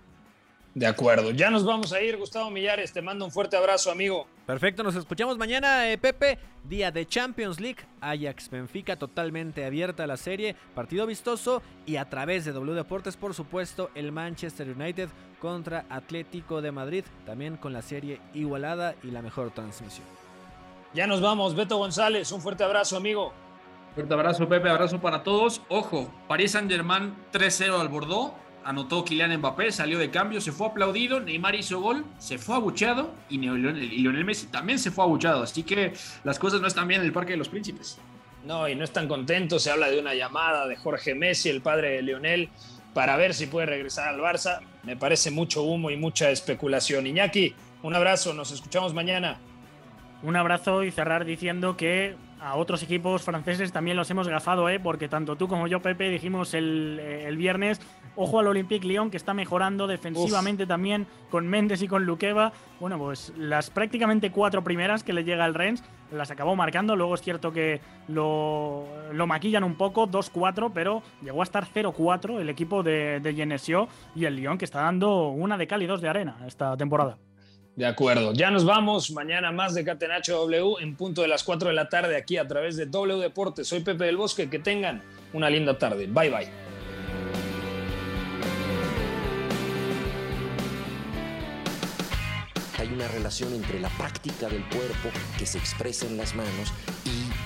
De 0.75 0.87
acuerdo, 0.87 1.31
ya 1.31 1.51
nos 1.51 1.65
vamos 1.65 1.95
a 1.95 2.03
ir, 2.03 2.19
Gustavo 2.19 2.51
Millares, 2.51 2.93
te 2.93 3.01
mando 3.01 3.25
un 3.25 3.33
fuerte 3.33 3.57
abrazo, 3.57 3.91
amigo. 3.91 4.29
Perfecto, 4.47 4.83
nos 4.83 4.95
escuchamos 4.95 5.39
mañana, 5.39 5.91
eh, 5.91 5.97
Pepe, 5.97 6.39
día 6.65 6.91
de 6.91 7.07
Champions 7.07 7.59
League, 7.59 7.79
Ajax 8.03 8.51
Benfica 8.51 8.97
totalmente 8.97 9.65
abierta 9.65 10.07
la 10.07 10.19
serie, 10.19 10.55
partido 10.75 11.07
vistoso 11.07 11.63
y 11.87 11.97
a 11.97 12.09
través 12.11 12.45
de 12.45 12.53
W 12.53 12.77
Deportes, 12.77 13.17
por 13.17 13.33
supuesto, 13.33 13.91
el 13.95 14.13
Manchester 14.13 14.69
United 14.69 15.09
contra 15.41 15.87
Atlético 15.89 16.61
de 16.61 16.73
Madrid, 16.73 17.05
también 17.25 17.57
con 17.57 17.73
la 17.73 17.81
serie 17.81 18.21
igualada 18.35 18.95
y 19.03 19.11
la 19.11 19.23
mejor 19.23 19.51
transmisión. 19.51 20.07
Ya 20.93 21.07
nos 21.07 21.23
vamos, 21.23 21.57
Beto 21.57 21.79
González, 21.79 22.31
un 22.33 22.43
fuerte 22.43 22.65
abrazo, 22.65 22.97
amigo. 22.99 23.33
Fuerte 23.95 24.15
abrazo, 24.15 24.49
Pepe, 24.49 24.69
abrazo 24.69 25.01
para 25.01 25.23
todos. 25.23 25.63
Ojo, 25.69 26.13
París 26.29 26.53
Saint-Germain 26.53 27.15
3-0 27.33 27.81
al 27.81 27.89
Bordeaux. 27.89 28.33
Anotó 28.65 29.03
Kylian 29.03 29.35
Mbappé, 29.39 29.73
salió 29.73 29.99
de 29.99 30.11
cambio, 30.11 30.43
se 30.43 30.53
fue 30.53 30.67
aplaudido, 30.67 31.21
Neymar 31.21 31.55
hizo 31.55 31.81
gol, 31.81 32.05
se 32.19 32.37
fue 32.37 32.55
abucheado 32.55 33.15
y 33.31 33.39
Lionel 33.39 34.25
Messi 34.27 34.49
también 34.49 34.79
se 34.79 34.91
fue 34.91 35.05
abucheado. 35.05 35.43
Así 35.43 35.63
que 35.63 35.95
las 36.23 36.39
cosas 36.39 36.61
no 36.61 36.67
están 36.67 36.87
bien 36.87 37.01
en 37.01 37.07
el 37.07 37.13
Parque 37.13 37.33
de 37.33 37.39
los 37.39 37.49
Príncipes. 37.49 37.99
No, 38.45 38.69
y 38.69 38.75
no 38.75 38.85
están 38.85 39.09
contentos. 39.09 39.63
Se 39.63 39.71
habla 39.71 39.89
de 39.89 39.99
una 39.99 40.13
llamada 40.13 40.67
de 40.67 40.77
Jorge 40.77 41.15
Messi, 41.15 41.49
el 41.49 41.63
padre 41.63 41.93
de 41.93 42.03
Lionel, 42.03 42.51
para 42.93 43.17
ver 43.17 43.33
si 43.33 43.47
puede 43.47 43.67
regresar 43.67 44.09
al 44.09 44.21
Barça. 44.21 44.61
Me 44.83 44.97
parece 44.97 45.31
mucho 45.31 45.63
humo 45.63 45.91
y 45.91 45.97
mucha 45.97 46.31
especulación. 46.31 47.07
Iñaki, 47.07 47.55
un 47.83 47.95
abrazo, 47.95 48.35
nos 48.35 48.51
escuchamos 48.51 48.93
mañana. 48.93 49.39
Un 50.23 50.37
abrazo 50.37 50.85
y 50.85 50.91
cerrar 50.91 51.25
diciendo 51.25 51.77
que 51.77 52.17
a 52.41 52.57
otros 52.57 52.83
equipos 52.83 53.23
franceses 53.23 53.73
también 53.73 53.97
los 53.97 54.11
hemos 54.11 54.29
gafado, 54.29 54.69
¿eh? 54.69 54.81
porque 54.81 55.09
tanto 55.09 55.37
tú 55.37 55.49
como 55.49 55.67
yo, 55.67 55.81
Pepe, 55.81 56.09
dijimos 56.09 56.55
el, 56.55 56.99
eh, 57.01 57.27
el 57.27 57.37
viernes, 57.37 57.81
ojo 58.17 58.39
al 58.39 58.47
Olympique 58.47 58.87
Lyon, 58.87 59.11
que 59.11 59.17
está 59.17 59.35
mejorando 59.35 59.87
defensivamente 59.87 60.67
también 60.67 61.07
con 61.31 61.47
Méndez 61.47 61.83
y 61.83 61.89
con 61.89 62.05
Luqueva. 62.05 62.53
Bueno, 62.81 62.99
pues 62.99 63.33
las 63.37 63.71
prácticamente 63.71 64.31
cuatro 64.31 64.63
primeras 64.63 65.03
que 65.03 65.13
le 65.13 65.25
llega 65.25 65.45
al 65.45 65.55
Rennes 65.55 65.83
las 66.13 66.31
acabó 66.31 66.57
marcando. 66.57 66.97
Luego 66.97 67.15
es 67.15 67.23
cierto 67.23 67.53
que 67.53 67.81
lo, 68.09 68.87
lo 69.13 69.27
maquillan 69.27 69.65
un 69.65 69.77
poco, 69.77 70.09
2-4, 70.09 70.71
pero 70.73 71.03
llegó 71.23 71.41
a 71.41 71.45
estar 71.45 71.67
0-4 71.67 72.41
el 72.41 72.49
equipo 72.49 72.83
de, 72.83 73.21
de 73.21 73.35
Genesio 73.35 73.89
y 74.15 74.25
el 74.25 74.37
Lyon, 74.37 74.59
que 74.59 74.65
está 74.65 74.83
dando 74.83 75.29
una 75.29 75.57
de 75.57 75.67
cal 75.67 75.83
y 75.83 75.87
dos 75.87 76.01
de 76.01 76.09
arena 76.09 76.39
esta 76.47 76.77
temporada. 76.77 77.19
De 77.79 77.87
acuerdo, 77.87 78.33
ya 78.33 78.51
nos 78.51 78.65
vamos. 78.65 79.13
Mañana 79.13 79.53
más 79.53 79.73
de 79.73 79.85
Catenacho 79.85 80.35
W 80.35 80.83
en 80.83 80.97
punto 80.97 81.23
de 81.23 81.29
las 81.29 81.45
4 81.45 81.69
de 81.69 81.77
la 81.77 81.89
tarde 81.89 82.17
aquí 82.17 82.37
a 82.37 82.49
través 82.49 82.77
de 82.77 82.87
W 82.87 83.23
Deportes. 83.23 83.69
Soy 83.69 83.85
Pepe 83.85 84.05
del 84.07 84.17
Bosque. 84.17 84.51
Que 84.51 84.59
tengan 84.59 85.01
una 85.33 85.49
linda 85.49 85.79
tarde. 85.79 86.09
Bye 86.09 86.29
bye. 86.29 86.49
Hay 92.81 92.89
una 92.89 93.07
relación 93.07 93.55
entre 93.55 93.79
la 93.79 93.91
práctica 93.91 94.49
del 94.49 94.65
cuerpo 94.71 95.11
que 95.39 95.47
se 95.47 95.59
expresa 95.59 96.05
en 96.07 96.17
las 96.17 96.35
manos 96.35 96.73
y 97.05 97.28